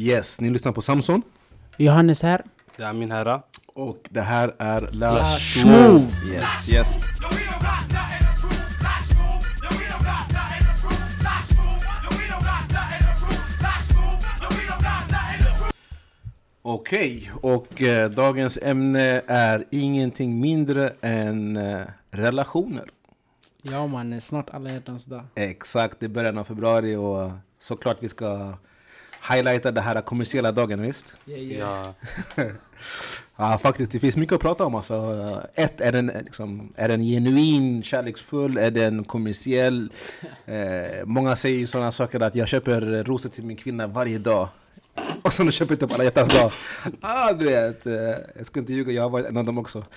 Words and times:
Yes, 0.00 0.40
ni 0.40 0.50
lyssnar 0.50 0.72
på 0.72 0.82
Samson. 0.82 1.22
Johannes 1.76 2.22
här. 2.22 2.44
Det 2.76 2.82
är 2.82 2.92
min 2.92 3.10
herra. 3.10 3.42
Och 3.66 4.08
det 4.10 4.20
här 4.20 4.54
är 4.58 4.88
La 4.92 5.12
Lash 5.12 5.60
Smooth. 5.60 5.92
Move. 5.92 6.34
Yes, 6.34 6.68
yes. 6.68 6.98
Okej, 16.62 17.30
och 17.42 17.82
eh, 17.82 18.10
dagens 18.10 18.58
ämne 18.62 19.22
är 19.26 19.64
ingenting 19.70 20.40
mindre 20.40 20.92
än 21.00 21.56
eh, 21.56 21.86
relationer. 22.10 22.84
Ja 23.62 23.86
man, 23.86 24.20
snart 24.20 24.50
alla 24.50 24.70
hjärtans 24.70 25.04
dag. 25.04 25.24
Exakt, 25.34 26.00
det 26.00 26.06
är 26.06 26.10
början 26.10 26.38
av 26.38 26.44
februari 26.44 26.96
och 26.96 27.30
såklart 27.58 27.96
vi 28.00 28.08
ska 28.08 28.54
highlighta 29.30 29.70
den 29.70 29.84
här 29.84 30.00
kommersiella 30.00 30.52
dagen, 30.52 30.82
visst? 30.82 31.14
Yeah, 31.26 31.42
yeah. 31.42 31.94
Ja. 32.36 32.44
Ja, 33.40 33.58
faktiskt, 33.58 33.92
det 33.92 33.98
finns 33.98 34.16
mycket 34.16 34.34
att 34.34 34.40
prata 34.40 34.64
om. 34.64 34.74
Alltså, 34.74 35.42
ett, 35.54 35.80
är 35.80 35.92
den, 35.92 36.06
liksom, 36.06 36.72
är 36.76 36.88
den 36.88 37.02
genuin, 37.02 37.82
kärleksfull? 37.82 38.56
Är 38.56 38.70
den 38.70 39.04
kommersiell? 39.04 39.92
Eh, 40.46 41.04
många 41.04 41.36
säger 41.36 41.58
ju 41.58 41.66
sådana 41.66 41.92
saker 41.92 42.20
att 42.20 42.34
jag 42.34 42.48
köper 42.48 43.04
rosor 43.04 43.28
till 43.28 43.44
min 43.44 43.56
kvinna 43.56 43.86
varje 43.86 44.18
dag. 44.18 44.48
Och 45.22 45.32
sen 45.32 45.52
köper 45.52 45.72
jag 45.72 45.76
inte 45.76 45.86
på 45.86 45.94
alla 45.94 46.04
hjärtans 46.04 46.28
dag. 46.34 46.52
Ah, 47.00 47.32
du 47.32 47.44
vet, 47.44 47.86
eh, 47.86 47.92
jag 48.36 48.46
ska 48.46 48.60
inte 48.60 48.72
ljuga, 48.72 48.92
jag 48.92 49.02
har 49.02 49.10
varit 49.10 49.26
en 49.26 49.36
av 49.36 49.44
dem 49.44 49.58
också. 49.58 49.84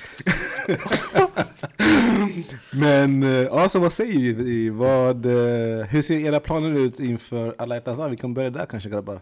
Men 2.74 3.24
alltså, 3.52 3.80
vad 3.80 3.94
säger 3.94 4.34
vi? 4.34 4.70
Vad, 4.70 5.26
eh, 5.26 5.86
hur 5.86 6.02
ser 6.02 6.20
era 6.20 6.40
planer 6.40 6.80
ut 6.80 7.00
inför 7.00 7.56
alla 7.58 7.76
hjärtans 7.76 7.98
dag? 7.98 8.10
Vi 8.10 8.18
kan 8.18 8.34
börja 8.34 8.50
där 8.50 8.66
kanske 8.66 8.90
grabbar. 8.90 9.20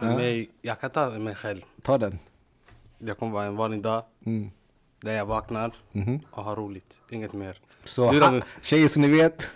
För 0.00 0.06
Ja. 0.06 0.16
mig, 0.16 0.48
jag 0.62 0.80
kan 0.80 0.90
ta 0.90 1.10
mig 1.10 1.34
själv. 1.34 1.60
Ta 1.82 1.98
den. 1.98 2.18
Det 2.98 3.14
kommer 3.14 3.32
vara 3.32 3.44
en 3.44 3.56
vanlig 3.56 3.82
dag 3.82 4.02
Mm. 4.26 4.50
där 5.00 5.12
jag 5.12 5.26
vaknar 5.26 5.72
Mhm. 5.92 6.20
och 6.30 6.44
har 6.44 6.56
roligt. 6.56 7.00
Inget 7.10 7.32
mer. 7.32 7.58
Så 7.84 8.12
han, 8.12 8.42
tjejer 8.62 8.88
som 8.88 9.02
ni 9.02 9.08
vet, 9.08 9.48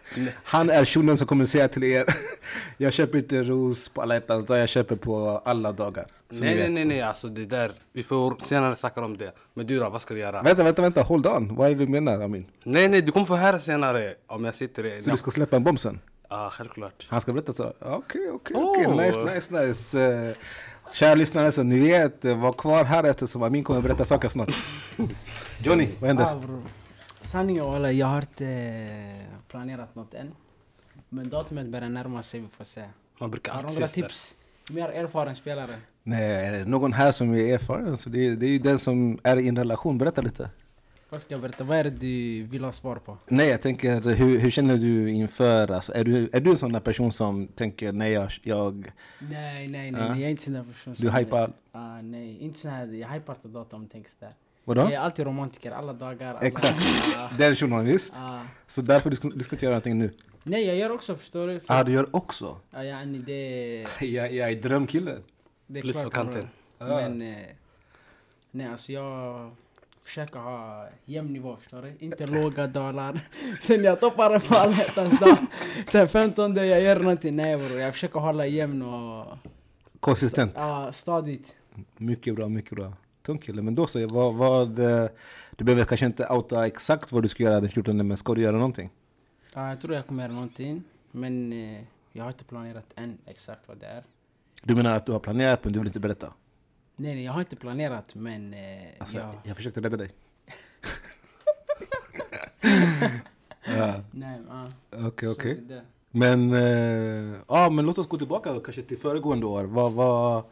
han 0.45 0.71
är 0.71 0.85
shunon 0.85 1.17
som 1.17 1.27
kommer 1.27 1.45
säga 1.45 1.69
till 1.69 1.85
er 1.85 2.05
Jag 2.77 2.93
köper 2.93 3.19
inte 3.19 3.43
ros 3.43 3.89
på 3.89 4.03
alla 4.03 4.15
hjärtans 4.15 4.47
dag, 4.47 4.59
jag 4.59 4.69
köper 4.69 4.97
på 4.97 5.43
alla 5.45 5.73
dagar. 5.73 6.07
Nej, 6.29 6.57
nej, 6.57 6.69
nej, 6.69 6.85
nej, 6.85 7.03
alltså 7.03 7.29
det 7.29 7.45
där. 7.45 7.73
Vi 7.93 8.03
får 8.03 8.37
senare 8.39 8.77
snacka 8.77 9.05
om 9.05 9.17
det. 9.17 9.33
Men 9.55 9.67
du 9.67 9.79
då, 9.79 9.91
vad 9.91 10.01
ska 10.01 10.15
du 10.15 10.21
göra? 10.21 10.43
Vänta, 10.43 10.65
vänta, 10.65 10.83
vänta, 10.83 11.03
hold 11.03 11.27
on. 11.27 11.55
Vad 11.55 11.71
är 11.71 11.75
det 11.75 11.85
du 11.85 11.91
menar 11.91 12.21
Amin? 12.21 12.47
Nej, 12.65 12.89
nej, 12.89 13.03
du 13.03 13.13
kommer 13.13 13.27
få 13.27 13.37
höra 13.37 13.59
senare 13.59 14.15
om 14.27 14.45
jag 14.45 14.55
sitter 14.55 14.85
i... 14.85 15.03
Så 15.03 15.11
du 15.11 15.17
ska 15.17 15.31
släppa 15.31 15.57
en 15.57 15.65
bomb 15.65 15.81
sen? 15.81 16.01
Ja, 16.29 16.51
självklart. 16.53 17.07
Han 17.09 17.21
ska 17.21 17.33
berätta 17.33 17.53
så? 17.53 17.73
Okej, 17.81 18.31
okej, 18.33 18.57
okej, 18.57 19.07
nice, 19.07 19.35
nice, 19.35 19.67
nice. 19.67 19.99
Uh, 19.99 20.35
kära 20.93 21.15
lyssnare, 21.15 21.53
så 21.53 21.63
ni 21.63 21.81
vet, 21.81 22.25
uh, 22.25 22.41
var 22.41 22.53
kvar 22.53 22.85
här 22.85 23.05
eftersom 23.05 23.43
Amin 23.43 23.65
kommer 23.65 23.81
berätta 23.81 24.05
saker 24.05 24.29
snart. 24.29 24.51
Johnny, 25.65 25.89
vad 26.01 26.09
händer? 26.09 26.41
Sanningen 27.27 27.65
walla, 27.65 27.93
jag 27.93 28.07
har 28.07 28.21
inte 28.21 28.47
eh, 28.47 29.23
planerat 29.49 29.95
något 29.95 30.15
än. 30.15 30.33
Men 31.09 31.29
datumet 31.29 31.67
börjar 31.69 31.89
närma 31.89 32.23
sig, 32.23 32.41
vi 32.41 32.49
får 32.49 32.65
se. 32.65 32.85
Man 33.21 33.31
brukar 33.31 33.53
alltid 33.53 33.75
några 33.75 33.87
tips? 33.89 34.35
Mer 34.73 34.89
erfaren 34.89 35.37
spelare? 35.37 35.75
Nej, 36.03 36.65
någon 36.65 36.93
här 36.93 37.13
som 37.13 37.35
är 37.35 37.55
erfaren? 37.55 37.97
Så 37.97 38.09
det, 38.09 38.27
är- 38.27 38.37
det 38.37 38.47
är 38.47 38.51
ju 38.51 38.59
den 38.59 38.79
som 38.79 39.19
är 39.23 39.37
i 39.37 39.49
en 39.49 39.57
relation, 39.59 39.99
berätta 39.99 40.23
lite. 40.23 40.51
Vad 41.09 41.21
ska 41.21 41.35
jag 41.35 41.41
berätta? 41.43 41.65
Vad 41.65 41.77
är 41.79 41.85
det 41.85 41.91
du 41.91 42.43
vill 42.43 42.65
ha 42.65 42.73
svar 42.73 42.97
på? 42.97 43.19
Nej, 43.29 43.49
jag 43.49 43.63
tänker, 43.63 44.01
hur, 44.15 44.39
hur 44.39 44.51
känner 44.51 44.77
du 44.77 45.11
inför, 45.11 45.71
alltså, 45.71 45.93
är, 45.95 46.05
du, 46.05 46.31
är 46.33 46.41
du 46.41 46.51
en 46.51 46.57
sån 46.57 46.73
där 46.73 46.81
person 46.81 47.13
som 47.13 47.47
tänker, 47.47 47.93
nej 47.93 48.13
jag, 48.13 48.31
jag 48.43 48.93
Nej, 49.19 49.69
nej, 49.69 49.91
nej, 49.91 50.01
Ja. 50.03 50.09
nej. 50.09 50.21
jag 50.21 50.27
är 50.27 50.31
inte 50.31 50.43
sån 50.43 50.53
där 50.55 50.65
person 50.65 50.95
du 50.99 51.11
hypar, 51.11 51.53
Ah, 51.73 52.03
nej, 52.03 52.39
inte 52.39 52.59
sån 52.59 52.71
här, 52.71 52.87
jag 52.87 53.09
hypar 53.09 53.35
inte 53.35 53.49
datum 53.49 53.81
om 53.83 53.89
tänks 53.89 54.11
där. 54.21 54.31
Vadå? 54.67 54.81
Jag 54.81 54.93
är 54.93 54.99
alltid 54.99 55.25
romantiker, 55.27 55.71
alla 55.73 55.93
dagar. 55.93 56.31
Alla, 56.31 56.41
Exakt. 56.41 56.77
Ah, 57.17 57.29
Den 57.39 57.57
shunon, 57.57 57.85
visst? 57.85 58.15
ah. 58.19 58.41
Så 58.67 58.83
därför 58.83 59.11
du 59.11 59.17
ska 59.17 59.29
diskutera 59.29 59.71
någonting 59.71 59.99
nu? 59.99 60.11
Nej, 60.43 60.65
jag 60.67 60.77
gör 60.77 60.91
också, 60.93 61.15
förstår 61.17 61.49
du? 61.49 61.61
För, 61.61 61.75
Ah, 61.75 61.85
du 61.85 61.93
gör 61.93 62.17
också? 62.17 62.57
ah, 62.73 62.83
yani 62.83 63.19
det, 63.19 63.87
Jag, 64.07 64.33
jag 64.33 64.51
är 64.51 64.55
drömkillen. 64.63 65.23
Plus 65.81 66.03
på 66.03 66.11
kanten. 66.11 66.49
Men, 66.79 67.23
eh, 67.23 67.37
nej 68.51 68.67
alltså 68.67 68.93
jag 68.93 69.51
försöker 70.03 70.39
ha 70.39 70.89
jämn 71.05 71.33
nivå, 71.33 71.57
förstår 71.57 71.83
du? 71.83 71.95
Inte 71.99 72.27
låga 72.43 72.67
dalar. 72.67 73.21
Sen 73.61 73.85
jag 73.85 74.01
toppar 74.01 74.31
det 74.31 74.41
på 74.41 74.55
alla 74.55 74.73
hjärtans 74.77 75.21
dag. 75.21 75.37
Sen 75.87 76.09
15 76.09 76.57
jag 76.57 76.81
gör 76.83 76.97
någonting. 77.01 77.37
Nej 77.37 77.57
bror, 77.57 77.81
jag 77.81 77.93
försöker 77.93 78.21
hålla 78.21 78.47
jämn 78.47 78.83
och 78.83 79.27
Konsistent. 80.01 80.53
ah, 80.57 80.93
stadigt. 80.93 81.55
Mycket 81.97 82.35
bra, 82.35 82.49
mycket 82.49 82.71
bra. 82.73 82.93
Tung 83.27 83.39
kille. 83.39 83.63
Men 83.63 83.75
då 83.75 83.87
så, 83.87 84.07
vad, 84.07 84.35
vad, 84.35 84.79
eh, 84.79 85.09
du 85.57 85.65
behöver 85.65 85.85
kanske 85.85 86.07
inte 86.07 86.27
outa 86.27 86.67
exakt 86.67 87.13
vad 87.13 87.23
du 87.23 87.29
ska 87.29 87.43
göra 87.43 87.61
den 87.61 87.71
14 87.71 88.09
men 88.09 88.17
ska 88.17 88.35
du 88.35 88.41
göra 88.41 88.57
någonting? 88.57 88.91
Ah, 89.55 89.69
jag 89.69 89.81
tror 89.81 89.95
jag 89.95 90.07
kommer 90.07 90.23
göra 90.23 90.33
någonting. 90.33 90.83
Men 91.11 91.53
eh, 91.53 91.81
jag 92.13 92.25
har 92.25 92.31
inte 92.31 92.45
planerat 92.45 92.85
än 92.97 93.19
exakt 93.27 93.69
vad 93.69 93.79
det 93.79 93.87
är. 93.87 94.05
Du 94.63 94.75
menar 94.75 94.97
att 94.97 95.07
du 95.07 95.13
har 95.13 95.19
planerat 95.19 95.65
men 95.65 95.73
du 95.73 95.79
vill 95.79 95.87
inte 95.87 96.01
berätta? 96.01 96.33
Nej, 96.97 97.15
nej, 97.15 97.25
jag 97.25 97.33
har 97.33 97.41
inte 97.41 97.57
planerat 97.57 98.15
men 98.15 98.55
eh, 98.55 98.89
Alltså, 98.99 99.19
jag... 99.19 99.35
jag 99.45 99.57
försökte 99.57 99.81
rädda 99.81 99.97
dig. 99.97 100.11
ja, 103.65 104.01
Nej, 104.11 104.41
ah, 104.51 104.67
okej, 105.07 105.29
okej. 105.29 105.83
Men, 106.11 106.53
eh, 106.53 107.41
ja, 107.49 107.71
men 107.71 107.87
låt 107.87 107.99
oss 107.99 108.09
gå 108.09 108.17
tillbaka 108.17 108.61
kanske 108.65 108.83
till 108.83 108.99
föregående 108.99 109.47
år. 109.47 109.65
Vad, 109.65 109.93
vad, 109.93 110.45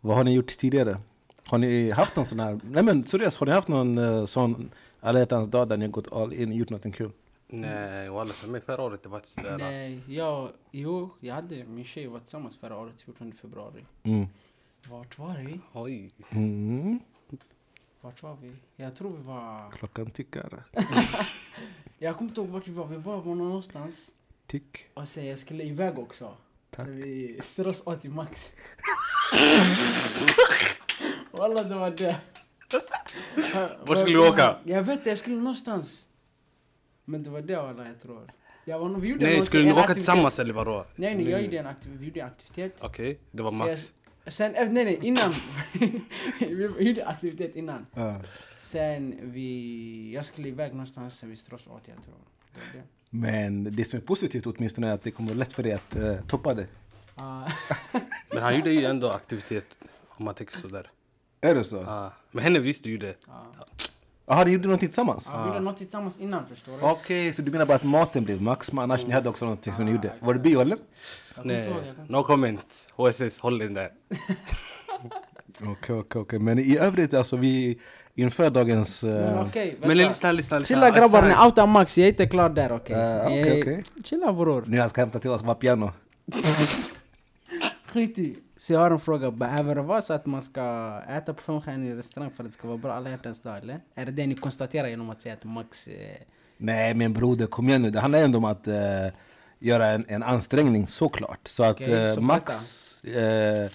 vad 0.00 0.16
har 0.16 0.24
ni 0.24 0.34
gjort 0.34 0.58
tidigare? 0.58 0.98
Har 1.46 1.58
ni 1.58 1.90
haft 1.90 2.16
någon 2.16 2.26
sån 2.26 2.40
här, 2.40 2.60
nej 2.64 2.82
men 2.82 3.04
seriöst, 3.04 3.38
har 3.38 3.46
ni 3.46 3.52
haft 3.52 3.68
någon 3.68 3.98
uh, 3.98 4.26
sån 4.26 4.70
alla 5.00 5.18
hjärtans 5.18 5.48
dag 5.48 5.68
där 5.68 5.76
ni 5.76 5.84
har 5.84 5.92
gått 5.92 6.12
all 6.12 6.32
in 6.32 6.48
och 6.48 6.56
gjort 6.56 6.70
någonting 6.70 6.92
kul? 6.92 7.10
Nej, 7.46 8.08
walla 8.08 8.32
för 8.32 8.48
mig 8.48 8.60
förra 8.60 8.82
året 8.82 9.02
det 9.02 9.08
var 9.08 9.18
ett 9.18 9.26
sådär... 9.26 9.58
Nej, 9.58 10.00
jag, 10.08 10.48
jo, 10.70 11.10
jag 11.20 11.34
hade 11.34 11.64
min 11.64 11.84
tjej 11.84 12.06
var 12.06 12.20
tillsammans 12.20 12.56
förra 12.56 12.76
året, 12.76 13.02
14 13.02 13.32
februari. 13.32 13.84
Mm. 14.02 14.26
Vart 14.88 15.18
var 15.18 15.34
vi? 15.34 15.60
Oj. 15.72 16.12
Mm. 16.30 17.00
Vart 18.00 18.22
var 18.22 18.36
vi? 18.42 18.52
Jag 18.76 18.96
tror 18.96 19.16
vi 19.16 19.22
var... 19.22 19.70
Klockan 19.70 20.10
tickar. 20.10 20.64
Jag 22.02 22.16
kommer 22.16 22.30
inte 22.30 22.40
ihåg 22.40 22.50
vart 22.50 22.68
vi 22.68 22.72
var, 22.72 22.86
vi 22.86 22.96
var 22.96 23.20
var 23.20 23.34
någonstans. 23.34 24.12
Tick. 24.46 24.86
Och 24.94 25.08
sen 25.08 25.26
jag 25.26 25.38
skulle 25.38 25.64
iväg 25.64 25.98
också. 25.98 26.36
Tack. 26.70 26.86
Så 26.86 26.92
vi 26.92 27.40
strös 27.42 27.82
åt 27.86 28.04
i 28.04 28.08
max. 28.08 28.52
Walla 31.40 31.62
det 31.62 31.74
var 31.74 31.90
det. 31.90 32.16
Vart 33.86 33.98
skulle 33.98 34.16
du 34.18 34.28
åka? 34.28 34.56
Jag 34.64 34.82
vet 34.82 34.98
inte, 34.98 35.08
jag 35.08 35.18
skulle 35.18 35.36
någonstans. 35.36 36.08
Men 37.04 37.22
det 37.22 37.30
var 37.30 37.40
det 37.40 37.56
walla 37.56 37.86
jag 37.86 38.00
tror. 38.02 38.32
Jag 38.64 38.78
var, 38.78 38.88
vi 38.88 39.08
gjorde 39.08 39.24
Nej, 39.24 39.42
skulle 39.42 39.64
ni 39.64 39.70
åka 39.72 39.80
aktivitet. 39.80 39.96
tillsammans 39.96 40.38
eller 40.38 40.54
vadå? 40.54 40.86
Nej, 40.96 41.14
nej, 41.14 41.30
jag 41.30 41.42
gjorde 41.42 41.58
en 41.58 41.66
aktivitet. 41.66 42.00
Vi 42.00 42.06
gjorde 42.06 42.20
en 42.20 42.26
aktivitet. 42.26 42.76
Okej, 42.80 43.18
det 43.30 43.42
var 43.42 43.52
max. 43.52 43.94
jag- 44.24 44.32
Sen, 44.32 44.54
eh, 44.54 44.70
nej 44.70 44.84
nej, 44.84 44.98
innan. 45.02 45.32
vi 46.78 46.84
gjorde 46.88 47.06
aktivitet 47.06 47.56
innan. 47.56 47.86
Ja. 47.94 48.20
Sen 48.58 49.18
vi, 49.22 50.12
jag 50.14 50.24
skulle 50.24 50.48
iväg 50.48 50.70
någonstans, 50.72 51.18
sen 51.18 51.30
vi 51.30 51.36
strös 51.36 51.66
åt 51.66 51.82
jag 51.84 52.04
tror. 52.04 52.14
Det 52.54 52.60
var 52.60 52.82
det. 52.82 52.86
Men 53.10 53.76
det 53.76 53.84
som 53.84 53.96
är 53.98 54.02
positivt 54.02 54.46
åtminstone 54.46 54.88
är 54.88 54.92
att 54.94 55.02
det 55.02 55.10
kommer 55.10 55.34
lätt 55.34 55.52
för 55.52 55.62
dig 55.62 55.72
att 55.72 55.96
uh, 55.96 56.20
toppa 56.26 56.54
det. 56.54 56.66
Ah, 57.14 57.50
Men 58.34 58.42
han 58.42 58.56
gjorde 58.56 58.70
ju 58.70 58.84
ändå 58.84 59.10
aktivitet, 59.10 59.76
om 60.08 60.24
man 60.24 60.34
tänker 60.34 60.56
sådär. 60.58 60.90
Är 61.40 61.54
det 61.54 61.64
så? 61.64 61.76
Ah. 61.86 62.12
Men 62.30 62.44
henne 62.44 62.58
visste 62.58 62.90
ju 62.90 62.98
det. 62.98 63.14
ah. 63.28 63.32
Jaha, 64.26 64.44
ni 64.44 64.50
gjorde 64.50 64.64
någonting 64.68 64.88
tillsammans? 64.88 65.28
Ja, 65.32 65.42
vi 65.42 65.48
gjorde 65.48 65.60
något 65.60 65.78
tillsammans 65.78 66.18
innan 66.18 66.46
förstår 66.46 66.72
du. 66.72 66.78
Okej, 66.82 67.32
så 67.32 67.42
du 67.42 67.50
menar 67.50 67.66
bara 67.66 67.74
att 67.74 67.82
maten 67.84 68.24
blev 68.24 68.42
max, 68.42 68.72
men 68.72 68.84
annars 68.84 69.06
ni 69.06 69.12
hade 69.12 69.28
också 69.28 69.44
någonting 69.44 69.72
som 69.72 69.84
ni 69.84 69.90
gjorde? 69.90 70.12
Var 70.20 70.34
det 70.34 70.40
bio 70.40 70.60
eller? 70.60 70.78
Nej, 71.42 71.72
no 72.08 72.22
comment. 72.22 72.92
HSS, 72.96 73.38
håll 73.40 73.58
den 73.58 73.74
där. 73.74 73.90
Okej, 75.62 75.96
okej, 75.96 76.20
okej. 76.20 76.38
Men 76.38 76.58
i 76.58 76.76
övrigt 76.78 77.14
alltså 77.14 77.36
vi 77.36 77.78
inför 78.14 78.50
dagens... 78.50 79.04
eh, 79.04 79.10
Men 79.34 79.46
okej, 79.46 79.76
Men 79.80 79.88
vänta. 79.88 80.08
lyssna, 80.08 80.32
lyssna, 80.32 80.58
lyssna. 80.58 80.76
Chilla 80.76 80.90
grabbar, 80.90 81.22
ni 81.22 81.46
outar 81.46 81.66
max, 81.66 81.98
jag 81.98 82.04
är 82.04 82.10
inte 82.10 82.26
klar 82.26 82.48
där 82.48 82.72
okej? 82.72 82.96
Eh, 82.96 83.26
okej, 83.26 83.50
Eh, 83.52 83.58
okej. 83.62 83.84
Chilla 84.04 84.32
bror. 84.32 84.64
Nu 84.66 84.76
jag 84.76 84.90
ska 84.90 85.00
hämta 85.00 85.18
till 85.18 85.30
oss 85.30 85.42
Vapiano. 85.42 85.90
Skit 87.92 88.18
i. 88.18 88.36
Så 88.60 88.72
jag 88.72 88.80
har 88.80 88.90
en 88.90 89.00
fråga, 89.00 89.30
behöver 89.30 89.74
det 89.74 89.82
vara 89.82 90.02
så 90.02 90.12
att 90.12 90.26
man 90.26 90.42
ska 90.42 90.62
äta 91.08 91.34
på 91.34 91.42
femstjärnig 91.42 91.96
restaurang 91.96 92.30
för 92.30 92.44
att 92.44 92.50
det 92.50 92.54
ska 92.54 92.68
vara 92.68 92.78
bra 92.78 92.92
alla 92.92 93.10
hjärtans 93.10 93.42
dag 93.42 93.58
eller? 93.58 93.80
Är 93.94 94.06
det 94.06 94.12
det 94.12 94.26
ni 94.26 94.34
konstaterar 94.34 94.88
genom 94.88 95.10
att 95.10 95.20
säga 95.20 95.34
att 95.34 95.44
max... 95.44 95.88
Eh, 95.88 96.16
Nej 96.56 96.94
men 96.94 97.12
broder, 97.12 97.46
kom 97.46 97.68
igen 97.68 97.82
nu. 97.82 97.90
Det 97.90 98.00
handlar 98.00 98.22
ändå 98.22 98.38
om 98.38 98.44
att 98.44 98.66
eh, 98.66 98.74
göra 99.58 99.86
en, 99.86 100.04
en 100.08 100.22
ansträngning 100.22 100.88
såklart. 100.88 101.48
Så 101.48 101.64
att 101.64 101.76
Okej, 101.76 102.08
eh, 102.08 102.14
så 102.14 102.20
max... 102.20 102.54
Eh, 103.04 103.70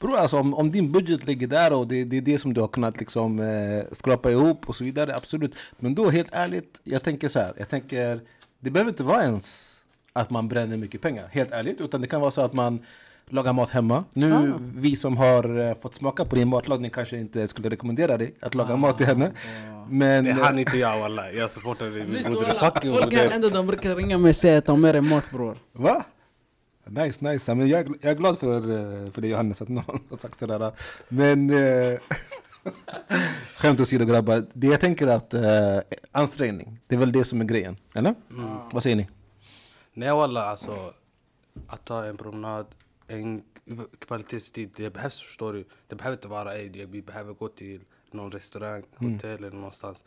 bror 0.00 0.16
alltså 0.16 0.38
om, 0.38 0.54
om 0.54 0.70
din 0.70 0.92
budget 0.92 1.26
ligger 1.26 1.46
där 1.46 1.72
och 1.72 1.88
det, 1.88 2.04
det 2.04 2.16
är 2.16 2.22
det 2.22 2.38
som 2.38 2.54
du 2.54 2.60
har 2.60 2.68
kunnat 2.68 2.98
liksom 2.98 3.38
eh, 3.38 3.84
skrapa 3.92 4.30
ihop 4.30 4.68
och 4.68 4.76
så 4.76 4.84
vidare, 4.84 5.16
absolut. 5.16 5.56
Men 5.78 5.94
då 5.94 6.10
helt 6.10 6.32
ärligt, 6.32 6.80
jag 6.84 7.02
tänker 7.02 7.28
så 7.28 7.38
här. 7.38 7.52
Jag 7.56 7.68
tänker, 7.68 8.20
det 8.60 8.70
behöver 8.70 8.90
inte 8.90 9.02
vara 9.02 9.22
ens 9.22 9.76
att 10.12 10.30
man 10.30 10.48
bränner 10.48 10.76
mycket 10.76 11.00
pengar, 11.00 11.28
helt 11.32 11.50
ärligt. 11.50 11.80
Utan 11.80 12.00
det 12.00 12.06
kan 12.06 12.20
vara 12.20 12.30
så 12.30 12.40
att 12.40 12.52
man 12.52 12.84
laga 13.32 13.52
mat 13.52 13.70
hemma. 13.70 14.04
Nu, 14.14 14.32
Ah. 14.34 14.58
vi 14.74 14.96
som 14.96 15.16
har 15.16 15.58
eh, 15.68 15.74
fått 15.74 15.94
smaka 15.94 16.24
på 16.24 16.36
din 16.36 16.48
matlagning 16.48 16.90
kanske 16.90 17.18
inte 17.18 17.48
skulle 17.48 17.68
rekommendera 17.68 18.16
dig 18.16 18.34
att 18.40 18.54
laga 18.54 18.74
Ah, 18.74 18.76
mat 18.76 18.96
till 18.98 19.06
henne. 19.06 19.24
wow. 19.70 19.86
Men... 19.90 20.24
Det 20.24 20.30
eh, 20.30 20.36
hann 20.36 20.58
inte 20.58 20.78
jag 20.78 21.00
walla. 21.00 21.32
Jag 21.32 21.52
supportar 21.52 21.86
dig. 21.90 22.04
Visst 22.04 22.28
walla, 22.28 22.54
folk 22.82 23.14
här 23.14 23.30
ändå 23.30 23.48
de 23.48 23.66
brukar 23.66 23.96
ringa 23.96 24.18
mig 24.18 24.28
och 24.30 24.36
säga 24.36 24.60
ta 24.60 24.76
med 24.76 24.94
dig 24.94 25.02
mat 25.02 25.30
bror. 25.30 25.56
Va? 25.72 26.04
Nice, 26.86 27.28
nice. 27.32 27.50
Ja, 27.50 27.54
Men 27.54 27.68
jag, 27.68 27.94
jag 28.00 28.10
är 28.12 28.16
glad 28.16 28.38
för, 28.38 28.56
eh, 28.56 29.10
för 29.10 29.20
det 29.20 29.28
Johannes, 29.28 29.62
att 29.62 29.68
någon 29.68 30.00
har 30.10 30.16
sagt 30.18 30.40
sådär. 30.40 30.72
Men... 31.08 31.50
Eh, 31.50 31.98
skämt 33.56 33.80
åsido 33.80 34.04
grabbar. 34.04 34.46
Det 34.52 34.66
jag 34.66 34.80
tänker 34.80 35.06
att 35.06 35.34
eh, 35.34 35.78
ansträngning, 36.12 36.80
det 36.86 36.94
är 36.94 36.98
väl 36.98 37.12
det 37.12 37.24
som 37.24 37.40
är 37.40 37.44
grejen. 37.44 37.76
Eller? 37.94 38.14
Vad 38.72 38.82
säger 38.82 38.96
ni? 38.96 39.08
Nej 39.94 40.12
walla 40.12 40.44
alltså. 40.44 40.92
Att 41.68 41.84
ta 41.84 42.04
en 42.04 42.16
promenad, 42.16 42.66
en 43.08 43.42
kvalitetstid. 44.06 44.70
Det 44.76 44.90
behövs 44.90 45.18
förstår 45.18 45.52
du. 45.52 45.64
Det 45.88 45.96
behöver 45.96 46.16
inte 46.16 46.28
vara 46.28 46.54
ej, 46.54 46.68
det- 46.68 46.86
vi 46.86 47.02
behöver 47.02 47.32
gå 47.34 47.48
till 47.48 47.80
någon 48.10 48.32
restaurang, 48.32 48.82
hotell 48.96 49.44
eller 49.44 49.50
någonstans. 49.50 50.04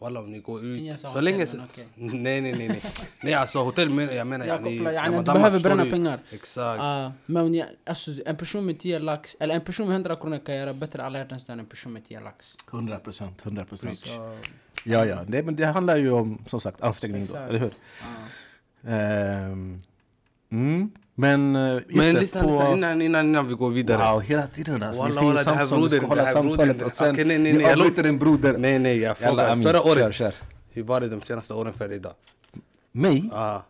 Walla 0.00 0.20
om 0.20 0.30
ni 0.32 0.38
går 0.38 0.64
ut. 0.64 1.00
Så 1.00 1.20
länge... 1.20 1.46
men 1.52 1.64
okej. 1.72 1.86
Nej 1.96 2.40
nej 2.40 2.54
nej 2.58 2.68
nej. 2.68 2.82
Nej 3.22 3.34
alltså 3.34 3.58
hotell 3.64 3.90
menar 3.90 4.12
jag 4.12 4.26
menar 4.26 4.46
Jag 4.46 4.56
kopplar, 4.64 4.92
yani, 4.92 5.16
du 5.16 5.22
behöver 5.22 5.60
bränna 5.60 5.84
du? 5.84 5.90
pengar. 5.90 6.20
Exakt. 6.30 6.80
Ah, 6.82 7.12
men 7.26 7.54
ja, 7.54 7.66
alltså, 7.86 8.10
en 8.26 8.36
person 8.36 8.66
med 8.66 8.78
10 8.78 8.98
lax, 8.98 9.36
eller 9.40 9.54
en 9.54 9.60
person 9.60 9.86
med 9.86 9.94
100 9.94 10.16
kronor 10.16 10.38
kan 10.46 10.56
göra 10.56 10.74
bättre 10.74 11.02
alla 11.04 11.18
hjärtans 11.18 11.44
dag 11.44 11.52
än 11.52 11.60
en 11.60 11.66
person 11.66 11.92
med 11.92 12.04
10 12.04 12.20
lax. 12.20 12.54
100 12.72 12.98
procent, 12.98 13.42
100 13.46 13.64
procent. 13.64 13.98
Så, 13.98 14.38
Ja, 14.84 15.04
ja. 15.04 15.24
Det, 15.28 15.42
men 15.42 15.56
det 15.56 15.64
handlar 15.66 15.96
ju 15.96 16.10
om, 16.10 16.44
som 16.46 16.60
sagt, 16.60 16.80
ansträngning 16.80 17.26
då, 17.26 17.36
eller 17.36 17.58
hur? 17.58 17.72
ah. 18.00 18.88
Ehm, 18.90 19.78
mm. 20.50 20.90
Men 21.14 21.56
eh, 21.56 21.74
just 21.74 21.86
Men 21.88 22.14
det, 22.14 22.20
lyssna, 22.20 22.42
på... 22.42 22.48
lyssna 22.48 22.72
innan, 22.72 23.02
innan, 23.02 23.26
innan 23.26 23.48
vi 23.48 23.54
går 23.54 23.70
vidare. 23.70 24.12
Wow, 24.12 24.20
hela 24.20 24.46
tiden 24.46 24.82
alltså. 24.82 25.02
Walla, 25.02 25.22
walla, 25.22 25.42
det 25.42 25.50
här 25.50 25.66
som 25.66 25.82
du 25.82 25.88
ska 25.88 26.06
hålla 26.06 26.26
samtalet 26.26 26.82
och 26.82 26.92
sen 26.92 27.12
Okej, 27.12 27.24
nej, 27.24 27.38
nej, 27.38 27.52
ni 27.52 27.64
avbryter 27.64 28.02
din 28.02 28.18
broder. 28.18 28.58
Nej 28.58 28.78
nej, 28.78 28.98
jag 28.98 29.18
frågar. 29.18 29.62
Förra 29.62 29.82
året, 29.82 29.96
Kör, 29.96 30.12
kör. 30.12 30.32
hur 30.70 30.82
var 30.82 31.00
det 31.00 31.08
de 31.08 31.20
senaste 31.22 31.54
åren 31.54 31.72
för 31.72 31.88
dig 31.88 31.98
då? 31.98 32.12
Mig? 32.92 33.30
Ah. 33.32 33.60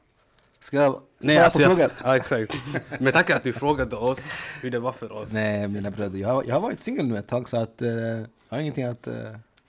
Ska 0.60 0.76
jag 0.76 0.92
svara 0.92 1.02
Nej, 1.18 1.38
alltså 1.38 1.58
på 1.58 1.62
jag, 1.62 1.70
frågan? 1.70 1.90
ja, 2.04 2.16
exakt. 2.16 2.54
Men 2.98 3.12
tack 3.12 3.30
att 3.30 3.42
du 3.42 3.52
frågade 3.52 3.96
oss 3.96 4.26
hur 4.62 4.70
det 4.70 4.78
var 4.78 4.92
för 4.92 5.12
oss. 5.12 5.32
Nej, 5.32 5.68
mina 5.68 5.90
bröder. 5.90 6.18
Jag 6.18 6.28
har, 6.28 6.44
jag 6.44 6.54
har 6.54 6.60
varit 6.60 6.80
singel 6.80 7.06
nu 7.06 7.18
ett 7.18 7.28
tag 7.28 7.48
så 7.48 7.56
att 7.56 7.82
eh, 7.82 7.88
jag 7.88 8.26
har 8.48 8.58
ingenting 8.58 8.84
att, 8.84 9.06
eh, 9.06 9.14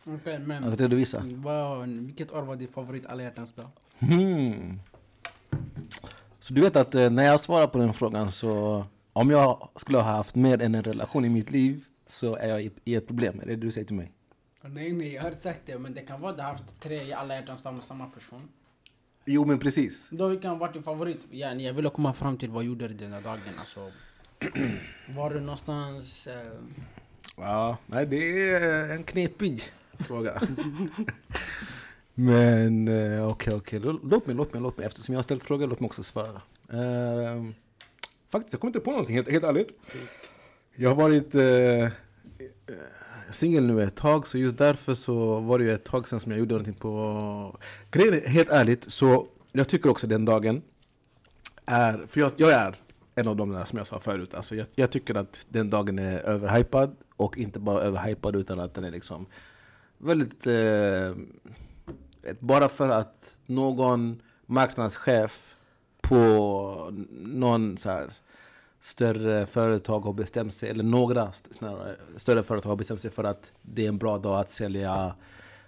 Okej, 0.05 0.39
men 0.39 0.63
att 0.63 0.81
redovisa. 0.81 1.21
vad, 1.25 1.89
vilket 1.89 2.33
år 2.33 2.41
var 2.41 2.55
din 2.55 2.67
favorit 2.67 3.05
alla 3.05 3.23
hjärtans 3.23 3.53
dag? 3.53 3.67
Hmm. 3.99 4.79
Så 6.39 6.53
du 6.53 6.61
vet 6.61 6.75
att 6.75 6.95
eh, 6.95 7.09
när 7.09 7.23
jag 7.23 7.39
svarar 7.39 7.67
på 7.67 7.77
den 7.77 7.93
frågan 7.93 8.31
så 8.31 8.85
om 9.13 9.29
jag 9.29 9.69
skulle 9.75 9.97
ha 9.97 10.11
haft 10.15 10.35
mer 10.35 10.61
än 10.61 10.75
en 10.75 10.83
relation 10.83 11.25
i 11.25 11.29
mitt 11.29 11.51
liv 11.51 11.83
så 12.07 12.35
är 12.35 12.49
jag 12.49 12.69
i, 12.85 12.95
ett 12.95 13.07
problem. 13.07 13.39
Är 13.39 13.45
det 13.45 13.55
det 13.55 13.61
du 13.61 13.71
säger 13.71 13.87
till 13.87 13.95
mig? 13.95 14.11
Nej 14.61 14.93
nej, 14.93 15.13
jag 15.13 15.21
har 15.21 15.29
inte 15.29 15.43
sagt 15.43 15.59
det, 15.65 15.79
men 15.79 15.93
det 15.93 16.01
kan 16.01 16.21
vara 16.21 16.31
att 16.31 16.37
du 16.37 16.43
har 16.43 16.51
haft 16.51 16.79
tre 16.81 17.03
i 17.03 17.13
alla 17.13 17.35
hjärtans 17.35 17.63
dag 17.63 17.73
med 17.73 17.83
samma 17.83 18.05
person. 18.05 18.41
Jo 19.25 19.45
men 19.45 19.59
precis. 19.59 20.09
Då 20.11 20.23
har 20.29 20.55
varit 20.55 20.73
din 20.73 20.83
favorit? 20.83 21.27
Ja, 21.31 21.53
jag 21.53 21.73
ville 21.73 21.89
komma 21.89 22.13
fram 22.13 22.37
till 22.37 22.49
vad 22.49 22.63
gjorde 22.63 22.87
du 22.87 22.93
den 22.93 23.13
här 23.13 23.21
dagen 23.21 23.39
alltså. 23.59 23.91
Var 25.15 25.29
du 25.29 25.39
någonstans... 25.39 26.27
Eh, 26.27 26.59
Ja, 27.35 27.77
nej 27.85 28.05
det 28.05 28.51
är 28.51 28.89
en 28.89 29.03
knepig 29.03 29.63
fråga. 29.99 30.41
Men 32.21 32.87
eh, 32.87 33.29
okej, 33.29 33.53
okej. 33.55 33.79
okay. 33.79 33.99
Låt 34.03 34.27
mig, 34.27 34.35
låt 34.35 34.53
mig, 34.53 34.61
låt 34.61 34.77
mig. 34.77 34.85
Eftersom 34.85 35.13
jag 35.13 35.17
har 35.17 35.23
ställt 35.23 35.43
frågor, 35.43 35.67
låt 35.67 35.79
mig 35.79 35.87
också 35.87 36.03
svara. 36.03 36.41
Ehm, 36.69 37.53
faktiskt, 38.29 38.53
jag 38.53 38.61
kommer 38.61 38.69
inte 38.69 38.79
på 38.79 38.91
någonting 38.91 39.15
helt, 39.15 39.31
helt 39.31 39.43
ärligt. 39.43 39.79
Jag 40.75 40.89
har 40.89 40.95
varit 40.95 41.35
eh, 41.35 41.43
eh, 41.43 41.89
singel 43.31 43.63
nu 43.63 43.83
ett 43.83 43.95
tag, 43.95 44.27
så 44.27 44.37
just 44.37 44.57
därför 44.57 44.93
så 44.93 45.39
var 45.39 45.59
det 45.59 45.65
ju 45.65 45.73
ett 45.73 45.83
tag 45.83 46.07
sedan 46.07 46.19
som 46.19 46.31
jag 46.31 46.39
gjorde 46.39 46.53
någonting 46.53 46.73
på... 46.73 47.59
Grejen 47.91 48.13
är, 48.13 48.27
helt 48.27 48.49
ärligt, 48.49 48.91
så 48.91 49.27
jag 49.51 49.69
tycker 49.69 49.89
också 49.89 50.07
den 50.07 50.25
dagen 50.25 50.61
är... 51.65 52.05
För 52.07 52.19
jag, 52.19 52.31
jag 52.37 52.51
är 52.51 52.75
en 53.15 53.27
av 53.27 53.35
de 53.35 53.49
där 53.49 53.65
som 53.65 53.77
jag 53.77 53.87
sa 53.87 53.99
förut. 53.99 54.33
Alltså 54.33 54.55
jag, 54.55 54.67
jag 54.75 54.91
tycker 54.91 55.15
att 55.15 55.45
den 55.49 55.69
dagen 55.69 55.99
är 55.99 56.19
överhypad 56.19 56.95
och 57.15 57.37
inte 57.37 57.59
bara 57.59 57.81
överhypad 57.81 58.35
utan 58.35 58.59
att 58.59 58.73
den 58.73 58.83
är 58.83 58.91
liksom 58.91 59.25
väldigt... 59.97 60.47
Eh, 60.47 61.13
bara 62.39 62.69
för 62.69 62.89
att 62.89 63.37
någon 63.45 64.21
marknadschef 64.45 65.55
på 66.01 66.89
någon 67.11 67.77
så 67.77 67.89
här 67.89 68.11
större 68.79 69.45
företag 69.45 69.99
har 69.99 70.13
bestämt 70.13 70.53
sig, 70.53 70.69
eller 70.69 70.83
några 70.83 71.31
snarare, 71.31 71.95
större 72.17 72.43
företag 72.43 72.69
har 72.69 72.75
bestämt 72.75 73.01
sig 73.01 73.11
för 73.11 73.23
att 73.23 73.51
det 73.61 73.83
är 73.85 73.89
en 73.89 73.97
bra 73.97 74.17
dag 74.17 74.39
att 74.39 74.49
sälja 74.49 75.15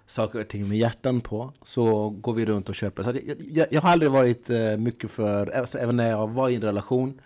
saker 0.06 0.40
och 0.40 0.48
ting 0.48 0.68
med 0.68 0.78
hjärtan 0.78 1.20
på, 1.20 1.52
så 1.64 2.10
går 2.10 2.34
vi 2.34 2.46
runt 2.46 2.68
och 2.68 2.74
köper. 2.74 3.02
Så 3.02 3.10
jag, 3.10 3.36
jag, 3.50 3.66
jag 3.70 3.80
har 3.80 3.90
aldrig 3.90 4.10
varit 4.10 4.50
eh, 4.50 4.76
mycket 4.76 5.10
för, 5.10 5.46
alltså, 5.46 5.78
även 5.78 5.96
när 5.96 6.10
jag 6.10 6.28
var 6.30 6.48
i 6.48 6.54
en 6.54 6.62
relation, 6.62 7.20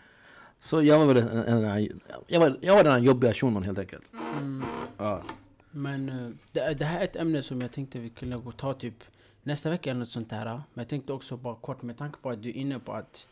så 0.61 0.83
jag 0.83 0.99
var 0.99 1.07
väl 1.15 1.17
en, 1.17 1.65
en, 1.65 2.01
jag 2.27 2.41
var, 2.41 2.59
jag 2.61 2.77
var 2.77 2.85
den 2.85 2.93
här 2.93 2.99
jobbiga 3.01 3.35
shunon 3.35 3.63
helt 3.63 3.79
enkelt. 3.79 4.13
mm, 4.39 4.65
Ja. 4.99 5.23
men 5.71 6.09
eh, 6.09 6.29
det, 6.53 6.75
det 6.75 6.85
här 6.85 7.01
är 7.01 7.05
ett 7.05 7.17
ämne 7.17 7.43
som 7.43 7.61
jag 7.61 7.73
tänkte 7.73 7.99
vi 7.99 8.11
kunde 8.11 8.37
gå 8.37 8.53
ta 8.53 8.75
typ 8.75 9.05
nästa 9.47 9.71
vecka 9.71 9.91
eller 9.91 9.99
något 9.99 10.09
sånt 10.09 10.31
där. 10.31 10.45
Men 10.45 10.63
jag 10.75 10.89
tänkte 10.89 11.13
också 11.13 11.37
bara 11.37 11.55
kort 11.55 11.83
med 11.83 11.97
tanke 11.97 12.19
på 12.19 12.31
att 12.31 12.43
du 12.43 12.49
är 12.49 12.53
inne 12.53 12.79
på 12.79 12.93
att 12.93 13.27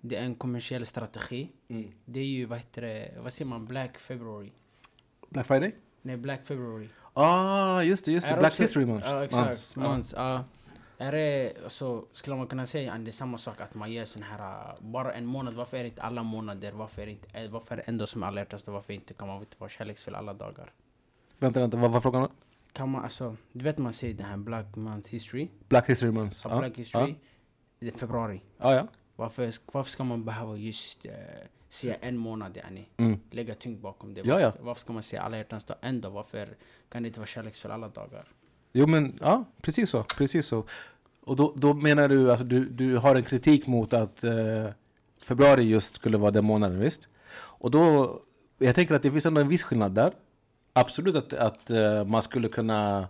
det 0.00 0.16
är 0.16 0.22
en 0.22 0.34
kommersiell 0.34 0.86
strategi. 0.86 1.48
Mm. 1.68 1.92
Det 2.04 2.20
är 2.20 2.24
ju 2.24 2.46
vad 2.46 2.58
heter 2.58 2.82
det, 2.82 3.14
vad 3.18 3.32
säger 3.32 3.48
man, 3.48 3.66
Black 3.66 3.98
February? 3.98 4.50
Black 5.28 5.46
Friday? 5.46 5.74
Nej, 6.02 6.16
Black 6.16 6.46
February. 6.46 6.88
Ah, 7.12 7.82
just 7.82 8.04
det, 8.04 8.12
just 8.12 8.28
det. 8.28 8.36
Black 8.36 8.52
också- 8.52 8.62
History 8.62 8.86
Month. 8.86 9.06
Ja, 9.10 9.24
exakt. 9.24 9.76
Month, 9.76 10.14
ja. 10.16 10.44
Är 10.98 11.12
det, 11.12 11.52
så 11.68 12.04
skulle 12.12 12.36
man 12.36 12.46
kunna 12.46 12.66
säga 12.66 12.92
att 12.92 13.04
det 13.04 13.10
är 13.10 13.12
samma 13.12 13.38
sak 13.38 13.60
att 13.60 13.74
man 13.74 13.92
ger 13.92 14.04
sån 14.04 14.22
här, 14.22 14.38
uh, 14.38 14.74
bara 14.80 15.12
en 15.12 15.26
månad, 15.26 15.54
varför 15.54 15.76
är 15.76 15.82
det 15.82 15.88
inte 15.88 16.02
alla 16.02 16.22
månader? 16.22 16.72
Varför 16.72 17.02
är 17.02 17.06
det 17.06 17.12
inte, 17.12 17.38
eh, 17.38 17.50
varför 17.50 17.72
är 17.72 17.76
det 17.76 17.82
ändå 17.82 18.06
som 18.06 18.22
alla 18.22 18.40
hjärtans 18.40 18.62
dag? 18.62 18.72
Varför 18.72 18.92
inte 18.92 19.14
kan 19.14 19.28
man 19.28 19.40
inte 19.40 19.56
vara 19.58 19.70
kärleksfull 19.70 20.14
alla 20.14 20.34
dagar? 20.34 20.72
Vänta, 21.38 21.60
vänta, 21.60 21.76
vad 21.76 21.90
var 21.90 22.00
frågan? 22.00 22.28
Kan 22.74 22.88
man 22.88 23.04
alltså, 23.04 23.36
du 23.52 23.64
vet 23.64 23.78
man 23.78 23.92
säger 23.92 24.14
den 24.14 24.26
här 24.26 24.36
Black 24.36 24.76
Month 24.76 25.10
History, 25.10 25.48
Black 25.68 25.90
History 25.90 26.10
Month. 26.12 26.36
ja. 26.44 26.58
Black 26.58 26.78
History, 26.78 27.14
det 27.78 27.86
är 27.88 27.92
februari. 27.92 28.40
Ja, 28.58 28.74
ja. 28.74 28.86
Varför, 29.16 29.52
varför 29.72 29.90
ska 29.90 30.04
man 30.04 30.24
behöva 30.24 30.56
just 30.56 31.06
uh, 31.06 31.12
säga 31.70 31.94
en 32.00 32.16
månad 32.16 32.56
yani? 32.56 32.88
Mm. 32.96 33.18
Lägga 33.30 33.54
tyngd 33.54 33.80
bakom 33.80 34.14
det. 34.14 34.20
Ja. 34.24 34.34
Varför, 34.34 34.62
varför 34.62 34.80
ska 34.80 34.92
man 34.92 35.02
säga 35.02 35.22
alla 35.22 35.36
hjärtans 35.36 35.64
dag 35.64 35.76
en 35.80 36.00
dag? 36.00 36.10
Varför 36.10 36.56
kan 36.88 37.02
det 37.02 37.06
inte 37.06 37.20
vara 37.20 37.26
kärleksfull 37.26 37.70
alla 37.70 37.88
dagar? 37.88 38.28
Jo 38.72 38.86
men, 38.86 39.18
ja, 39.20 39.44
precis 39.62 39.90
så. 39.90 40.02
Precis 40.02 40.46
så. 40.46 40.64
Och 41.20 41.36
då, 41.36 41.52
då 41.56 41.74
menar 41.74 42.08
du, 42.08 42.30
alltså 42.30 42.44
du, 42.44 42.64
du 42.68 42.96
har 42.96 43.16
en 43.16 43.22
kritik 43.22 43.66
mot 43.66 43.92
att 43.92 44.24
eh, 44.24 44.68
februari 45.22 45.62
just 45.62 45.94
skulle 45.94 46.18
vara 46.18 46.30
den 46.30 46.44
månaden, 46.44 46.80
visst? 46.80 47.08
Och 47.36 47.70
då, 47.70 48.12
jag 48.58 48.74
tänker 48.74 48.94
att 48.94 49.02
det 49.02 49.10
finns 49.10 49.26
ändå 49.26 49.40
en 49.40 49.48
viss 49.48 49.62
skillnad 49.62 49.94
där. 49.94 50.12
Absolut 50.76 51.16
att, 51.16 51.32
att 51.32 51.70
eh, 51.70 52.04
man 52.04 52.22
skulle 52.22 52.48
kunna 52.48 53.08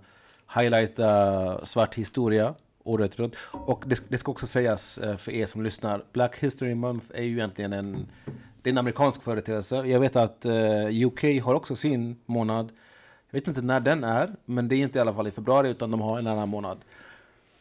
highlighta 0.54 1.66
svart 1.66 1.94
historia 1.94 2.54
året 2.85 3.18
runt. 3.18 3.37
Och 3.52 3.85
det, 3.87 4.04
det 4.09 4.18
ska 4.18 4.33
också 4.33 4.47
sägas 4.47 4.99
eh, 4.99 5.16
för 5.16 5.33
er 5.33 5.47
som 5.47 5.62
lyssnar, 5.62 6.04
Black 6.12 6.38
History 6.38 6.75
Month 6.75 7.06
är 7.14 7.23
ju 7.23 7.33
egentligen 7.33 7.73
en, 7.73 8.06
det 8.62 8.71
är 8.71 8.73
en 8.73 8.78
amerikansk 8.78 9.23
företeelse. 9.23 9.76
Jag 9.76 10.00
vet 10.00 10.16
att 10.16 10.44
eh, 10.44 11.06
UK 11.06 11.42
har 11.42 11.54
också 11.54 11.76
sin 11.76 12.16
månad. 12.26 12.73
Jag 13.30 13.38
vet 13.40 13.49
inte 13.49 13.62
när 13.62 13.80
den 13.80 14.04
är, 14.04 14.30
men 14.44 14.68
det 14.68 14.76
är 14.76 14.78
inte 14.78 14.99
i 14.99 15.00
alla 15.00 15.14
fall 15.14 15.26
i 15.26 15.30
februari 15.30 15.71
utan 15.71 15.90
de 15.90 16.00
har 16.00 16.18
en 16.18 16.26
annan 16.26 16.49
månad. 16.49 16.78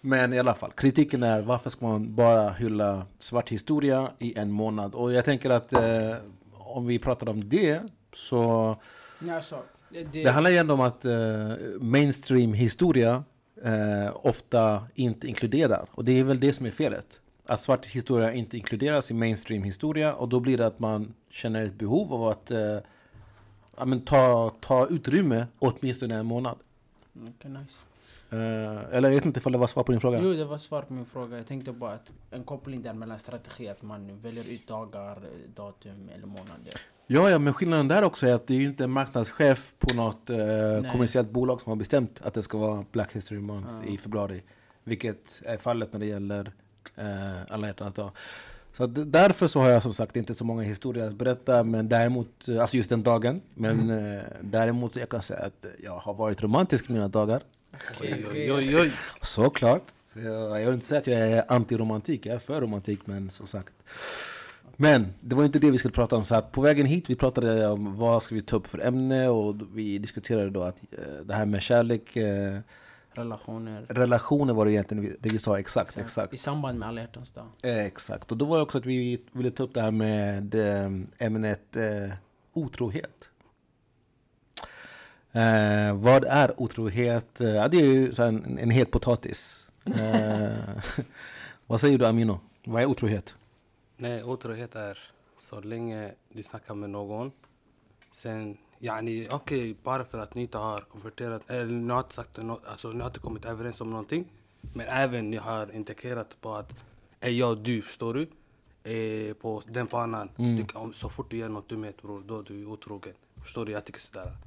Men 0.01 0.33
i 0.33 0.39
alla 0.39 0.53
fall, 0.53 0.71
kritiken 0.71 1.23
är 1.23 1.41
varför 1.41 1.69
ska 1.69 1.85
man 1.85 2.15
bara 2.15 2.49
hylla 2.49 3.05
svart 3.19 3.49
historia 3.49 4.11
i 4.19 4.37
en 4.39 4.51
månad? 4.51 4.95
Och 4.95 5.13
jag 5.13 5.25
tänker 5.25 5.49
att 5.49 5.73
eh, 5.73 6.15
om 6.51 6.85
vi 6.85 6.99
pratar 6.99 7.29
om 7.29 7.49
det 7.49 7.81
så 8.13 8.75
Ja, 9.27 9.41
så, 9.41 9.55
det, 9.89 10.03
det, 10.03 10.29
handlar 10.29 10.51
ju 10.51 10.57
ändå 10.57 10.73
om 10.73 10.81
att 10.81 11.05
eh, 11.05 11.53
mainstream 11.79 12.53
historia 12.53 13.23
eh, 13.63 14.15
ofta 14.25 14.87
inte 14.95 15.27
inkluderar. 15.27 15.85
Och 15.91 16.05
det 16.05 16.19
är 16.19 16.23
väl 16.23 16.39
det 16.39 16.53
som 16.53 16.65
är 16.65 16.71
felet. 16.71 17.21
Att 17.45 17.61
svart 17.61 17.85
historia 17.85 18.33
inte 18.33 18.57
inkluderas 18.57 19.11
i 19.11 19.13
mainstream 19.13 19.63
historia 19.63 20.13
och 20.13 20.29
då 20.29 20.39
blir 20.39 20.57
det 20.57 20.67
att 20.67 20.79
man 20.79 21.13
känner 21.29 21.63
ett 21.63 21.73
behov 21.73 22.13
av 22.13 22.27
att 22.27 22.51
eh, 22.51 22.77
ja, 23.77 23.85
men 23.85 24.01
ta, 24.01 24.51
ta 24.59 24.87
utrymme 24.87 25.47
åtminstone 25.59 26.15
en 26.15 26.25
månad. 26.25 26.57
Okej, 27.13 27.51
nice. 27.51 27.75
Eh, 28.29 28.97
eller 28.97 29.09
jag 29.09 29.15
vet 29.15 29.25
inte 29.25 29.39
ifall 29.39 29.51
det 29.51 29.57
var 29.57 29.67
svar 29.67 29.83
på 29.83 29.91
din 29.91 30.01
fråga. 30.01 30.19
Jo, 30.21 30.33
det 30.33 30.45
var 30.45 30.57
svar 30.57 30.81
på 30.81 30.93
min 30.93 31.05
fråga. 31.05 31.37
Jag 31.37 31.47
tänkte 31.47 31.71
bara 31.71 31.93
att 31.93 32.11
en 32.31 32.43
koppling 32.43 32.81
där 32.81 32.93
mellan 32.93 33.19
strategi, 33.19 33.69
att 33.69 33.81
man 33.81 34.19
väljer 34.21 34.51
ut 34.51 34.67
dagar, 34.67 35.19
datum 35.55 36.09
eller 36.15 36.27
månader. 36.27 36.73
Ja, 37.07 37.29
ja, 37.29 37.39
men 37.39 37.53
skillnaden 37.53 37.87
där 37.87 38.03
också 38.03 38.27
är 38.27 38.33
att 38.33 38.47
det 38.47 38.53
är 38.53 38.57
ju 38.57 38.65
inte 38.65 38.83
en 38.83 38.91
marknadschef 38.91 39.73
på 39.79 39.95
något 39.95 40.29
eh, 40.29 40.91
kommersiellt 40.91 41.29
bolag 41.29 41.61
som 41.61 41.69
har 41.69 41.75
bestämt 41.75 42.21
att 42.23 42.33
det 42.33 42.43
ska 42.43 42.57
vara 42.57 42.85
Black 42.91 43.11
History 43.15 43.39
Month 43.39 43.69
Ja. 43.87 43.93
i 43.93 43.97
februari. 43.97 44.43
Vilket 44.83 45.41
är 45.45 45.57
fallet 45.57 45.93
när 45.93 45.99
det 45.99 46.05
gäller 46.05 46.51
eh, 46.95 47.41
alla 47.53 47.67
hjärtans 47.67 47.93
dag. 47.93 48.11
Så 48.73 48.83
att 48.83 49.11
därför 49.11 49.47
så 49.47 49.59
har 49.59 49.69
jag 49.69 49.83
som 49.83 49.93
sagt 49.93 50.15
inte 50.15 50.33
så 50.35 50.45
många 50.45 50.63
historier 50.63 51.07
att 51.07 51.15
berätta, 51.15 51.63
men 51.63 51.89
däremot, 51.89 52.47
eh, 52.47 52.61
alltså 52.61 52.77
just 52.77 52.89
den 52.89 53.03
dagen. 53.03 53.41
Men 53.53 53.89
eh, 53.89 54.21
däremot 54.41 54.95
jag 54.95 55.09
kan 55.09 55.21
säga 55.21 55.39
att 55.39 55.65
jag 55.83 55.97
har 55.97 56.13
varit 56.13 56.43
romantisk 56.43 56.89
i 56.89 56.93
mina 56.93 57.07
dagar. 57.07 57.41
Oj, 58.01 58.25
oj, 58.33 58.51
oj, 58.53 58.77
oj. 58.81 58.91
Såklart. 59.21 59.83
Så 60.13 60.19
jag, 60.19 60.61
jag 60.61 60.65
vill 60.65 60.73
inte 60.73 60.85
säga 60.85 60.99
att 61.01 61.07
jag 61.07 61.19
är 61.19 61.51
antiromantik, 61.51 62.25
jag 62.25 62.35
är 62.35 62.39
för 62.39 62.61
romantik, 62.61 62.99
men 63.05 63.29
som 63.29 63.47
sagt. 63.47 63.73
Men 64.77 65.13
det 65.21 65.35
var 65.35 65.45
inte 65.45 65.59
det 65.59 65.71
vi 65.71 65.77
skulle 65.77 65.91
prata 65.91 66.15
om, 66.15 66.23
så 66.23 66.35
att 66.35 66.51
på 66.51 66.61
vägen 66.61 66.85
hit 66.85 67.09
vi 67.09 67.15
pratade 67.15 67.67
om 67.67 67.97
vad 67.97 68.23
ska 68.23 68.35
vi 68.35 68.41
ta 68.41 68.55
upp 68.55 68.67
för 68.67 68.79
ämne 68.87 69.27
och 69.29 69.55
vi 69.77 69.97
diskuterade 69.97 70.49
då 70.49 70.63
att 70.63 70.83
eh, 70.91 71.25
det 71.25 71.33
här 71.33 71.45
med 71.45 71.61
kärlek, 71.61 72.15
eh, 72.15 72.59
Relationer. 73.15 73.85
relationer 73.89 74.53
var 74.53 74.65
det 74.65 74.71
egentligen 74.71 75.15
det 75.19 75.29
vi 75.29 75.39
sa 75.39 75.59
exakt, 75.59 75.97
exakt. 75.97 76.33
I 76.33 76.37
samband 76.37 76.79
med 76.79 76.87
alla 76.87 77.01
hjärtans 77.01 77.31
dag. 77.31 77.45
Eh, 77.63 77.85
Exakt, 77.85 78.31
och 78.31 78.37
då 78.37 78.45
var 78.45 78.57
det 78.57 78.63
också 78.63 78.77
att 78.77 78.85
vi 78.85 79.21
ville 79.31 79.51
ta 79.51 79.63
upp 79.63 79.73
det 79.73 79.81
här 79.81 79.91
med 79.91 80.55
ämnet 81.17 81.75
eh, 81.75 82.13
otrohet. 82.53 83.29
Eh, 85.31 85.93
vad 85.95 86.25
är 86.25 86.61
otrohet? 86.61 87.27
Ja, 87.37 87.67
det 87.67 87.77
är 87.77 87.85
ju 87.85 88.13
en, 88.17 88.57
en 88.59 88.69
het 88.69 88.91
potatis. 88.91 89.67
Vad 91.67 91.81
säger 91.81 91.97
du 91.97 92.05
Amino? 92.05 92.39
Vad 92.65 92.81
är 92.81 92.85
otrohet? 92.85 93.35
Nej, 93.97 94.23
otrohet 94.23 94.75
är 94.75 94.99
så 95.37 95.61
länge 95.61 96.13
du 96.29 96.43
snackar 96.43 96.75
med 96.75 96.89
någon. 96.89 97.31
Sen, 98.11 98.57
yani, 98.79 99.27
okej, 99.31 99.75
bara 99.83 100.05
för 100.05 100.19
att 100.19 100.35
ni 100.35 100.41
inte 100.41 100.57
har 100.57 100.81
konverterat, 100.81 101.49
eller 101.49 101.65
ni 101.65 101.93
har 101.93 101.99
inte 101.99 102.13
sagt 102.13 102.37
något, 102.37 102.65
alltså 102.65 102.91
ni 102.91 102.99
har 102.99 103.07
inte 103.07 103.19
kommit 103.19 103.45
överens 103.45 103.81
om 103.81 103.89
någonting. 103.89 104.31
Men 104.73 104.87
även 104.87 105.29
ni 105.29 105.37
har 105.37 105.75
indikerat 105.75 106.41
på 106.41 106.55
att, 106.55 106.73
är 107.19 107.31
jag 107.31 107.57
du, 107.57 107.81
förstår 107.81 108.13
du? 108.13 108.27
Eh, 108.91 109.33
på 109.33 109.61
den 109.67 109.85
banan, 109.85 110.29
du, 110.35 110.65
om, 110.73 110.93
så 110.93 111.09
fort 111.09 111.29
du 111.29 111.37
gör 111.37 111.49
något 111.49 111.69
dumhet 111.69 112.01
bror, 112.01 112.23
då 112.27 112.39
är 112.39 112.43
du 112.43 112.65
otrogen. 112.65 113.13
Förstår 113.41 113.65
du? 113.65 113.71
Jag 113.71 113.85
tycker 113.85 113.99
sådär. 113.99 114.37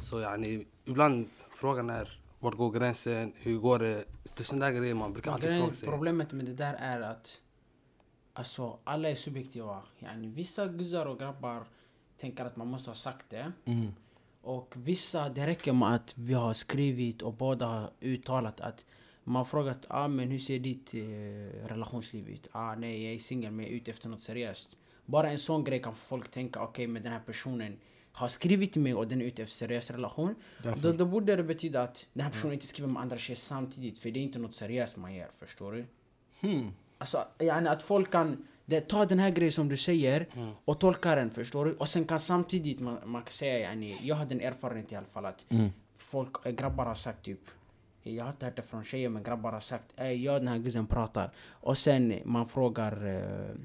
Så 0.00 0.20
yani, 0.20 0.66
ibland 0.84 1.28
frågan 1.50 1.90
är, 1.90 2.20
vart 2.38 2.54
går 2.54 2.70
gränsen? 2.70 3.32
Hur 3.36 3.58
går 3.58 3.78
det? 3.78 4.04
Det 4.22 4.40
är 4.40 4.44
sådana 4.44 4.66
där 4.66 4.72
grejer 4.72 4.94
man 4.94 5.12
brukar 5.12 5.32
alltid 5.32 5.58
fråga 5.58 5.72
sig. 5.72 5.88
problemet 5.88 6.32
med 6.32 6.44
det 6.44 6.52
där 6.52 6.74
är 6.74 7.00
att 7.00 7.40
alltså, 8.38 8.78
alla 8.84 9.10
är 9.10 9.14
subjektiva. 9.14 9.82
Yani, 9.98 10.28
vissa 10.28 10.66
guzzar 10.66 11.06
och 11.06 11.18
grabbar 11.18 11.64
tänker 12.16 12.44
att 12.44 12.56
man 12.56 12.66
måste 12.66 12.90
ha 12.90 12.94
sagt 12.94 13.30
det. 13.30 13.52
Mm. 13.64 13.94
Och 14.42 14.74
vissa, 14.76 15.28
det 15.28 15.46
räcker 15.46 15.72
med 15.72 15.94
att 15.94 16.18
vi 16.18 16.34
har 16.34 16.54
skrivit 16.54 17.22
och 17.22 17.32
båda 17.32 17.66
har 17.66 17.90
uttalat 18.00 18.60
att 18.60 18.84
man 19.24 19.46
frågat 19.46 19.86
ah, 19.88 20.08
men 20.08 20.30
hur 20.30 20.38
ser 20.38 20.58
ditt 20.58 20.94
eh, 20.94 21.66
relationsliv 21.68 22.28
ut? 22.28 22.48
Ah, 22.52 22.74
nej, 22.74 23.04
jag 23.04 23.14
är 23.14 23.18
singel 23.18 23.52
men 23.52 23.64
jag 23.64 23.72
är 23.72 23.76
ute 23.76 23.90
efter 23.90 24.08
något 24.08 24.22
seriöst. 24.22 24.76
Bara 25.04 25.30
en 25.30 25.38
sån 25.38 25.64
grej 25.64 25.82
kan 25.82 25.94
få 25.94 26.04
folk 26.04 26.30
tänka 26.30 26.60
okej, 26.60 26.86
men 26.86 27.02
den 27.02 27.12
här 27.12 27.20
personen 27.20 27.78
har 28.12 28.28
skrivit 28.28 28.72
till 28.72 28.82
mig 28.82 28.94
och 28.94 29.08
den 29.08 29.20
är 29.20 29.24
ute 29.24 29.42
efter 29.42 29.56
seriös 29.56 29.90
relation. 29.90 30.34
Därför. 30.62 30.82
Då, 30.82 30.92
då 30.92 31.04
borde 31.04 31.36
det 31.36 31.42
betyda 31.42 31.82
att 31.82 32.06
den 32.12 32.24
här 32.24 32.30
personen 32.30 32.54
inte 32.54 32.66
skriver 32.66 32.90
med 32.90 33.02
andra 33.02 33.18
tjejer 33.18 33.36
samtidigt 33.36 33.98
för 33.98 34.10
det 34.10 34.20
är 34.20 34.22
inte 34.22 34.38
något 34.38 34.54
seriöst 34.54 34.96
man 34.96 35.14
gör, 35.14 35.28
förstår 35.32 35.72
du? 35.72 35.86
Hmm. 36.40 36.70
Alltså, 36.98 37.24
yani 37.38 37.68
att 37.68 37.82
folk 37.82 38.10
kan 38.12 38.46
det, 38.64 38.80
ta 38.88 39.04
den 39.06 39.18
här 39.18 39.30
grejen 39.30 39.52
som 39.52 39.68
du 39.68 39.76
säger 39.76 40.26
Mm. 40.36 40.50
och 40.64 40.80
tolka 40.80 41.14
den, 41.14 41.30
förstår 41.30 41.64
du? 41.64 41.72
Och 41.72 41.88
sen 41.88 42.04
kan 42.04 42.20
samtidigt 42.20 42.80
man, 42.80 42.98
man 43.04 43.22
kan 43.22 43.32
säga, 43.32 43.58
yani, 43.58 43.96
jag 44.02 44.16
hade 44.16 44.34
en 44.34 44.40
erfarenhet 44.40 44.92
i 44.92 44.96
alla 44.96 45.06
fall 45.06 45.26
att 45.26 45.44
Mm. 45.48 45.68
folk, 45.98 46.46
eh, 46.46 46.52
grabbar 46.52 46.84
har 46.86 46.94
sagt 46.94 47.24
typ 47.24 47.40
jag 48.02 48.24
har 48.24 48.30
inte 48.30 48.44
hört 48.46 48.56
det 48.56 48.62
från 48.62 48.84
tjejer 48.84 49.08
men 49.08 49.22
grabbar 49.22 49.52
har 49.52 49.60
sagt 49.60 49.84
Ey, 49.96 50.22
jag 50.24 50.34
och 50.34 50.40
den 50.40 50.48
här 50.48 50.58
guzzen 50.58 50.86
pratar 50.86 51.30
Och 51.50 51.78
sen 51.78 52.20
man 52.24 52.48
frågar 52.48 53.06
eh, 53.06 53.56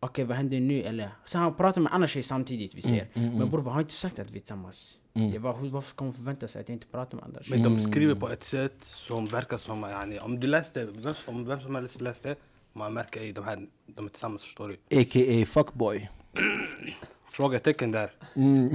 Okej 0.00 0.24
vad 0.24 0.36
händer 0.36 0.60
nu 0.60 0.82
eller? 0.82 1.10
Sen 1.26 1.40
han 1.40 1.54
pratar 1.54 1.80
med 1.80 1.92
andra 1.94 2.08
tjejer 2.08 2.24
samtidigt 2.24 2.74
vi 2.74 2.82
ser 2.82 3.08
Men 3.14 3.50
bror 3.50 3.62
vi 3.62 3.70
har 3.70 3.80
inte 3.80 3.92
sagt 3.92 4.18
att 4.18 4.30
vi 4.30 4.36
är 4.36 4.40
tillsammans 4.40 4.98
jag 5.12 5.42
bara, 5.42 5.52
Varför 5.52 5.90
ska 5.90 6.04
man 6.04 6.12
förvänta 6.12 6.48
sig 6.48 6.60
att 6.60 6.68
jag 6.68 6.76
inte 6.76 6.86
pratar 6.86 7.16
med 7.16 7.24
andra 7.24 7.42
tjejer? 7.42 7.62
Men 7.62 7.74
de 7.76 7.80
skriver 7.80 8.14
på 8.14 8.28
ett 8.28 8.42
sätt 8.42 8.84
som 8.84 9.24
verkar 9.24 9.56
som, 9.56 9.82
yani, 9.82 10.18
om 10.18 10.40
du 10.40 10.46
läste, 10.46 10.84
vem, 10.84 11.14
om 11.26 11.44
vem 11.46 11.60
som 11.60 11.74
helst 11.74 12.00
läste, 12.00 12.36
man 12.78 12.92
märker 12.94 13.20
i 13.20 13.32
de 13.32 13.44
här, 13.44 13.66
de 13.86 14.04
är 14.04 14.08
tillsammans 14.10 14.42
förstår 14.42 14.68
du. 14.68 15.00
A.k.a. 15.00 15.46
fuckboy. 15.46 16.08
Frågetecken 17.30 17.92
där. 17.92 18.10
Mm. 18.36 18.70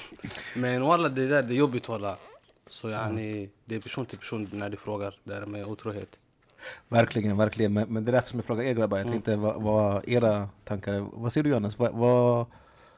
Men 0.56 0.82
walla 0.82 1.08
det 1.08 1.28
där, 1.28 1.42
det 1.42 1.54
är 1.54 1.56
jobbigt 1.56 1.88
walla. 1.88 2.16
Så 2.68 2.90
yani, 2.90 3.48
det 3.64 3.74
är 3.74 3.80
person 3.80 4.06
till 4.06 4.18
person 4.18 4.48
när 4.52 4.70
du 4.70 4.76
frågar 4.76 5.14
där 5.24 5.46
med 5.46 5.66
otrohet. 5.66 6.18
Verkligen, 6.88 7.36
verkligen. 7.36 7.72
Men, 7.72 7.88
men 7.92 8.04
det 8.04 8.10
är 8.10 8.12
därför 8.12 8.28
som 8.30 8.38
jag 8.38 8.46
frågar 8.46 8.62
er 8.64 8.72
grabbar. 8.74 8.98
Jag 8.98 9.06
tänkte 9.06 9.36
vad, 9.36 9.62
vad 9.62 10.08
era 10.08 10.48
tankar 10.64 10.92
är. 10.92 11.00
Vad 11.00 11.32
säger 11.32 11.44
du 11.44 11.50
Johannes? 11.50 11.78
Vad, 11.78 11.92
vad, 11.94 12.46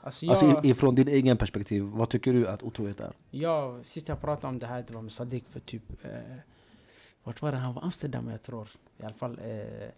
Alltså, 0.05 0.27
jag, 0.27 0.31
alltså, 0.31 0.67
i- 0.67 0.71
ifrån 0.71 0.95
din 0.95 1.09
egen 1.09 1.37
perspektiv, 1.37 1.83
vad 1.83 2.09
tycker 2.09 2.33
du 2.33 2.49
att 2.49 2.63
otrohet 2.63 3.01
är? 3.01 3.13
jag, 3.31 3.87
sist 3.87 4.09
jag 4.09 4.21
pratade 4.21 4.47
om 4.47 4.59
det 4.59 4.67
här, 4.67 4.85
det 4.89 4.95
var 4.95 5.03
med 5.03 5.13
Sadiq 5.13 5.45
för 5.51 5.61
typ 5.61 5.83
eh, 6.05 6.11
Vart 7.25 7.43
var 7.43 7.53
det? 7.53 7.59
Han 7.59 7.75
var 7.75 7.83
Amsterdam 7.83 8.29
jag 8.29 8.43
tror 8.43 8.69
I 8.99 9.05
alla 9.05 9.15
fall 9.15 9.39
eh, 9.45 9.89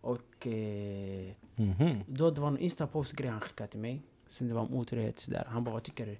Och 0.00 0.46
eh, 0.46 1.32
Mhm. 1.56 2.04
Då 2.08 2.30
det 2.30 2.40
var 2.40 2.48
en 2.48 2.58
instapost 2.58 3.12
grej 3.12 3.30
han 3.30 3.40
skickade 3.40 3.70
till 3.70 3.80
mig 3.80 4.02
Sen 4.28 4.48
det 4.48 4.54
var 4.54 4.62
om 4.62 4.74
otrohet 4.74 5.20
sådär 5.20 5.44
Han 5.48 5.64
bara 5.64 5.72
vad 5.72 5.82
tycker 5.82 6.06
du? 6.06 6.16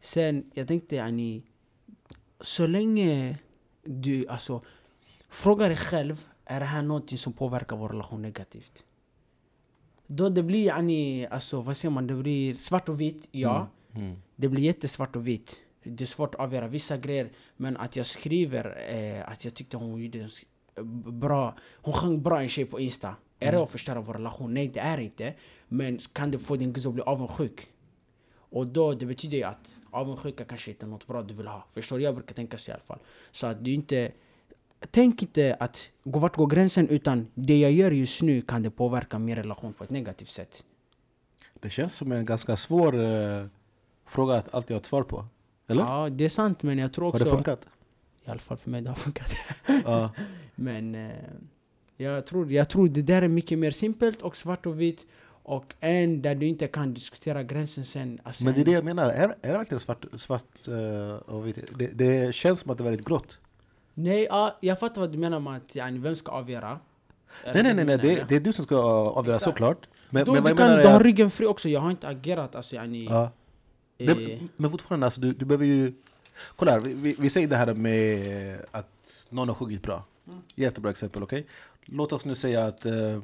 Sen 0.00 0.50
jag 0.54 0.68
tänkte 0.68 0.96
yani 0.96 1.42
Så 2.40 2.66
länge 2.66 3.38
du 3.84 4.28
alltså 4.28 4.62
Fråga 5.28 5.68
dig 5.68 5.76
själv 5.76 6.26
Är 6.44 6.60
det 6.60 6.66
här 6.66 6.82
någonting 6.82 7.18
som 7.18 7.32
påverkar 7.32 7.76
vår 7.76 7.88
relation 7.88 8.22
negativt? 8.22 8.84
Då 10.06 10.28
det 10.28 10.42
blir 10.42 10.64
yani 10.66 11.26
Alltså 11.26 11.60
vad 11.60 11.76
säger 11.76 11.92
man? 11.92 12.06
Det 12.06 12.14
blir 12.14 12.54
svart 12.54 12.88
och 12.88 13.00
vitt, 13.00 13.28
ja 13.30 13.68
Mm. 13.94 14.16
det 14.36 14.48
blir 14.48 14.62
jättesvart 14.62 15.16
och 15.16 15.26
vitt. 15.26 15.56
Det 15.82 16.04
är 16.04 16.06
svårt 16.06 16.34
att 16.34 16.40
avgöra 16.40 16.68
vissa 16.68 16.96
grejer. 16.96 17.30
Men 17.56 17.76
att 17.76 17.96
jag 17.96 18.06
skriver 18.06 18.78
eh, 18.94 19.28
att 19.28 19.44
jag 19.44 19.54
tyckte 19.54 19.76
hon 19.76 20.02
gjorde 20.02 20.28
bra... 20.84 21.56
Hon 21.74 21.94
sjöng 21.94 22.22
bra 22.22 22.42
en 22.42 22.48
tjej 22.48 22.64
på 22.64 22.80
Insta. 22.80 23.16
Är 23.38 23.52
det 23.52 23.62
att 23.62 23.70
förstöra 23.70 24.00
vår 24.00 24.14
relation? 24.14 24.54
Nej, 24.54 24.68
det 24.68 24.80
är 24.80 24.98
inte. 24.98 25.34
Men 25.68 25.98
kan 26.12 26.30
det 26.30 26.38
få 26.38 26.56
din 26.56 26.72
guzz 26.72 26.86
att 26.86 26.94
bli 26.94 27.02
avundsjuk? 27.02 27.66
Och 28.50 28.66
då, 28.66 28.94
det 28.94 29.06
betyder 29.06 29.36
ju 29.36 29.44
att 29.44 29.78
avundsjuka 29.90 30.44
kanske 30.44 30.70
inte 30.70 30.86
är 30.86 30.88
något 30.88 31.06
bra 31.06 31.22
du 31.22 31.34
vill 31.34 31.46
ha. 31.46 31.64
Förstår 31.70 31.98
du? 31.98 32.04
Jag 32.04 32.14
brukar 32.14 32.34
tänka 32.34 32.58
så 32.58 32.70
i 32.70 32.74
alla 32.74 32.82
fall. 32.82 32.98
Så 33.32 33.46
att 33.46 33.64
du 33.64 33.72
inte... 33.72 34.12
Tänk 34.90 35.22
inte 35.22 35.56
att 35.60 35.90
vart 36.02 36.36
går 36.36 36.46
gränsen 36.46 36.88
utan 36.88 37.26
det 37.34 37.58
jag 37.58 37.72
gör 37.72 37.90
just 37.90 38.22
nu 38.22 38.42
kan 38.42 38.62
det 38.62 38.70
påverka 38.70 39.18
min 39.18 39.36
relation 39.36 39.72
på 39.72 39.84
ett 39.84 39.90
negativt 39.90 40.28
sätt. 40.28 40.64
Det 41.60 41.70
känns 41.70 41.94
som 41.94 42.12
en 42.12 42.24
ganska 42.24 42.56
svår 42.56 43.04
eh, 43.04 43.46
fråga 44.06 44.34
att 44.34 44.54
alltid 44.54 44.74
ha 44.74 44.78
ett 44.80 44.86
svar 44.86 45.02
på. 45.02 45.24
Eller? 45.66 45.82
Ja, 45.82 46.08
det 46.10 46.24
är 46.24 46.28
sant 46.28 46.62
men 46.62 46.78
jag 46.78 46.92
tror 46.92 47.04
Har 47.04 47.12
också... 47.12 47.24
det 47.24 47.30
funkat? 47.30 47.68
I 48.24 48.30
alla 48.30 48.40
fall 48.40 48.56
för 48.56 48.70
mig 48.70 48.82
det 48.82 48.88
har 48.88 48.96
funkat. 48.96 49.32
Ja. 49.84 50.14
Men 50.60 50.94
eh, 50.94 51.10
jag, 51.96 52.26
tror, 52.26 52.52
jag 52.52 52.68
tror 52.68 52.88
det 52.88 53.02
där 53.02 53.22
är 53.22 53.28
mycket 53.28 53.58
mer 53.58 53.70
simpelt 53.70 54.22
och 54.22 54.36
svart 54.36 54.66
och 54.66 54.80
vitt. 54.80 55.06
Och 55.42 55.74
en 55.80 56.22
där 56.22 56.34
du 56.34 56.46
inte 56.46 56.66
kan 56.66 56.94
diskutera 56.94 57.42
gränsen 57.42 57.84
sen. 57.84 58.20
Alltså 58.22 58.44
Men 58.44 58.54
det 58.54 58.60
är 58.60 58.64
det 58.64 58.72
jag 58.72 58.84
menar. 58.84 59.10
Är, 59.10 59.28
är 59.42 59.52
det 59.52 59.58
verkligen 59.58 59.80
svart, 59.80 60.04
svart 60.16 60.68
eh, 60.68 61.34
och 61.34 61.46
vitt? 61.46 61.58
Det, 61.78 61.86
det 61.86 62.34
känns 62.34 62.60
som 62.60 62.70
att 62.70 62.78
det 62.78 62.82
är 62.82 62.90
väldigt 62.90 63.06
grått. 63.06 63.38
Nej, 63.94 64.26
ja, 64.30 64.56
jag 64.60 64.78
fattar 64.78 65.00
vad 65.00 65.12
du 65.12 65.18
menar 65.18 65.40
med 65.40 65.56
att 65.56 65.76
yani, 65.76 65.98
vem 65.98 66.16
ska 66.16 66.32
avgöra? 66.32 66.78
Nej, 67.44 67.62
nej, 67.62 67.74
nej, 67.74 67.84
nej 67.84 67.98
det, 67.98 68.28
det 68.28 68.36
är 68.36 68.40
du 68.40 68.52
som 68.52 68.64
ska 68.64 68.76
avgöra 68.78 69.36
Exakt. 69.36 69.50
såklart. 69.50 69.88
Men, 70.10 70.24
Då, 70.24 70.32
men 70.32 70.44
du, 70.44 70.54
kan, 70.54 70.78
du 70.78 70.86
har 70.86 71.00
ryggen 71.00 71.30
fri 71.30 71.46
också, 71.46 71.68
jag 71.68 71.80
har 71.80 71.90
inte 71.90 72.08
agerat 72.08 72.54
alltså 72.54 72.74
yani, 72.74 73.04
Ja. 73.04 73.30
eh, 73.98 74.16
Det, 74.16 74.38
men 74.56 74.70
fortfarande, 74.70 75.06
alltså, 75.06 75.20
du, 75.20 75.32
du 75.32 75.44
behöver 75.46 75.64
ju... 75.66 75.92
Kolla 76.56 76.72
här, 76.72 76.80
vi, 76.80 76.94
vi, 76.94 77.16
vi 77.18 77.30
säger 77.30 77.48
det 77.48 77.56
här 77.56 77.74
med 77.74 78.60
att 78.70 79.24
någon 79.30 79.48
har 79.48 79.54
sjungit 79.54 79.82
bra. 79.82 80.04
Jättebra 80.54 80.90
exempel, 80.90 81.22
okej? 81.22 81.46
Låt 81.84 82.12
oss 82.12 82.24
nu 82.24 82.34
säga 82.34 82.64
att 82.64 82.86
eh, 82.86 83.22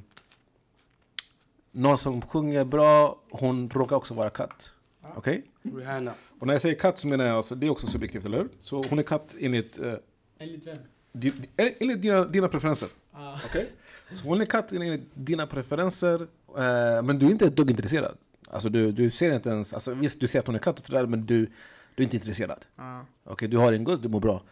någon 1.72 1.98
som 1.98 2.22
sjunger 2.22 2.64
bra, 2.64 3.18
hon 3.30 3.68
råkar 3.70 3.96
också 3.96 4.14
vara 4.14 4.30
katt. 4.30 4.70
Okej? 5.16 5.44
Rihanna. 5.62 6.14
Och 6.40 6.46
när 6.46 6.54
jag 6.54 6.60
säger 6.62 6.74
katt 6.78 6.98
så 6.98 7.08
menar 7.08 7.24
jag 7.24 7.36
alltså, 7.36 7.54
det 7.54 7.66
är 7.66 7.70
också 7.70 7.86
subjektivt, 7.86 8.24
eller 8.24 8.38
hur? 8.38 8.48
Så 8.58 8.82
hon 8.90 8.98
är 8.98 9.02
katt 9.02 9.34
enligt, 9.40 9.78
eh, 9.78 9.94
Enligt 10.38 10.66
vem? 10.66 10.76
di, 11.12 11.30
di- 11.30 11.74
enligt 11.78 12.02
dina, 12.02 12.24
dina 12.24 12.48
preferenser. 12.48 12.88
Ah. 13.12 13.38
Okej? 13.46 13.68
Så 14.14 14.24
hon 14.28 14.40
är 14.40 14.44
katt 14.46 14.72
enligt 14.72 15.02
dina 15.14 15.46
preferenser, 15.46 16.22
eh, 16.56 17.02
men 17.02 17.18
du 17.18 17.26
är 17.26 17.30
inte 17.30 17.46
ett 17.46 17.56
dugg 17.56 17.70
intresserad. 17.70 18.16
Alltså 18.50 18.68
du, 18.68 18.92
du 18.92 19.10
ser 19.10 19.34
inte 19.34 19.48
ens, 19.50 19.74
alltså 19.74 19.94
visst 19.94 20.20
du 20.20 20.26
ser 20.26 20.38
att 20.38 20.46
hon 20.46 20.54
är 20.54 20.58
katt 20.58 20.80
och 20.80 20.86
sådär, 20.86 21.06
men 21.06 21.26
du, 21.26 21.46
du 21.94 22.02
är 22.02 22.04
inte 22.04 22.16
intresserad. 22.16 22.64
Ah. 22.76 23.00
Okej, 23.24 23.48
du 23.48 23.56
har 23.56 23.72
en 23.72 23.84
guzz, 23.84 24.00
du 24.00 24.08
mår 24.08 24.20
bra. 24.20 24.42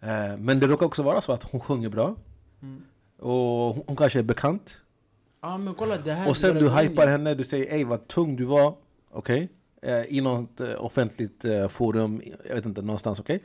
Eh, 0.00 0.36
men 0.38 0.60
det 0.60 0.66
råkar 0.66 0.86
också 0.86 1.02
vara 1.02 1.20
så 1.20 1.32
att 1.32 1.42
hon 1.42 1.60
sjunger 1.60 1.88
bra. 1.88 2.16
Mm. 2.62 2.82
Och 3.18 3.74
hon, 3.74 3.82
hon 3.86 3.96
kanske 3.96 4.18
är 4.18 4.22
bekant. 4.22 4.82
ah, 5.40 5.58
men 5.58 5.74
kolla 5.74 5.98
det 5.98 6.12
här 6.12 6.28
Och 6.28 6.36
sen 6.36 6.54
du 6.56 6.70
hypar 6.70 7.06
henne, 7.06 7.34
du 7.34 7.44
säger 7.44 7.72
ej 7.74 7.84
vad 7.84 8.08
tung 8.08 8.36
du 8.36 8.44
var. 8.44 8.74
Okej? 9.10 9.48
Eh, 9.82 10.02
I 10.08 10.20
något 10.20 10.60
eh, 10.60 10.84
offentligt 10.84 11.44
eh, 11.44 11.68
forum, 11.68 12.22
jag 12.48 12.54
vet 12.54 12.66
inte, 12.66 12.82
någonstans. 12.82 13.20
Okej? 13.20 13.42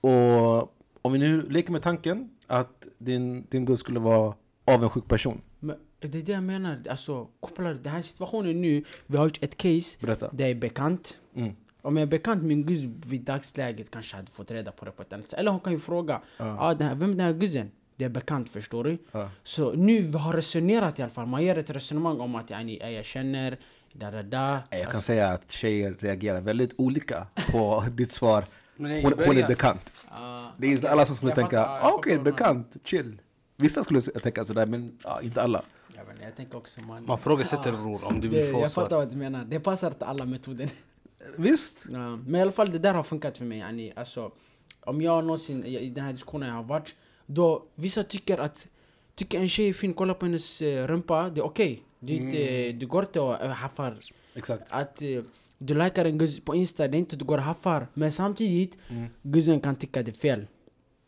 Och 0.00 0.74
om 1.02 1.12
vi 1.12 1.18
nu 1.18 1.48
leker 1.48 1.72
med 1.72 1.82
tanken 1.82 2.30
att 2.46 2.86
din, 2.98 3.46
din 3.50 3.64
guzz 3.64 3.80
skulle 3.80 4.00
vara 4.00 4.34
avundsjuk 4.64 5.08
person. 5.08 5.40
Men 5.60 5.76
Det 6.00 6.18
är 6.18 6.22
det 6.22 6.32
jag 6.32 6.42
menar, 6.42 6.82
alltså 6.90 7.28
kopplar 7.40 7.74
den 7.74 7.92
här 7.92 8.02
situationen 8.02 8.60
nu, 8.62 8.84
vi 9.06 9.16
har 9.16 9.24
gjort 9.24 9.38
ett 9.42 9.56
case, 9.56 9.96
Berätta. 10.00 10.30
det 10.32 10.44
är 10.44 10.54
bekant. 10.54 11.18
Mm. 11.34 11.52
Om 11.84 11.96
jag 11.96 12.02
är 12.02 12.06
bekant 12.06 12.42
med 12.42 12.52
en 12.52 12.66
guzz 12.66 12.80
vid 13.06 13.20
dagsläget 13.20 13.90
kanske 13.90 14.16
hade 14.16 14.30
fått 14.30 14.50
reda 14.50 14.72
på 14.72 14.84
det 14.84 14.90
på 14.90 15.02
ett 15.02 15.12
annat 15.12 15.24
sätt. 15.26 15.38
Eller 15.38 15.50
hon 15.50 15.60
kan 15.60 15.72
ju 15.72 15.78
fråga, 15.78 16.20
Ja. 16.38 16.56
ah, 16.60 16.74
den 16.74 16.88
här, 16.88 16.94
vem 16.94 17.10
är 17.10 17.14
den 17.16 17.26
här 17.26 17.32
guzzen? 17.32 17.70
Det 17.96 18.04
är 18.04 18.08
bekant 18.08 18.48
förstår 18.48 18.84
du. 18.84 18.98
Ja. 19.12 19.30
Så 19.44 19.72
nu 19.72 20.00
vi 20.00 20.18
har 20.18 20.32
resonerat 20.32 20.98
i 20.98 21.02
alla 21.02 21.10
fall, 21.10 21.26
man 21.26 21.42
ger 21.44 21.58
ett 21.58 21.70
resonemang 21.70 22.20
om 22.20 22.34
att 22.34 22.50
yani, 22.50 22.94
jag 22.96 23.04
känner, 23.04 23.58
da 23.92 24.10
da 24.10 24.22
da. 24.22 24.62
Jag 24.70 24.90
kan 24.90 25.02
säga 25.02 25.28
att 25.28 25.50
tjejer 25.50 25.96
reagerar 25.98 26.40
väldigt 26.40 26.74
olika 26.78 27.26
på 27.52 27.84
ditt 27.90 28.12
svar. 28.12 28.44
Hon, 28.76 28.86
hon 29.26 29.36
är 29.36 29.48
bekant. 29.48 29.92
Ah, 30.08 30.46
Det 30.58 30.66
är 30.66 30.70
inte 30.72 30.90
alla 30.90 31.04
som 31.06 31.16
skulle 31.16 31.30
Jag 31.30 31.36
tänka, 31.36 31.66
ah, 31.66 31.78
jag 31.82 31.94
okej, 31.94 32.12
menar. 32.12 32.24
bekant, 32.24 32.76
chill. 32.84 33.20
Vissa 33.56 33.82
skulle 33.84 34.00
tänka 34.00 34.44
sådär, 34.44 34.66
men 34.66 34.98
ja, 35.04 35.20
inte 35.22 35.42
alla. 35.42 35.62
jag, 35.96 36.04
vet, 36.04 36.22
jag 36.22 36.36
tänker 36.36 36.58
också 36.58 36.80
man... 36.80 37.04
Man 37.06 37.18
frågasätter 37.18 37.72
Ah, 37.72 37.76
bror 37.76 38.04
om 38.04 38.20
du 38.20 38.28
det, 38.28 38.42
vill 38.42 38.52
få 38.54 38.60
Jag 38.60 38.72
fattar 38.72 38.88
svar. 38.88 38.98
vad 38.98 39.10
du 39.10 39.16
menar, 39.16 39.44
det 39.44 39.60
passar 39.60 39.90
till 39.90 40.02
alla 40.02 40.24
metoder. 40.24 40.70
Visst? 41.38 41.86
Ja, 41.90 42.16
men 42.16 42.34
i 42.34 42.40
alla 42.40 42.52
fall 42.52 42.70
det 42.72 42.78
där 42.78 42.94
har 42.94 43.02
funkat 43.02 43.38
för 43.38 43.44
mig. 43.44 43.58
Yani, 43.58 43.92
alltså, 43.96 44.32
om 44.80 45.02
jag 45.02 45.24
någonsin, 45.24 45.64
i 45.64 45.90
den 45.90 46.04
här 46.04 46.12
diskussionen 46.12 46.48
jag 46.48 46.56
har 46.56 46.62
varit, 46.62 46.94
då 47.26 47.64
vissa 47.74 48.04
tycker 48.04 48.38
att 48.38 48.68
Tycker 49.16 49.40
en 49.40 49.48
tjej 49.48 49.68
är 49.68 49.72
fin, 49.72 49.94
kolla 49.94 50.14
på 50.14 50.26
hennes 50.26 50.62
uh, 50.62 50.86
rumpa, 50.86 51.30
det 51.30 51.40
är 51.40 51.44
okej. 51.44 51.82
Det, 52.00 52.12
är 52.12 52.16
inte- 52.16 52.72
du 52.78 52.86
går 52.86 53.02
inte 53.04 53.20
och 53.20 53.44
uh, 53.44 53.48
haffar. 53.48 53.98
Exakt. 54.34 54.62
Att 54.68 55.02
eh, 55.02 55.22
du 55.58 55.74
likar 55.74 56.04
en 56.04 56.18
guzz 56.18 56.40
på 56.40 56.54
Insta, 56.54 56.88
det 56.88 56.96
är 56.96 56.98
inte 56.98 57.16
du 57.16 57.24
går 57.24 57.38
och 57.38 57.44
haffar. 57.44 57.88
Men 57.94 58.12
samtidigt, 58.12 58.78
Mm. 58.90 59.06
guzzen 59.22 59.60
kan 59.60 59.76
tycka 59.76 60.02
det 60.02 60.10
är 60.10 60.12
fel. 60.12 60.46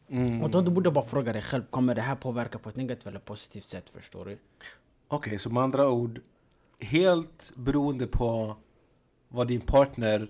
Mm. 0.09 0.43
Och 0.43 0.51
då 0.51 0.61
du 0.63 0.71
borde 0.71 0.91
bara 0.91 1.05
fråga 1.05 1.33
dig 1.33 1.43
själv, 1.43 1.63
kommer 1.71 1.95
det 1.95 2.03
här 2.03 2.15
påverka 2.17 2.59
på 2.59 2.69
ett 2.69 2.77
negativt 2.77 3.07
eller 3.07 3.19
positivt 3.21 3.69
sätt? 3.69 3.91
Förstår 3.91 4.25
du? 4.25 4.39
Okej, 5.09 5.39
så 5.39 5.51
med 5.51 5.63
andra 5.63 5.91
ord, 5.91 6.21
helt 6.81 7.53
beroende 7.57 8.07
på 8.07 8.57
vad 9.29 9.49
din 9.49 9.61
partner... 9.61 10.29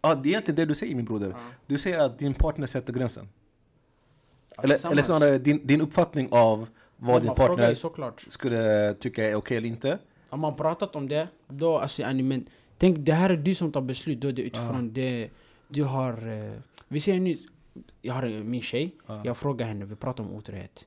Ja, 0.00 0.14
det 0.14 0.28
är 0.28 0.30
egentligen 0.30 0.56
det 0.56 0.64
du 0.64 0.74
säger 0.74 0.94
min 0.94 1.04
broder. 1.04 1.34
Du 1.66 1.78
säger 1.78 1.98
att 1.98 2.18
din 2.18 2.34
partner 2.34 2.66
sätter 2.66 2.92
gränsen. 2.92 3.28
Eller, 4.62 4.90
eller 4.90 5.02
snarare 5.02 5.38
din, 5.38 5.66
din 5.66 5.80
uppfattning 5.80 6.28
av 6.30 6.68
vad 6.96 7.22
din 7.22 7.34
partner 7.34 7.74
såklart. 7.74 8.24
skulle 8.28 8.94
tycka 8.94 9.24
är 9.24 9.34
okej 9.34 9.56
eller 9.56 9.68
inte. 9.68 9.98
Om 10.28 10.40
man 10.40 10.56
pratat 10.56 10.96
om 10.96 11.08
det, 11.08 11.28
då 11.48 11.78
alltså 11.78 12.02
men 12.02 12.46
Tänk 12.78 12.98
det 12.98 13.12
här 13.12 13.30
är 13.30 13.36
du 13.36 13.54
som 13.54 13.72
tar 13.72 13.80
beslut, 13.80 14.20
då 14.20 14.32
det 14.32 14.42
utifrån 14.42 14.92
det 14.92 15.30
du 15.68 15.84
har... 15.84 16.28
Eh, 16.28 16.52
vi 16.88 17.00
säger 17.00 17.20
nu, 17.20 17.36
jag 18.02 18.14
har 18.14 18.26
eh, 18.26 18.42
min 18.42 18.62
tjej, 18.62 18.94
jag 19.24 19.36
frågar 19.36 19.66
henne, 19.66 19.84
vi 19.84 19.96
pratar 19.96 20.24
om 20.24 20.32
otrohet. 20.32 20.86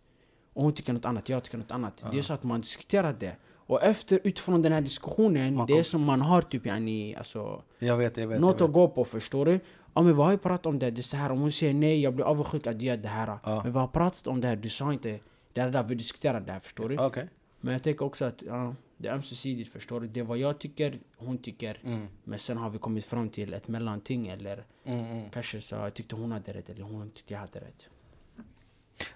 Och 0.53 0.63
hon 0.63 0.73
tycker 0.73 0.93
något 0.93 1.05
annat, 1.05 1.29
jag 1.29 1.43
tycker 1.43 1.57
något 1.57 1.71
annat. 1.71 2.03
Det 2.11 2.17
är 2.17 2.21
så 2.21 2.33
att 2.33 2.43
man 2.43 2.61
diskuterar 2.61 3.15
det. 3.19 3.35
Och 3.67 3.83
efter, 3.83 4.19
utifrån 4.23 4.61
den 4.61 4.71
här 4.71 4.81
diskussionen, 4.81 5.55
Man 5.55 5.67
det 5.67 5.79
är 5.79 5.83
som 5.83 6.03
man 6.03 6.21
har 6.21 6.41
typ 6.41 6.65
yani, 6.65 7.15
alltså, 7.15 7.61
Jag 7.79 7.97
vet, 7.97 8.17
jag 8.17 8.27
vet. 8.27 8.39
något 8.39 8.59
jag 8.59 8.65
att 8.65 8.69
vet. 8.69 8.73
gå 8.73 8.87
på, 8.87 9.05
förstår 9.05 9.45
du? 9.45 9.59
Ja 9.93 10.01
men 10.01 10.15
vi 10.15 10.21
har 10.21 10.31
ju 10.31 10.37
pratat 10.37 10.65
om 10.65 10.79
det, 10.79 10.91
det 10.91 11.01
är 11.01 11.03
så 11.03 11.17
här, 11.17 11.31
om 11.31 11.39
hon 11.39 11.51
säger 11.51 11.73
nej, 11.73 12.01
jag 12.01 12.13
blir 12.13 12.25
avundsjuk 12.25 12.67
att 12.67 12.79
du 12.79 12.85
gör 12.85 12.97
det 12.97 13.07
här. 13.07 13.37
Ja. 13.43 13.61
Men 13.63 13.73
vi 13.73 13.79
har 13.79 13.87
pratat 13.87 14.27
om 14.27 14.41
det 14.41 14.47
här, 14.47 14.55
du 14.55 14.69
sa 14.69 14.93
inte 14.93 15.19
det 15.53 15.61
är 15.61 15.69
där 15.69 15.83
vi 15.83 15.95
diskuterar 15.95 16.39
det 16.39 16.51
här, 16.51 16.59
förstår 16.59 16.89
du? 16.89 16.97
Okej. 16.97 17.27
Men 17.61 17.73
jag 17.73 17.83
tänker 17.83 18.05
också 18.05 18.25
att 18.25 18.41
ja, 18.47 18.75
det 18.97 19.07
är 19.07 19.13
ömsesidigt, 19.13 19.71
förstår 19.71 19.99
du? 20.01 20.07
Det 20.07 20.19
är 20.19 20.23
vad 20.23 20.37
jag 20.37 20.59
tycker, 20.59 20.99
hon 21.17 21.37
tycker. 21.37 21.79
Mm. 21.83 22.07
Men 22.23 22.39
sen 22.39 22.57
har 22.57 22.69
vi 22.69 22.77
kommit 22.77 23.05
fram 23.05 23.29
till 23.29 23.53
ett 23.53 23.67
mellanting 23.67 24.27
eller 24.27 24.63
Mm, 24.85 25.05
mm. 25.05 25.29
kanske 25.29 25.61
så 25.61 25.75
jag 25.75 25.93
tyckte 25.93 26.15
hon 26.15 26.31
hade 26.31 26.53
rätt 26.53 26.69
eller 26.69 26.83
hon 26.83 27.09
tyckte 27.11 27.33
jag 27.33 27.39
hade 27.39 27.59
rätt. 27.59 27.83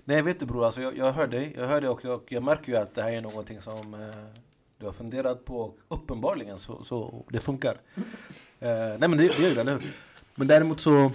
Nej, 0.04 0.18
jag 0.18 0.24
vet 0.24 0.40
du 0.40 0.46
bror. 0.46 0.66
Alltså, 0.66 0.82
jag, 0.82 0.98
jag 0.98 1.12
hör 1.12 1.28
dig. 1.28 1.54
Jag 1.58 1.68
hör 1.68 1.82
dig 1.82 1.90
och 1.90 2.00
jag, 2.04 2.22
jag 2.28 2.44
märker 2.44 2.72
ju 2.72 2.78
att 2.78 2.96
det 2.96 3.02
här 3.02 3.12
är 3.12 3.22
någonting 3.22 3.62
som 3.62 3.94
eh, 3.94 4.00
du 4.78 4.86
har 4.86 4.94
funderat 4.94 5.46
på. 5.46 5.58
och 5.58 5.78
Uppenbarligen 5.88 6.60
så, 6.60 6.84
så 6.84 7.26
det 7.30 7.40
funkar. 7.40 7.78
Eh, 8.60 8.70
nej 8.70 9.10
men 9.10 9.12
det, 9.12 9.18
det 9.18 9.44
gör 9.44 9.56
det, 9.56 9.62
eller 9.62 9.72
hur? 9.72 9.84
Men 10.36 10.48
däremot 10.48 10.80
så... 10.80 11.12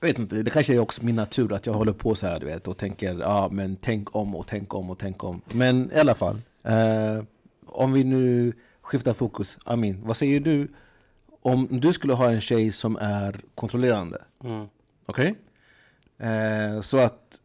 Jag 0.00 0.08
vet 0.08 0.18
inte, 0.18 0.36
det 0.36 0.50
kanske 0.50 0.74
är 0.74 0.78
också 0.78 1.04
min 1.04 1.16
natur 1.16 1.52
att 1.52 1.66
jag 1.66 1.74
håller 1.74 1.92
på 1.92 2.14
så 2.14 2.26
här 2.26 2.40
du 2.40 2.46
vet 2.46 2.68
och 2.68 2.76
tänker 2.76 3.18
ja 3.18 3.48
men 3.52 3.76
tänk 3.76 4.16
om 4.16 4.36
och 4.36 4.46
tänk 4.46 4.74
om 4.74 4.90
och 4.90 4.98
tänk 4.98 5.24
om. 5.24 5.40
Men 5.52 5.92
i 5.92 5.98
alla 5.98 6.14
fall. 6.14 6.40
Eh, 6.62 7.22
om 7.66 7.92
vi 7.92 8.04
nu 8.04 8.52
skiftar 8.82 9.12
fokus. 9.12 9.58
Amin, 9.64 10.02
vad 10.04 10.16
säger 10.16 10.40
du 10.40 10.68
om 11.42 11.68
du 11.70 11.92
skulle 11.92 12.14
ha 12.14 12.30
en 12.30 12.40
tjej 12.40 12.72
som 12.72 12.96
är 12.96 13.40
kontrollerande? 13.54 14.22
Mm. 14.44 14.66
Okej? 15.06 15.34
Eh, 16.18 16.80
så 16.80 16.98
att, 16.98 17.40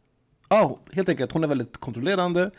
ja, 0.49 0.79
helt 0.91 1.09
enkelt, 1.09 1.31
hon 1.31 1.43
är 1.43 1.47
väldigt 1.47 1.77
kontrollerande. 1.77 2.51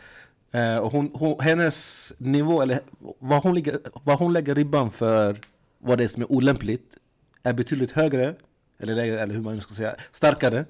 Eh, 0.52 0.76
och 0.76 0.92
hon, 0.92 1.10
hon, 1.14 1.40
hennes 1.40 2.12
nivå, 2.18 2.62
eller 2.62 2.80
vad 3.18 3.42
hon, 3.42 3.54
ligger, 3.54 3.80
vad 4.04 4.18
hon 4.18 4.32
lägger 4.32 4.54
ribban 4.54 4.90
för 4.90 5.40
vad 5.78 5.98
det 5.98 6.04
är 6.04 6.08
som 6.08 6.22
är 6.22 6.32
olämpligt, 6.32 6.96
är 7.42 7.52
betydligt 7.52 7.92
högre, 7.92 8.34
eller, 8.78 8.94
lägre, 8.94 9.20
eller 9.20 9.34
hur 9.34 9.42
man 9.42 9.54
nu 9.54 9.60
ska 9.60 9.74
säga, 9.74 9.96
starkare 10.12 10.64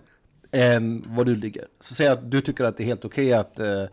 än 0.51 1.05
vad 1.07 1.27
du 1.27 1.37
ligger. 1.37 1.67
Så 1.81 1.95
säg 1.95 2.07
att 2.09 2.31
du 2.31 2.41
tycker 2.41 2.65
att 2.65 2.77
det 2.77 2.83
är 2.83 2.87
helt 2.87 3.05
okej 3.05 3.33
att 3.33 3.59
eh, 3.59 3.85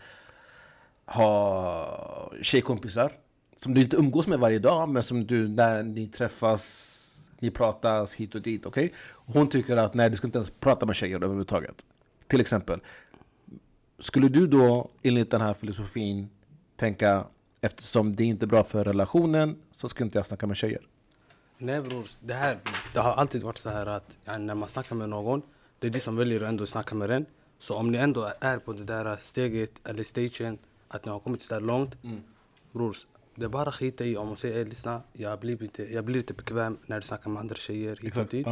ha 1.06 2.32
tjejkompisar 2.42 3.12
som 3.60 3.74
du 3.74 3.82
inte 3.82 3.98
umgås 3.98 4.28
med 4.28 4.40
varje 4.40 4.60
dag, 4.60 4.90
men 4.90 5.04
som 5.04 5.26
du, 5.26 5.48
när 5.48 5.84
ni 5.84 6.08
träffas, 6.08 6.96
ni 7.42 7.52
pratas 7.52 8.14
hit 8.14 8.36
och 8.36 8.42
dit, 8.42 8.66
okej? 8.66 8.94
Hon 9.12 9.50
tycker 9.50 9.78
att 9.78 9.94
nej, 9.94 10.10
du 10.10 10.18
ska 10.18 10.28
inte 10.28 10.38
ens 10.38 10.50
prata 10.50 10.86
med 10.86 10.96
tjejer 10.96 11.16
överhuvudtaget. 11.16 11.86
Till 12.28 12.42
exempel. 12.42 12.80
Skulle 14.00 14.28
du 14.28 14.48
då, 14.48 14.90
enligt 15.02 15.32
den 15.32 15.42
här 15.42 15.54
filosofin, 15.54 16.30
tänka 16.76 17.26
eftersom 17.62 18.16
det 18.16 18.24
inte 18.24 18.46
är 18.46 18.48
bra 18.48 18.64
för 18.64 18.84
relationen, 18.84 19.56
så 19.72 19.90
ska 19.90 20.04
inte 20.04 20.18
jag 20.18 20.26
snacka 20.26 20.48
med 20.48 20.58
tjejer? 20.58 20.88
Nej 21.58 21.82
bror, 21.82 22.08
det 22.20 22.34
här 22.34 22.60
det 22.94 23.00
har 23.00 23.14
alltid 23.14 23.44
varit 23.44 23.58
så 23.58 23.70
här 23.70 23.86
att 23.86 24.18
ja, 24.26 24.38
när 24.38 24.56
man 24.56 24.70
snackar 24.70 24.96
med 24.96 25.10
någon, 25.10 25.42
det 25.80 25.88
är 25.88 25.92
du 25.92 26.00
som 26.00 26.16
väljer 26.16 26.42
att 26.42 26.50
ändå 26.50 26.66
snacka 26.66 26.96
med 26.96 27.10
den. 27.10 27.26
Så 27.60 27.76
om 27.76 27.92
ni 27.92 27.98
ändå 27.98 28.32
är 28.40 28.58
på 28.58 28.74
det 28.74 28.84
där 28.84 29.18
steget 29.22 29.72
eller 29.84 30.04
stagen, 30.04 30.58
att 30.88 31.06
ni 31.06 31.12
har 31.12 31.20
kommit 31.20 31.42
så 31.42 31.54
där 31.54 31.62
långt, 31.62 31.96
bror, 32.72 32.96
det 33.14 33.19
är 33.46 33.50
bara 33.50 33.72
skita 33.72 34.06
i 34.06 34.18
om 34.18 34.28
man 34.28 34.38
säger 34.38 34.58
"Ey, 34.58 34.66
lyssna, 34.66 35.02
jag 35.14 35.40
blir, 35.40 35.64
inte, 35.64 35.94
jag 35.94 36.04
blir 36.06 36.16
lite 36.16 36.34
bekväm 36.34 36.78
när 36.86 36.96
du 37.00 37.02
snackar 37.08 37.30
med 37.30 37.40
andra 37.40 37.56
tjejer 37.56 37.98
hit 38.02 38.18
och 38.18 38.26
dit. 38.26 38.48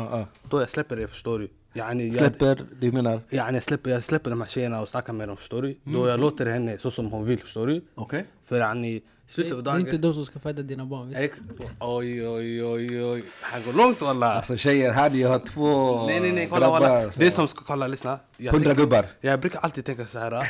Då 0.49 0.59
jag 0.59 0.69
släpper 0.69 0.95
det 0.95 1.07
förstår 1.07 1.39
du. 1.39 1.49
Yani, 1.73 2.05
jag, 2.07 2.15
Släpper, 2.15 2.61
du 2.79 2.91
menar? 2.91 3.21
yani, 3.29 3.57
jag, 3.57 3.63
släpper, 3.63 3.89
jag 3.91 4.03
släpper 4.03 4.29
de 4.29 4.41
här 4.41 4.47
tjejerna 4.47 4.81
och 4.81 4.89
snackar 4.89 5.13
med 5.13 5.27
dem 5.29 5.37
förstår 5.37 5.61
du. 5.61 5.77
Då 5.83 6.07
jag 6.07 6.19
låter 6.19 6.45
henne 6.45 6.77
så 6.77 6.91
som 6.91 7.11
hon 7.11 7.25
vill 7.25 7.39
förstår 7.39 7.67
du. 7.67 7.81
Okej. 7.95 8.25
För 8.45 8.59
yani, 8.59 9.01
slutet 9.27 9.53
av 9.53 9.63
det 9.63 9.69
är 9.69 9.73
dagen... 9.73 9.81
inte 9.85 9.97
de 9.97 10.13
som 10.13 10.25
ska 10.25 10.39
föda 10.39 10.61
dina 10.61 10.85
barn, 10.85 11.07
visst? 11.07 11.19
Ex- 11.19 11.41
oj, 11.79 12.27
oj, 12.27 12.63
oj, 12.65 13.03
oj. 13.05 13.23
Han 13.53 13.61
går 13.65 13.77
långt 13.83 14.01
walla. 14.01 14.33
Alltså 14.33 14.57
tjejer, 14.57 14.91
här 14.91 15.09
jag 15.15 15.29
har 15.29 15.39
två 15.39 16.05
Nej 16.07 16.19
nej 16.19 16.31
nej, 16.31 16.47
kolla 16.51 16.69
walla. 16.69 17.09
Det 17.17 17.31
som 17.31 17.47
ska, 17.47 17.61
kolla 17.65 17.87
lyssna. 17.87 18.19
Hundra 18.51 18.73
gubbar. 18.73 19.05
Jag 19.21 19.39
brukar 19.39 19.59
alltid 19.59 19.85
tänka 19.85 20.05
så 20.05 20.19
här. 20.19 20.47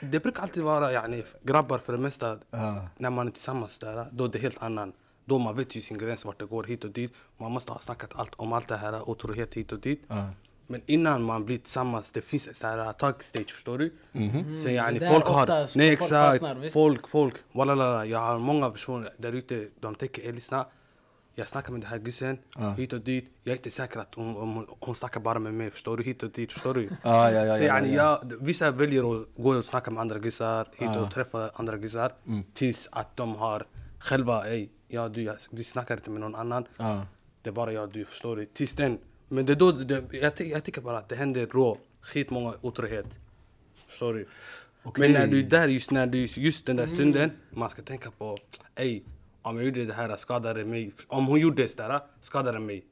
Det 0.00 0.20
brukar 0.20 0.42
alltid 0.42 0.62
vara 0.62 0.92
yani, 0.92 1.24
grabbar 1.42 1.78
för 1.78 1.92
det 1.92 1.98
mesta. 1.98 2.38
Ja. 2.50 2.88
När 2.98 3.10
man 3.10 3.26
är 3.26 3.30
tillsammans 3.30 3.78
där, 3.78 4.06
då 4.12 4.24
är 4.24 4.28
det 4.28 4.38
helt 4.38 4.62
annan. 4.62 4.92
Då 5.24 5.38
man 5.38 5.56
vet 5.56 5.76
ju 5.76 5.80
sin 5.80 5.98
gräns 5.98 6.24
vart 6.24 6.38
det 6.38 6.46
går 6.46 6.64
hit 6.64 6.84
och 6.84 6.90
dit. 6.90 7.12
Man 7.36 7.52
måste 7.52 7.72
ha 7.72 7.78
snackat 7.80 8.10
allt 8.14 8.34
om 8.36 8.52
allt 8.52 8.68
det 8.68 8.76
här, 8.76 9.08
otrohet 9.10 9.54
hit 9.54 9.72
och 9.72 9.78
dit. 9.80 10.02
Ja. 10.08 10.30
Men 10.66 10.82
innan 10.86 11.22
man 11.22 11.44
blir 11.44 11.58
tillsammans, 11.58 12.12
det 12.12 12.22
finns 12.22 12.58
så 12.58 12.66
här 12.66 12.92
tag 12.92 13.24
stage, 13.24 13.50
förstår 13.50 13.78
du? 13.78 13.92
Så 14.62 14.68
yani, 14.68 14.98
det 14.98 15.04
där 15.04 15.12
folk 15.12 15.26
har... 15.26 15.46
Nej 15.78 15.96
folk 15.96 16.02
exakt, 16.02 16.72
folk, 16.72 17.08
folk. 17.08 17.34
Walala, 17.52 18.04
jag 18.06 18.18
har 18.18 18.38
många 18.38 18.70
personer 18.70 19.12
där 19.18 19.32
ute, 19.32 19.68
de 19.80 19.94
tänker, 19.94 20.22
"Ey, 20.22 20.32
lyssna. 20.32 20.66
Jag 21.38 21.48
snackar 21.48 21.72
med 21.72 21.80
den 21.80 21.90
här 21.90 21.98
gussen, 21.98 22.38
hit 22.76 22.92
och 22.92 23.00
dit. 23.00 23.30
Jag 23.42 23.52
är 23.52 23.56
inte 23.56 23.70
säker 23.70 24.00
att 24.00 24.14
hon, 24.14 24.34
hon, 24.34 24.66
hon 24.80 24.94
snackar 24.94 25.20
bara 25.20 25.38
med 25.38 25.54
mig, 25.54 25.70
förstår 25.70 25.96
du? 25.96 26.02
Hit 26.02 26.22
och 26.22 26.30
dit, 26.30 26.52
förstår 26.52 26.74
du? 26.74 26.88
Ja, 27.02 27.32
ja, 27.32 27.44
ja, 27.44 27.52
så 27.52 27.62
ja, 27.62 27.66
yani, 27.66 27.94
ja. 27.94 28.22
Jag, 28.30 28.44
vissa 28.44 28.70
väljer 28.70 29.20
att 29.20 29.28
gå 29.36 29.54
och 29.54 29.64
snacka 29.64 29.90
med 29.90 30.00
andra 30.00 30.18
gussar, 30.18 30.68
hit 30.76 30.96
och 30.96 31.10
träffa 31.10 31.50
andra 31.54 31.76
gussar. 31.76 32.12
Mm. 32.26 32.44
Tills 32.54 32.88
att 32.92 33.16
de 33.16 33.34
har 33.34 33.66
själva, 33.98 34.48
ey, 34.48 34.68
ja, 34.88 35.08
du, 35.08 35.22
jag, 35.22 35.36
vi 35.50 35.64
snackar 35.64 35.94
inte 35.96 36.10
med 36.10 36.20
någon 36.20 36.34
annan. 36.34 36.64
Ja. 36.76 37.06
Det 37.42 37.50
är 37.50 37.54
bara 37.54 37.72
jag 37.72 37.82
och 37.82 37.92
du, 37.92 38.04
förstår 38.04 38.36
du? 38.36 38.46
Tills 38.46 38.74
den. 38.74 38.98
Men 39.28 39.46
det 39.46 39.52
är 39.52 39.56
då, 39.56 39.72
det, 39.72 40.04
jag, 40.12 40.40
jag 40.40 40.64
tycker 40.64 40.80
bara 40.80 40.98
att 40.98 41.08
det 41.08 41.16
händer 41.16 41.46
rå, 41.46 41.78
skitmånga 42.00 42.54
otrohet. 42.60 43.18
Förstår 43.86 44.14
du? 44.14 44.28
Men 44.96 45.12
när 45.12 45.26
du 45.26 45.38
är 45.38 45.42
där, 45.42 45.68
just 45.68 45.90
när 45.90 46.06
du, 46.06 46.18
just 46.18 46.66
den 46.66 46.76
där 46.76 46.86
stunden, 46.86 47.30
man 47.50 47.70
ska 47.70 47.82
tänka 47.82 48.10
på, 48.10 48.36
ey, 48.74 49.02
om 49.48 49.56
jag 49.56 49.64
gjorde 49.64 49.84
det 49.84 49.94
här 49.94 50.16
skadade 50.16 50.60
det 50.60 50.68
mig. 50.68 50.92
Om 51.08 51.26
hon 51.26 51.40
gjorde 51.40 51.62
det 51.62 51.76
där, 51.76 52.00
skadade 52.20 52.58
det 52.58 52.64
mig. 52.64 52.84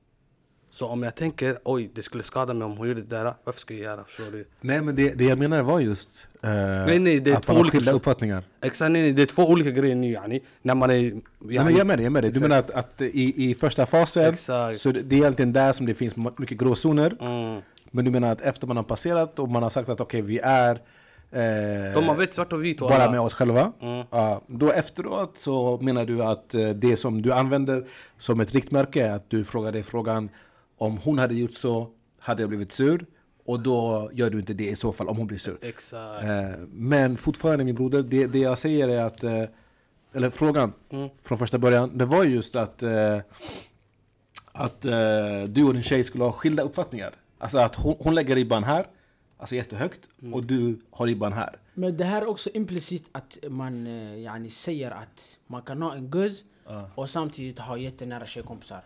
Så 0.70 0.86
om 0.86 1.02
jag 1.02 1.14
tänker, 1.14 1.58
oj, 1.64 1.90
det 1.94 2.02
skulle 2.02 2.22
skada 2.22 2.54
mig 2.54 2.66
om 2.66 2.76
hon 2.76 2.88
gjorde 2.88 3.02
det 3.02 3.16
där, 3.16 3.34
varför 3.44 3.60
ska 3.60 3.74
jag 3.74 3.82
göra? 3.82 4.04
Förstår 4.04 4.30
du? 4.32 4.46
Nej 4.60 4.82
men 4.82 4.96
det, 4.96 5.14
det 5.14 5.24
jag 5.24 5.38
menar 5.38 5.62
var 5.62 5.80
just 5.80 6.28
eh, 6.42 6.50
Nej, 6.50 6.98
nej, 6.98 7.20
det 7.20 7.30
är 7.30 7.36
att 7.36 7.42
två 7.42 7.52
man 7.52 7.56
har 7.56 7.62
olika 7.62 7.76
skilda 7.76 7.92
uppfattningar. 7.92 8.44
Exakt, 8.62 8.92
nej, 8.92 9.02
nej, 9.02 9.12
det 9.12 9.22
är 9.22 9.26
två 9.26 9.48
olika 9.48 9.70
grejer 9.70 9.94
nu 9.94 10.10
yani. 10.10 10.40
När 10.62 10.74
man 10.74 10.90
är... 10.90 10.94
Yani, 10.94 11.22
Nej, 11.40 11.64
men 11.64 11.76
jag 11.76 11.86
med 11.86 11.98
dig, 11.98 12.04
jag 12.04 12.12
med 12.12 12.22
dig. 12.24 12.32
Du 12.32 12.40
menar 12.40 12.58
att, 12.58 12.70
att 12.70 13.00
i, 13.00 13.50
i 13.50 13.54
första 13.54 13.86
fasen, 13.86 14.32
Exakt. 14.32 14.80
så 14.80 14.90
det 14.90 15.16
är 15.16 15.18
egentligen 15.18 15.52
där 15.52 15.72
som 15.72 15.86
det 15.86 15.94
finns 15.94 16.16
mycket 16.16 16.58
gråzoner. 16.58 17.16
Mm. 17.20 17.62
Men 17.90 18.04
du 18.04 18.10
menar 18.10 18.32
att 18.32 18.40
efter 18.40 18.66
man 18.66 18.76
har 18.76 18.84
passerat 18.84 19.38
och 19.38 19.48
man 19.48 19.62
har 19.62 19.70
sagt 19.70 19.88
att 19.88 20.00
okej 20.00 20.22
vi 20.22 20.38
är 20.38 20.80
De 21.94 22.08
har 22.08 22.14
vet 22.16 22.34
svart 22.34 22.52
och 22.52 22.64
vitt 22.64 22.78
bara 22.78 22.94
alla. 22.94 23.10
med 23.10 23.20
oss 23.20 23.34
själva. 23.34 23.72
Mm. 23.82 24.06
Ja, 24.10 24.42
då 24.46 24.72
efteråt 24.72 25.36
så 25.38 25.78
menar 25.82 26.04
du 26.06 26.22
att 26.22 26.54
eh, 26.54 26.68
det 26.68 26.96
som 26.96 27.22
du 27.22 27.32
använder 27.32 27.86
som 28.18 28.40
ett 28.40 28.52
riktmärke 28.54 29.06
är 29.06 29.12
att 29.12 29.30
du 29.30 29.44
frågar 29.44 29.72
dig 29.72 29.82
frågan 29.82 30.28
om 30.78 30.98
hon 31.04 31.18
hade 31.18 31.34
gjort 31.34 31.54
så, 31.54 31.88
hade 32.18 32.42
jag 32.42 32.48
blivit 32.48 32.72
sur? 32.72 33.06
Och 33.46 33.60
då 33.60 34.10
gör 34.12 34.30
du 34.30 34.38
inte 34.38 34.54
det 34.54 34.68
i 34.68 34.76
så 34.76 34.92
fall 34.92 35.08
om 35.08 35.16
hon 35.16 35.26
blir 35.26 35.38
sur. 35.38 35.58
Exakt. 35.62 36.22
Eh, 36.24 36.30
men 36.68 37.16
fortfarande 37.16 37.64
min 37.64 37.74
broder, 37.74 38.02
det, 38.02 38.26
det 38.26 38.38
jag 38.38 38.58
säger 38.58 38.88
är 38.88 39.02
att, 39.04 39.24
eh, 39.24 39.42
eller 40.14 40.30
frågan 40.30 40.72
Mm. 40.90 41.08
från 41.22 41.38
första 41.38 41.58
början, 41.58 41.98
det 41.98 42.04
var 42.04 42.24
just 42.24 42.56
att, 42.56 42.82
eh, 42.82 43.18
att 44.52 44.84
eh, 44.84 45.42
du 45.48 45.64
och 45.64 45.74
din 45.74 45.82
tjej 45.82 46.04
skulle 46.04 46.24
ha 46.24 46.32
skilda 46.32 46.62
uppfattningar. 46.62 47.14
Alltså 47.38 47.58
att 47.58 47.74
hon, 47.74 47.94
hon 47.98 48.14
lägger 48.14 48.34
ribban 48.34 48.64
här, 48.64 48.86
alltså 49.36 49.54
jättehögt, 49.54 50.08
och 50.32 50.44
du 50.44 50.78
har 50.90 51.06
ribban 51.06 51.32
här. 51.32 51.58
Men 51.74 51.96
det 51.96 52.04
här 52.04 52.22
är 52.22 52.26
också 52.26 52.50
implicit 52.50 53.08
att 53.12 53.38
man 53.48 53.86
eh, 53.86 54.18
yani, 54.18 54.50
säger 54.50 54.90
att 54.90 55.38
man 55.46 55.62
kan 55.62 55.82
ha 55.82 55.94
en 55.94 56.10
guzz 56.10 56.44
och 56.94 57.10
samtidigt 57.10 57.58
ha 57.58 57.76
jättenära 57.76 58.26
tjejkompisar. 58.26 58.84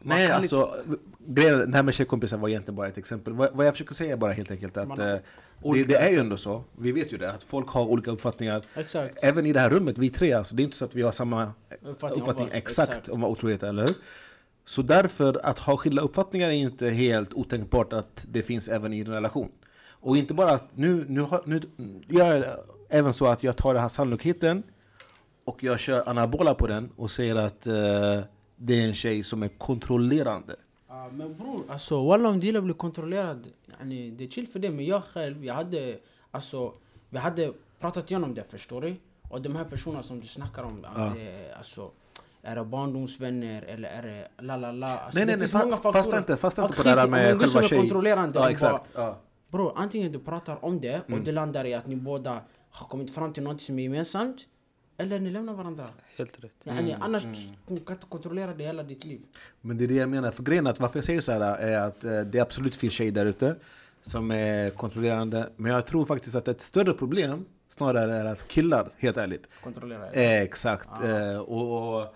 Man 0.00 0.18
Nej, 0.18 0.30
alltså 0.30 0.74
grejen, 1.18 1.70
det 1.70 1.76
här 1.76 1.82
med 1.82 1.94
tjejkompisar 1.94 2.38
var 2.38 2.48
egentligen 2.48 2.76
bara 2.76 2.88
ett 2.88 2.98
exempel. 2.98 3.32
Vad, 3.32 3.52
vad 3.52 3.66
jag 3.66 3.74
försöker 3.74 3.94
säga 3.94 4.12
är 4.12 4.16
bara 4.16 4.32
helt 4.32 4.50
enkelt 4.50 4.76
att 4.76 4.88
eh, 4.88 4.96
det, 4.96 5.22
Olika 5.62 5.88
det 5.88 5.96
är 5.96 6.10
ju 6.10 6.18
ändå 6.18 6.36
så, 6.36 6.64
vi 6.78 6.92
vet 6.92 7.12
ju 7.12 7.16
det, 7.18 7.30
att 7.30 7.42
folk 7.42 7.68
har 7.68 7.86
olika 7.86 8.10
uppfattningar. 8.10 8.62
Exakt. 8.74 9.18
Även 9.22 9.46
i 9.46 9.52
det 9.52 9.60
här 9.60 9.70
rummet, 9.70 9.98
vi 9.98 10.10
tre, 10.10 10.32
alltså, 10.32 10.54
det 10.54 10.62
är 10.62 10.64
inte 10.64 10.76
så 10.76 10.84
att 10.84 10.94
vi 10.94 11.02
har 11.02 11.12
samma 11.12 11.52
Uppfattning 11.82 12.20
uppfattning, 12.20 12.46
om 12.46 12.52
exakt, 12.52 12.90
exakt. 12.90 13.08
om 13.08 13.20
vad 13.20 13.30
otrohet 13.30 13.62
är, 13.62 13.68
eller 13.68 13.82
hur? 13.82 13.94
Så 14.64 14.82
därför, 14.82 15.46
att 15.46 15.58
ha 15.58 15.76
skilda 15.76 16.02
uppfattningar 16.02 16.48
är 16.48 16.52
inte 16.52 16.88
helt 16.88 17.34
otänkbart 17.34 17.92
att 17.92 18.24
det 18.28 18.42
finns 18.42 18.68
även 18.68 18.92
i 18.92 19.00
en 19.00 19.06
relation. 19.06 19.50
Och 20.02 20.16
inte 20.16 20.34
bara 20.34 20.50
att 20.50 20.64
nu, 20.76 21.04
nu, 21.08 21.26
nu 21.44 21.60
gör 22.08 22.34
jag 22.34 22.44
även 22.88 23.12
så 23.12 23.26
att 23.26 23.42
jag 23.42 23.56
tar 23.56 23.72
den 23.74 23.80
här 23.82 23.88
sannolikheten 23.88 24.62
och 25.44 25.62
jag 25.64 25.78
kör 25.80 26.08
anabola 26.08 26.54
på 26.54 26.66
den 26.66 26.90
och 26.96 27.10
säger 27.10 27.34
att 27.36 27.66
eh, 27.66 27.72
det 28.56 28.80
är 28.82 28.86
en 28.86 28.94
tjej 28.94 29.22
som 29.22 29.42
är 29.42 29.48
kontrollerande. 29.48 30.56
Ja, 30.88 31.08
men 31.12 31.36
bror, 31.36 31.60
alltså 31.68 32.06
walla 32.06 32.28
om 32.28 32.40
Dila 32.40 32.60
blir 32.60 32.74
kontrollerad, 32.74 33.46
yani, 33.80 34.10
det 34.10 34.24
är 34.24 34.28
chill 34.28 34.48
för 34.48 34.58
det. 34.58 34.70
Men 34.70 34.84
jag 34.84 35.02
själv, 35.04 35.44
jag 35.44 35.54
hade, 35.54 35.96
alltså, 36.30 36.72
vi 37.10 37.18
hade 37.18 37.52
pratat 37.80 38.10
igenom 38.10 38.34
det 38.34 38.44
förstår 38.44 38.80
du? 38.80 38.96
Och 39.30 39.42
de 39.42 39.56
här 39.56 39.64
personerna 39.64 40.02
som 40.02 40.20
du 40.20 40.26
snackar 40.26 40.62
om, 40.62 40.80
Ja. 40.82 40.88
att 41.02 41.14
det, 41.14 41.54
alltså, 41.58 41.90
är 42.42 42.56
det 42.56 42.64
barndomsvänner 42.64 43.62
eller 43.62 43.88
är 43.88 44.02
det 44.02 44.42
la 44.42 44.56
la 44.56 44.72
la? 44.72 44.86
Alltså, 44.98 45.18
Nej, 45.18 45.26
nej, 45.26 45.36
nej, 45.36 45.48
fasta 45.48 46.18
inte, 46.18 46.36
fasta 46.36 46.62
inte 46.62 46.76
på 46.76 46.82
det 46.82 46.94
där 46.94 47.08
med 47.08 47.40
själva 47.40 47.60
är 47.62 47.68
tjej. 47.68 47.78
kontrollerande 47.78 48.38
Ja, 48.38 48.50
exakt. 48.50 48.94
Bara, 48.94 49.04
Ja. 49.04 49.16
Bro, 49.52 49.72
antingen 49.76 50.12
du 50.12 50.18
pratar 50.18 50.64
om 50.64 50.80
det 50.80 51.02
Mm. 51.08 51.18
och 51.18 51.24
det 51.24 51.32
landar 51.32 51.64
i 51.64 51.74
att 51.74 51.86
ni 51.86 51.96
båda 51.96 52.40
har 52.70 52.86
kommit 52.88 53.10
fram 53.14 53.32
till 53.32 53.42
något 53.42 53.60
som 53.60 53.78
är 53.78 53.82
gemensamt. 53.82 54.36
Eller 54.96 55.18
ni 55.20 55.30
lämnar 55.30 55.54
varandra. 55.54 55.88
Helt 56.18 56.44
rätt. 56.44 56.56
Yani, 56.64 56.96
annars 57.00 57.22
du 57.68 57.80
kan 57.84 57.94
inte 57.96 58.06
kontrollera 58.08 58.54
det 58.54 58.64
hela 58.64 58.82
ditt 58.82 59.04
liv. 59.04 59.20
Men 59.60 59.78
det 59.78 59.84
är 59.84 59.88
det 59.88 59.94
jag 59.94 60.08
menar. 60.08 60.30
För 60.30 60.42
grejen 60.42 60.66
att 60.66 60.80
varför 60.80 60.98
jag 60.98 61.04
säger 61.04 61.20
så 61.20 61.32
här 61.32 61.40
är 61.40 61.80
att 61.80 62.04
eh, 62.04 62.20
det 62.20 62.40
absolut 62.40 62.74
finns 62.74 62.92
tjejer 62.92 63.12
där 63.12 63.26
ute 63.26 63.56
som 64.02 64.30
är 64.30 64.70
kontrollerande. 64.70 65.48
Men 65.56 65.72
jag 65.72 65.86
tror 65.86 66.04
faktiskt 66.04 66.36
att 66.36 66.48
ett 66.48 66.60
större 66.60 66.92
problem 66.92 67.44
snarare 67.68 68.14
är 68.14 68.24
att 68.24 68.48
killar, 68.48 68.88
helt 68.98 69.16
ärligt. 69.16 69.48
Kontrollera 69.62 69.98
det. 70.10 70.24
Eh, 70.24 70.42
exakt. 70.42 70.88
Eh, 71.04 71.38
och, 71.38 71.96
och 71.98 72.14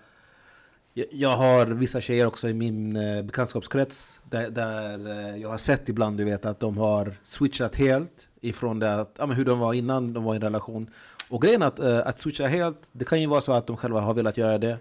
jag- 1.11 1.37
har 1.37 1.65
vissa 1.65 2.01
tjejer 2.01 2.25
också 2.25 2.49
i 2.49 2.53
min 2.53 2.95
eh, 2.95 3.21
bekantskapskrets 3.23 4.19
där, 4.29 4.49
där 4.49 5.09
eh, 5.29 5.37
jag 5.41 5.49
har 5.49 5.57
sett 5.57 5.89
ibland 5.89 6.17
du 6.17 6.23
vet, 6.23 6.45
att 6.45 6.59
de 6.59 6.77
har 6.77 7.13
switchat 7.23 7.75
helt 7.75 8.27
ifrån 8.41 8.79
det 8.79 8.93
att, 8.95 9.15
ja, 9.19 9.25
men 9.25 9.37
hur 9.37 9.45
de 9.45 9.59
var 9.59 9.73
innan 9.73 10.13
de 10.13 10.23
var 10.23 10.33
i 10.33 10.35
en 10.35 10.41
relation. 10.41 10.89
Och 11.29 11.41
grejen 11.41 11.61
att, 11.63 11.79
eh, 11.79 11.97
att 12.07 12.19
switcha 12.19 12.47
helt, 12.47 12.89
det 12.91 13.05
kan 13.05 13.21
ju 13.21 13.27
vara 13.27 13.41
så 13.41 13.53
att 13.53 13.67
de 13.67 13.77
själva 13.77 13.99
har 13.99 14.13
velat 14.13 14.37
göra 14.37 14.57
det. 14.57 14.77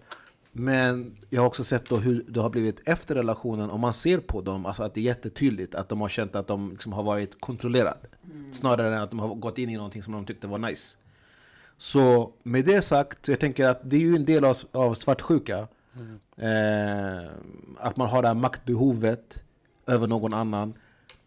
Men 0.53 1.17
jag 1.31 1.43
har 1.43 1.47
också 1.47 1.65
sett 1.65 1.89
då 1.89 1.97
hur 1.97 2.25
det 2.29 2.41
har 2.41 2.51
blivit 2.51 2.81
efter 2.89 3.15
relationen 3.15 3.71
och 3.71 3.79
man 3.81 3.93
ser 3.93 4.19
på 4.19 4.41
dem 4.41 4.67
alltså 4.67 4.83
att 4.83 4.95
det 4.95 5.01
är 5.01 5.03
jättetydligt 5.03 5.75
att 5.75 5.89
de 5.89 6.01
har 6.01 6.09
känt 6.09 6.37
att 6.37 6.47
de 6.47 6.71
liksom 6.71 6.93
har 6.93 7.03
varit 7.03 7.41
kontrollerade. 7.41 7.99
Snarare 8.53 8.97
än 8.97 9.03
att 9.03 9.11
de 9.11 9.21
har 9.21 9.35
gått 9.35 9.59
in 9.59 9.71
i 9.71 9.77
någonting 9.77 10.03
som 10.03 10.13
de 10.13 10.25
tyckte 10.25 10.47
var 10.47 10.59
nice. 10.59 10.97
Så 11.79 12.33
med 12.43 12.65
det 12.65 12.83
sagt, 12.83 13.29
jag 13.29 13.41
tänker 13.41 13.69
att 13.69 13.81
det 13.91 13.97
är 13.97 14.01
ju 14.01 14.17
en 14.17 14.25
del 14.25 14.45
av, 14.45 14.57
av 14.73 14.95
svartsjuka. 14.95 15.69
Eh, 16.37 17.31
att 17.79 17.97
man 17.97 18.09
har 18.09 18.23
det 18.23 18.29
här 18.29 18.35
maktbehovet 18.35 19.43
över 19.87 20.07
någon 20.07 20.35
annan 20.35 20.75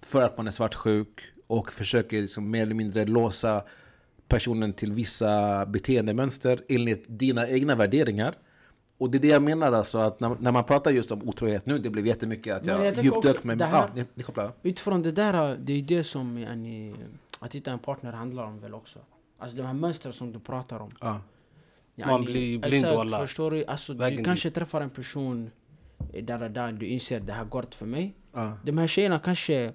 för 0.01 0.21
att 0.21 0.37
man 0.37 0.47
är 0.47 0.51
svartsjuk 0.51 1.21
och 1.47 1.71
försöker 1.73 2.21
liksom 2.21 2.51
mer 2.51 2.61
eller 2.61 2.75
mindre 2.75 3.05
låsa 3.05 3.63
personen 4.27 4.73
till 4.73 4.91
vissa 4.91 5.65
beteendemönster 5.65 6.63
enligt 6.69 7.05
dina 7.07 7.47
egna 7.49 7.75
värderingar. 7.75 8.35
Och 8.97 9.09
det 9.09 9.17
är 9.17 9.19
det 9.19 9.27
jag 9.27 9.41
menar 9.43 9.71
alltså, 9.71 9.97
att 9.97 10.19
när, 10.19 10.35
när 10.39 10.51
man 10.51 10.63
pratar 10.63 10.91
just 10.91 11.11
om 11.11 11.29
otrohet 11.29 11.65
nu, 11.65 11.79
det 11.79 11.89
blev 11.89 12.07
jättemycket 12.07 12.55
att 12.55 12.65
jag, 12.65 12.85
jag 12.85 13.03
djupdök 13.03 13.43
mig. 13.43 13.55
det 13.55 13.65
här- 13.65 13.81
Ja, 13.87 13.89
ni, 13.95 14.05
ni 14.13 14.23
kopplar? 14.23 14.51
Utifrån 14.63 15.01
det 15.01 15.11
där, 15.11 15.57
det 15.57 15.73
är 15.73 15.81
det 15.81 16.03
som 16.03 16.37
yani, 16.37 16.95
att 17.39 17.55
hitta 17.55 17.71
en 17.71 17.79
partner 17.79 18.11
handlar 18.11 18.43
om 18.43 18.59
väl 18.59 18.73
också. 18.73 18.99
Alltså 19.39 19.57
de 19.57 19.63
här 19.63 19.73
mönstren 19.73 20.13
som 20.13 20.31
du 20.31 20.39
pratar 20.39 20.79
om. 20.79 20.89
Man 22.07 22.25
blir 22.25 22.59
blind 22.59 22.73
exakt, 22.73 22.95
wallah. 22.95 23.21
förstår 23.21 23.51
du? 23.51 23.65
Alltså, 23.65 23.93
Vägen 23.93 24.11
du 24.11 24.17
dit. 24.17 24.25
kanske 24.25 24.51
träffar 24.51 24.81
en 24.81 24.89
person 24.89 25.51
eh, 26.13 26.23
där, 26.23 26.49
där 26.49 26.71
du 26.71 26.85
inser 26.85 27.19
det 27.19 27.33
här 27.33 27.45
går 27.45 27.63
inte 27.63 27.77
för 27.77 27.85
mig. 27.85 28.13
Ja. 28.33 28.57
De 28.65 28.77
här 28.77 28.87
tjejerna 28.87 29.19
kanske 29.19 29.73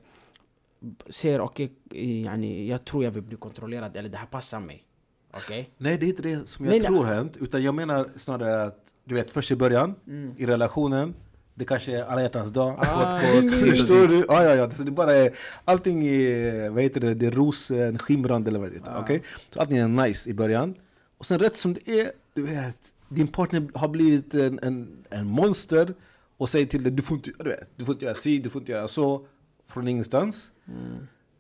säger 1.11 1.41
okej, 1.41 1.73
okay, 1.87 2.23
yani, 2.23 2.67
jag 2.69 2.85
tror 2.85 3.05
jag 3.05 3.11
vill 3.11 3.23
bli 3.23 3.37
kontrollerad 3.37 3.97
eller 3.97 4.09
det 4.09 4.19
här 4.19 4.27
passar 4.27 4.61
mig. 4.61 4.85
Okej? 5.33 5.71
Nej, 5.79 5.99
det 5.99 6.07
är 6.07 6.09
inte 6.09 6.23
det 6.23 6.49
som 6.49 6.65
jag 6.65 6.71
Nej, 6.73 6.81
nej. 6.81 6.89
tror 6.89 7.05
hänt. 7.05 7.37
Utan 7.41 7.63
jag 7.63 7.75
menar 7.75 8.09
snare 8.17 8.63
att, 8.63 8.79
du 9.05 9.15
vet, 9.15 9.31
först 9.31 9.51
i 9.51 9.57
början, 9.57 9.95
i 10.37 10.47
relationen, 10.47 11.15
det 11.55 11.65
kanske 11.65 11.99
är 11.99 12.05
alla 12.05 12.23
hjärtans 12.23 12.51
dag. 12.51 12.79
Ah, 12.79 13.21
Kort, 13.21 13.43
kort. 13.43 13.51
Förstår 13.71 14.09
du? 14.09 14.25
Ja, 14.29 14.45
ja, 14.45 14.55
ja. 14.55 14.71
Så 14.71 14.83
det 14.83 14.91
bara 14.91 15.15
är, 15.15 15.31
allting 15.65 16.07
är, 16.07 16.71
vad 16.71 16.83
heter 16.83 17.01
det, 17.01 17.15
det 17.15 17.27
är 17.27 17.31
rosen, 17.31 17.99
skimrande 17.99 18.51
eller 18.51 18.59
vad 18.59 18.71
det 18.71 18.75
heter. 18.75 18.93
Ah. 18.97 19.01
okej? 19.01 19.23
Så 19.51 19.61
allting 19.61 19.79
är 19.79 19.89
nice 19.89 20.31
i 20.31 20.35
början. 20.35 20.75
Och 21.19 21.27
sen 21.27 21.39
rätt 21.39 21.57
som 21.57 21.75
det 21.75 21.89
är, 21.89 22.13
du 22.35 22.43
vet, 22.43 22.79
din 23.09 23.29
partner 23.29 23.69
har 23.75 23.89
blivit 23.89 24.35
en, 24.35 24.59
en, 24.63 25.05
en 25.11 25.27
monster 25.27 25.95
och 26.37 26.49
säger 26.49 26.67
till 26.67 26.83
dig, 26.83 26.93
du 26.93 27.03
får 27.03 27.17
inte, 27.17 27.31
du 27.39 27.51
vet, 27.51 27.71
du 27.77 27.85
får 27.85 27.93
inte 27.93 28.05
göra 28.05 28.15
si, 28.15 28.39
du 28.39 28.51
får 28.51 28.63
inte 28.63 28.73
göra 28.73 28.89
så, 28.89 29.27
från 29.69 29.89
ingenstans. 29.89 30.53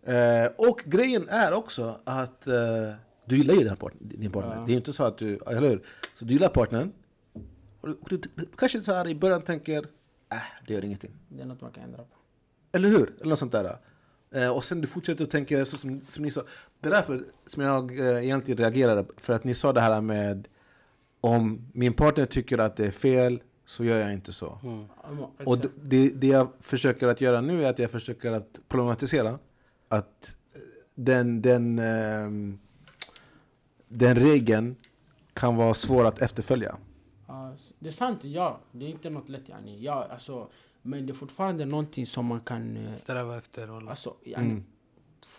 Eh, 0.02 0.46
och 0.56 0.82
grejen 0.84 1.28
är 1.28 1.52
också 1.52 2.00
att 2.04 2.46
eh, 2.46 2.54
du 3.24 3.36
gillar 3.36 3.54
ju 3.54 3.64
din 3.64 3.76
partner. 3.76 4.00
Din 4.00 4.30
partner. 4.30 4.56
Ja. 4.56 4.64
Det 4.66 4.72
är 4.72 4.76
inte 4.76 4.92
så 4.92 5.04
att 5.04 5.18
du, 5.18 5.38
eller 5.46 5.68
hur? 5.68 5.86
Så 6.14 6.24
du 6.24 6.32
gillar 6.32 6.48
partnern. 6.48 6.92
Och 7.80 7.88
du, 7.88 7.98
du, 8.08 8.16
du 8.34 8.46
kanske 8.56 8.82
så 8.82 8.92
här 8.92 9.08
i 9.08 9.14
början 9.14 9.42
tänker, 9.42 9.86
äh, 10.32 10.38
det 10.66 10.74
gör 10.74 10.84
ingenting. 10.84 11.12
Det 11.28 11.42
är 11.42 11.46
något 11.46 11.60
man 11.60 11.72
kan 11.72 11.84
ändra 11.84 11.98
på. 11.98 12.16
Eller 12.72 12.88
hur? 12.88 13.14
Eller 13.20 13.30
något 13.30 13.38
sånt 13.38 13.52
där. 13.52 13.78
Eh, 14.34 14.56
och 14.56 14.64
sen 14.64 14.80
du 14.80 14.86
fortsätter 14.86 15.24
att 15.24 15.30
tänka 15.30 15.64
så 15.64 15.76
som, 15.76 16.00
som 16.08 16.24
ni 16.24 16.30
sa. 16.30 16.42
Det 16.80 16.88
är 16.88 16.90
därför 16.90 17.24
som 17.46 17.62
jag 17.62 17.98
eh, 17.98 18.24
egentligen 18.24 18.58
reagerade. 18.58 19.04
För 19.16 19.32
att 19.32 19.44
ni 19.44 19.54
sa 19.54 19.72
det 19.72 19.80
här 19.80 20.00
med 20.00 20.48
om 21.20 21.70
min 21.72 21.92
partner 21.92 22.26
tycker 22.26 22.58
att 22.58 22.76
det 22.76 22.86
är 22.86 22.90
fel 22.90 23.42
så 23.66 23.84
gör 23.84 23.98
jag 23.98 24.12
inte 24.12 24.32
så. 24.32 24.58
Mm. 24.62 24.84
Och 25.44 25.58
det, 25.82 26.08
det 26.08 26.26
jag 26.26 26.48
försöker 26.60 27.08
att 27.08 27.20
göra 27.20 27.40
nu 27.40 27.64
är 27.64 27.70
att 27.70 27.78
jag 27.78 27.90
försöker 27.90 28.32
att 28.32 28.60
problematisera 28.68 29.38
att 29.88 30.36
eh, 30.54 30.60
den, 30.94 31.42
den, 31.42 31.78
ehm, 31.78 32.58
den 33.88 34.16
regeln 34.16 34.76
kan 35.32 35.56
vara 35.56 35.74
svår 35.74 36.04
att 36.06 36.18
efterfölja. 36.18 36.76
Ja, 37.26 37.52
det 37.78 37.88
är 37.88 37.92
sant, 37.92 38.24
ja. 38.24 38.60
Det 38.72 38.84
är 38.84 38.90
inte 38.90 39.10
något 39.10 39.28
lätt 39.28 39.48
yani. 39.48 39.84
Ja, 39.84 40.08
alltså, 40.10 40.48
men 40.86 41.06
det 41.06 41.12
är 41.12 41.14
fortfarande 41.14 41.64
någonting 41.64 42.06
som 42.06 42.26
man 42.26 42.40
kan... 42.40 42.76
eh, 42.76 42.96
Sträva 42.96 43.38
efter. 43.38 43.88
Alltså, 43.90 44.14
yani, 44.24 44.50
Mm. 44.50 44.64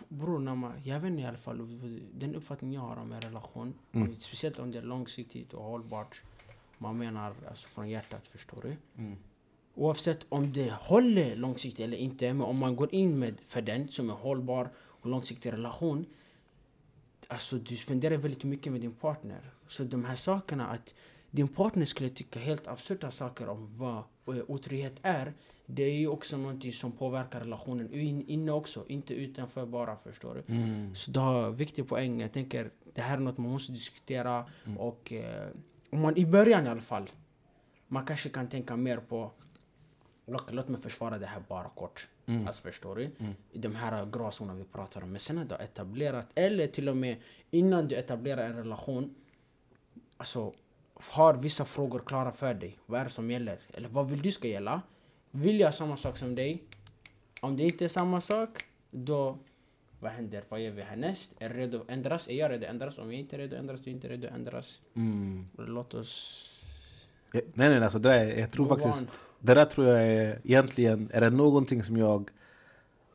bror, 0.08 0.38
man, 0.54 0.72
jag 0.84 1.00
vet 1.00 1.10
inte 1.10 1.22
i 1.22 1.26
alla 1.26 1.38
fall, 1.38 1.58
den 2.14 2.34
uppfattning 2.34 2.72
jag 2.72 2.80
har 2.80 2.96
om 2.96 3.12
en 3.12 3.20
relation, 3.20 3.74
Mm. 3.92 4.08
om, 4.08 4.14
speciellt 4.20 4.58
om 4.58 4.70
det 4.70 4.78
är 4.78 4.82
långsiktigt 4.82 5.52
och 5.54 5.62
hållbart, 5.64 6.22
man 6.78 6.98
menar 6.98 7.34
alltså 7.48 7.68
från 7.68 7.88
hjärtat, 7.88 8.28
förstår 8.28 8.62
du? 8.62 8.76
Mm. 9.02 9.16
Oavsett 9.74 10.26
om 10.28 10.52
det 10.52 10.72
håller 10.72 11.36
långsiktigt 11.36 11.84
eller 11.84 11.96
inte, 11.96 12.32
men 12.32 12.42
om 12.46 12.58
man 12.58 12.76
går 12.76 12.94
in 12.94 13.18
med 13.18 13.40
för 13.46 13.62
den 13.62 13.88
som 13.88 14.10
är 14.10 14.14
hållbar 14.14 14.68
och 14.78 15.10
långsiktig 15.10 15.52
relation, 15.52 16.06
alltså 17.28 17.56
du 17.56 17.76
spenderar 17.76 18.16
väldigt 18.16 18.44
mycket 18.44 18.72
med 18.72 18.80
din 18.80 18.92
partner. 18.94 19.50
Så 19.68 19.84
de 19.84 20.04
här 20.04 20.16
sakerna 20.16 20.66
att 20.68 20.94
din 21.36 21.48
partner 21.48 21.84
skulle 21.84 22.10
tycka 22.10 22.40
helt 22.40 22.66
absurda 22.66 23.10
saker 23.10 23.48
om 23.48 23.68
vad 23.70 23.96
eh, 24.36 24.44
otrohet 24.48 24.98
är, 25.02 25.32
det 25.66 25.82
är 25.82 25.94
ju 25.94 26.08
också 26.08 26.36
någonting 26.36 26.72
som 26.72 26.92
påverkar 26.92 27.40
relationen 27.40 27.94
in, 27.94 28.28
inne 28.28 28.52
också, 28.52 28.84
inte 28.88 29.14
utanför 29.14 29.66
bara, 29.66 29.96
förstår 29.96 30.34
du? 30.34 30.54
Mm. 30.54 30.94
Så 30.94 31.10
det 31.10 31.20
har 31.20 31.50
viktig 31.50 31.88
poäng. 31.88 32.20
Jag 32.20 32.32
tänker, 32.32 32.70
det 32.94 33.02
här 33.02 33.16
är 33.16 33.20
något 33.20 33.38
man 33.38 33.50
måste 33.50 33.72
diskutera 33.72 34.44
och 34.78 35.12
eh, 35.12 35.48
om 35.90 36.00
man 36.00 36.16
i 36.16 36.26
början 36.26 36.66
i 36.66 36.68
alla 36.68 36.80
fall, 36.80 37.10
man 37.88 38.06
kanske 38.06 38.28
kan 38.28 38.48
tänka 38.48 38.76
mer 38.76 38.96
på 38.96 39.30
låt, 40.26 40.52
låt 40.52 40.68
mig 40.68 40.80
försvara 40.80 41.18
det 41.18 41.26
här 41.26 41.42
bara 41.48 41.68
kort. 41.68 42.08
Mm. 42.26 42.46
Alltså 42.46 42.62
förstår 42.62 42.96
du? 42.96 43.10
I 43.52 43.58
de 43.58 43.74
här 43.74 44.06
gråzonerna 44.06 44.58
vi 44.58 44.64
pratar 44.64 45.02
om. 45.02 45.10
Men 45.12 45.20
sen 45.20 45.36
när 45.36 45.44
du 45.44 45.54
har 45.54 45.62
etablerat, 45.62 46.26
eller 46.34 46.66
till 46.66 46.88
och 46.88 46.96
med 46.96 47.16
innan 47.50 47.88
du 47.88 47.96
etablerar 47.96 48.46
en 48.46 48.56
relation. 48.56 49.14
Alltså, 50.16 50.52
har 50.96 51.34
vissa 51.34 51.64
frågor 51.64 51.98
klara 51.98 52.32
för 52.32 52.54
dig. 52.54 52.78
Vad 52.86 53.00
är 53.00 53.04
det 53.04 53.10
som 53.10 53.30
gäller? 53.30 53.58
Eller 53.72 53.88
vad 53.88 54.10
vill 54.10 54.22
du 54.22 54.32
ska 54.32 54.48
gälla? 54.48 54.82
Vill 55.30 55.60
jag 55.60 55.74
samma 55.74 55.96
sak 55.96 56.16
som 56.16 56.34
dig? 56.34 56.62
Om 57.40 57.56
det 57.56 57.62
inte 57.62 57.84
är 57.84 57.88
samma 57.88 58.20
sak, 58.20 58.62
då 58.90 59.38
vad 60.00 60.12
händer? 60.12 60.44
Vad 60.48 60.60
gör 60.60 60.70
vi 60.70 60.82
härnäst? 60.82 61.32
Är 61.38 61.48
du 61.48 61.54
redo 61.54 61.80
att 61.80 61.90
ändras? 61.90 62.28
Är 62.28 62.34
jag 62.34 62.50
redo 62.50 62.64
att 62.64 62.70
ändras? 62.70 62.98
Om 62.98 63.12
jag 63.12 63.20
inte 63.20 63.36
är 63.36 63.38
redo 63.38 63.54
att 63.56 63.60
ändras, 63.60 63.80
du 63.80 63.90
är 63.90 63.94
inte 63.94 64.08
redo 64.08 64.26
att 64.26 64.34
ändras. 64.34 64.80
Mm. 64.94 65.48
Låt 65.58 65.94
oss... 65.94 66.42
Ja, 67.32 67.40
Nej 67.54 67.68
nej 67.68 67.82
alltså 67.82 67.98
det 67.98 68.08
där, 68.08 68.38
jag 68.38 68.50
tror 68.50 68.66
faktiskt 68.66 69.02
on. 69.02 69.08
Det 69.40 69.54
där 69.54 69.64
tror 69.64 69.86
jag 69.86 70.06
är 70.06 70.40
egentligen, 70.44 71.10
är 71.12 71.20
det 71.20 71.30
någonting 71.30 71.82
som 71.82 71.96
jag 71.96 72.30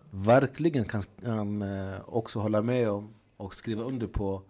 verkligen 0.09 0.85
kan, 0.85 1.03
kan 1.23 1.61
eh, 1.61 1.95
också 2.05 2.39
hålla 2.39 2.61
med 2.61 2.89
om 2.89 3.13
och 3.37 3.55
skriva 3.55 3.83
under 3.83 4.07
på 4.07 4.41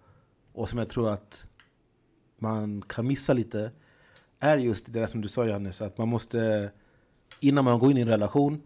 och 0.53 0.69
som 0.69 0.79
jag 0.79 0.89
tror 0.89 1.09
att 1.09 1.47
man 2.41 2.81
kan 2.81 3.07
missa 3.07 3.33
lite 3.33 3.71
är 4.39 4.57
just 4.57 4.85
det 4.85 4.91
där 4.91 5.07
som 5.07 5.21
du 5.21 5.27
sa 5.27 5.45
Johannes, 5.45 5.81
att 5.81 5.97
man 5.97 6.07
måste 6.07 6.71
innan 7.39 7.65
man 7.65 7.79
går 7.79 7.91
in 7.91 7.97
i 7.97 8.01
en 8.01 8.07
relation 8.07 8.61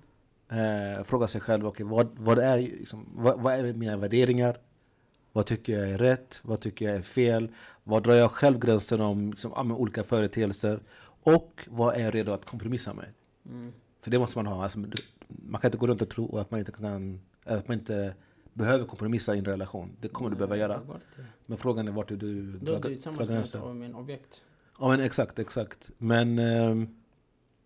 eh, 0.49 1.03
fråga 1.03 1.27
sig 1.27 1.41
själv, 1.41 1.67
okay, 1.67 1.85
vad, 1.85 2.09
vad, 2.17 2.39
är, 2.39 2.57
liksom, 2.57 3.09
vad, 3.15 3.39
vad 3.41 3.53
är 3.53 3.73
mina 3.73 3.97
värderingar? 3.97 4.57
Vad 5.31 5.45
tycker 5.45 5.79
jag 5.79 5.89
är 5.89 5.97
rätt? 5.97 6.39
Vad 6.43 6.59
tycker 6.61 6.85
jag 6.85 6.95
är 6.95 7.01
fel? 7.01 7.51
Vad 7.83 8.03
drar 8.03 8.13
jag 8.13 8.31
själv 8.31 8.59
gränsen 8.59 9.01
om 9.01 9.29
liksom, 9.29 9.71
olika 9.71 10.03
företeelser? 10.03 10.79
Och 11.23 11.67
vad 11.67 11.95
är 11.95 11.99
jag 11.99 12.15
redo 12.15 12.31
att 12.31 12.45
kompromissa 12.45 12.93
med? 12.93 13.05
Mm. 13.49 13.73
För 14.01 14.11
det 14.11 14.19
måste 14.19 14.37
man 14.37 14.45
ha. 14.45 14.63
Alltså, 14.63 14.79
man 15.27 15.61
kan 15.61 15.67
inte 15.67 15.77
gå 15.77 15.87
runt 15.87 16.01
och 16.01 16.09
tro 16.09 16.37
att 16.37 16.51
man 16.51 16.59
inte, 16.59 16.71
kan, 16.71 17.21
att 17.43 17.67
man 17.67 17.77
inte 17.79 18.13
behöver 18.55 18.85
kompromissa 18.85 19.35
i 19.35 19.39
en 19.39 19.45
relation. 19.45 19.97
Det 20.01 20.07
kommer 20.07 20.29
du 20.29 20.35
behöva 20.35 20.57
göra. 20.57 20.77
Det. 21.15 21.25
Men 21.45 21.57
frågan 21.57 21.87
är 21.87 21.91
vart 21.91 22.07
du 22.07 22.15
Då 22.15 22.65
drar, 22.65 22.73
är 22.73 22.75
du 22.75 22.81
drar 22.81 22.89
tillsammans 22.89 23.19
med 23.19 23.27
gränsen. 23.27 23.61
ett- 23.69 23.75
med 23.75 23.89
en 23.89 23.95
objekt. 23.95 24.41
Ja 24.79 24.87
men 24.87 24.99
exakt, 24.99 25.39
exakt. 25.39 25.89
Men 25.97 26.39
ehm, 26.39 26.87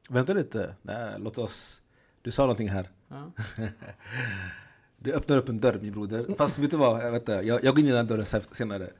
vänta 0.09 0.33
lite. 0.33 0.75
Nej, 0.81 1.13
låt 1.19 1.37
oss... 1.37 1.81
Du 2.21 2.31
sa 2.31 2.41
någonting 2.41 2.69
här. 2.69 2.89
Ja. 3.07 3.31
Du 5.01 5.13
öppnar 5.13 5.37
upp 5.37 5.49
en 5.49 5.59
dörr 5.59 5.79
min 5.81 5.91
broder. 5.91 6.33
Fast 6.37 6.59
vet 6.59 6.71
du 6.71 6.77
vad? 6.77 7.15
Inte, 7.15 7.31
jag, 7.31 7.63
jag 7.63 7.75
går 7.75 7.79
in 7.79 7.85
i 7.87 7.91
den 7.91 8.07
dörren 8.07 8.25
sen- 8.25 8.41
senare. 8.51 8.89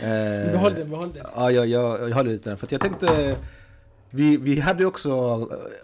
Eh, 0.00 0.52
Behåll 0.52 0.74
den, 0.74 0.90
behåll 0.90 1.12
den. 1.12 1.26
Ja, 1.36 1.50
jag, 1.50 1.66
jag, 1.66 2.08
jag 2.10 2.14
håller 2.16 2.30
lite 2.30 2.50
den. 2.50 2.56
För 2.58 2.68
jag 2.70 2.80
tänkte... 2.80 3.36
Vi, 4.16 4.36
vi 4.36 4.60
hade 4.60 4.86
också, 4.86 5.12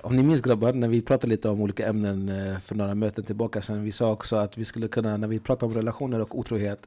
om 0.00 0.16
ni 0.16 0.22
minns 0.22 0.40
grabbar, 0.40 0.72
när 0.72 0.88
vi 0.88 1.02
pratade 1.02 1.30
lite 1.30 1.48
om 1.48 1.60
olika 1.60 1.86
ämnen 1.88 2.28
eh, 2.28 2.60
för 2.60 2.74
några 2.74 2.94
möten 2.94 3.24
tillbaka 3.24 3.62
sen. 3.62 3.84
Vi 3.84 3.92
sa 3.92 4.12
också 4.12 4.36
att 4.36 4.58
vi 4.58 4.64
skulle 4.64 4.88
kunna, 4.88 5.16
när 5.16 5.28
vi 5.28 5.40
pratar 5.40 5.66
om 5.66 5.74
relationer 5.74 6.20
och 6.20 6.38
otrohet, 6.38 6.86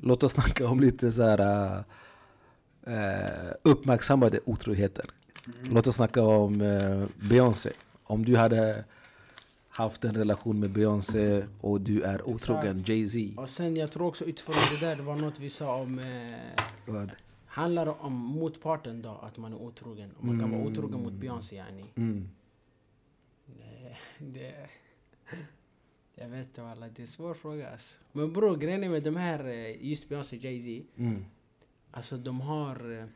låt 0.00 0.22
oss 0.22 0.32
snacka 0.32 0.68
om 0.68 0.80
lite 0.80 1.12
så 1.12 1.22
här 1.22 1.74
eh, 2.86 3.52
uppmärksammade 3.62 4.40
otroheter. 4.44 5.04
Låt 5.62 5.86
oss 5.86 5.94
snacka 5.94 6.22
om 6.22 6.60
eh, 6.60 7.28
Beyoncé. 7.28 7.70
Om 8.04 8.24
du 8.24 8.36
hade 8.36 8.84
haft 9.68 10.04
en 10.04 10.16
relation 10.16 10.60
med 10.60 10.70
Beyoncé 10.70 11.42
och 11.60 11.80
du 11.80 12.02
är 12.02 12.28
otrogen, 12.28 12.84
Jay-Z. 12.86 13.40
Och 13.42 13.50
sen 13.50 13.76
jag 13.76 13.92
tror 13.92 14.06
också 14.06 14.24
utifrån 14.24 14.56
det 14.70 14.86
där, 14.86 14.96
det 14.96 15.02
var 15.02 15.16
något 15.16 15.38
vi 15.40 15.50
sa 15.50 15.74
om... 15.74 15.98
Eh, 15.98 16.62
Vad? 16.86 17.10
Handlar 17.58 17.84
det 17.86 17.90
om 17.92 18.12
motparten 18.12 19.02
då, 19.02 19.10
att 19.10 19.36
man 19.36 19.52
är 19.52 19.56
otrogen? 19.56 20.10
Om 20.18 20.26
man 20.26 20.40
kan 20.40 20.50
vara 20.50 20.62
otrogen 20.62 21.02
mot 21.02 21.12
Beyoncé 21.12 21.56
yani. 21.56 21.84
Mm. 21.96 22.28
Det, 23.46 23.96
det, 24.18 24.68
jag 26.14 26.28
vet 26.28 26.46
inte 26.46 26.62
alla, 26.64 26.88
det 26.88 26.98
är 26.98 27.00
en 27.00 27.06
svår 27.08 27.34
fråga 27.34 27.70
alltså. 27.70 27.98
Men 28.12 28.32
bror, 28.32 28.56
grejen 28.56 28.84
är 28.84 28.88
med 28.88 29.02
de 29.02 29.16
här, 29.16 29.44
eh, 29.44 29.86
just 29.86 30.08
Beyoncé 30.08 30.36
och 30.36 30.44
Jay-Z. 30.44 30.86
Mm. 30.96 31.24
Alltså 31.90 32.16
de 32.16 32.40
har, 32.40 32.90
eh, 32.98 33.06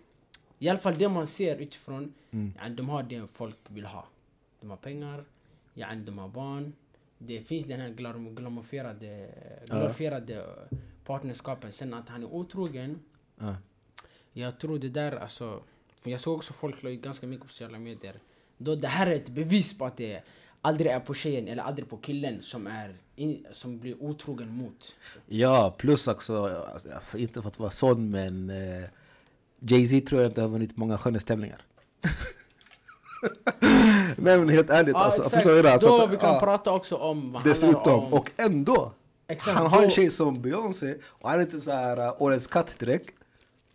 i 0.58 0.68
alla 0.68 0.78
fall 0.78 0.94
det 0.98 1.08
man 1.08 1.26
ser 1.26 1.56
utifrån, 1.56 2.12
Mm. 2.30 2.52
yani, 2.62 2.74
de 2.74 2.88
har 2.88 3.02
det 3.02 3.26
folk 3.26 3.56
vill 3.68 3.84
ha. 3.86 4.06
De 4.60 4.70
har 4.70 4.76
pengar, 4.76 5.24
yani, 5.74 6.04
de 6.04 6.18
har 6.18 6.28
barn. 6.28 6.72
Det 7.18 7.40
finns 7.40 7.64
den 7.66 7.80
här 7.80 7.88
glam- 7.90 8.34
glorifierade 9.66 10.46
partnerskapen. 11.04 11.72
Sen 11.72 11.94
att 11.94 12.08
han 12.08 12.22
är 12.22 12.26
otrogen, 12.32 13.00
Ja. 13.38 13.54
Jag 14.32 14.58
tror 14.58 14.78
det 14.78 14.88
där 14.88 15.12
alltså, 15.12 15.62
för 16.00 16.10
jag 16.10 16.20
såg 16.20 16.36
också 16.36 16.52
folk 16.52 16.82
la 16.82 16.90
ganska 16.90 17.26
mycket 17.26 17.46
på 17.46 17.52
sociala 17.52 17.78
medier. 17.78 18.14
Då 18.58 18.74
det 18.74 18.88
här 18.88 19.06
är 19.06 19.14
ett 19.14 19.28
bevis 19.28 19.78
på 19.78 19.84
att 19.84 19.96
det 19.96 20.22
aldrig 20.60 20.90
är 20.90 21.00
på 21.00 21.14
tjejen 21.14 21.48
eller 21.48 21.62
aldrig 21.62 21.88
på 21.88 21.96
killen 21.96 22.42
som 22.42 22.66
är 22.66 22.96
in, 23.16 23.46
som 23.52 23.78
blir 23.78 24.02
otrogen 24.02 24.56
mot. 24.56 24.94
Ja, 25.26 25.74
plus 25.78 26.08
också, 26.08 26.64
alltså, 26.94 27.18
inte 27.18 27.42
för 27.42 27.48
att 27.48 27.58
vara 27.58 27.70
sån 27.70 28.10
men 28.10 28.50
eh, 28.50 28.84
Jay-Z 29.60 30.06
tror 30.06 30.22
jag 30.22 30.30
inte 30.30 30.40
har 30.40 30.48
vunnit 30.48 30.76
många 30.76 30.98
skönhetstävlingar. 30.98 31.62
Nej 34.16 34.38
men 34.38 34.48
helt 34.48 34.70
ärligt 34.70 34.94
alltså, 34.94 35.20
exakt. 35.20 35.34
förstår 35.34 35.50
du 35.54 35.62
det? 35.62 35.72
Alltså, 35.72 35.88
Då 35.88 36.02
att- 36.02 36.12
vi 36.12 36.16
kan 36.16 36.34
ja, 36.34 36.40
prata 36.40 36.72
också 36.72 36.96
om 36.96 37.32
vad 37.32 37.44
Dessutom, 37.44 38.04
om. 38.04 38.12
och 38.12 38.30
ändå! 38.36 38.92
Exakt, 39.26 39.56
han 39.56 39.66
har 39.66 39.82
en 39.82 39.90
tjej 39.90 40.10
som 40.10 40.42
Beyoncé 40.42 40.94
och 41.04 41.30
han 41.30 41.38
är 41.38 41.42
inte 41.42 41.60
så 41.60 41.70
här 41.70 42.06
uh, 42.06 42.22
årets 42.22 42.46
katt 42.46 42.78
direkt. 42.78 43.14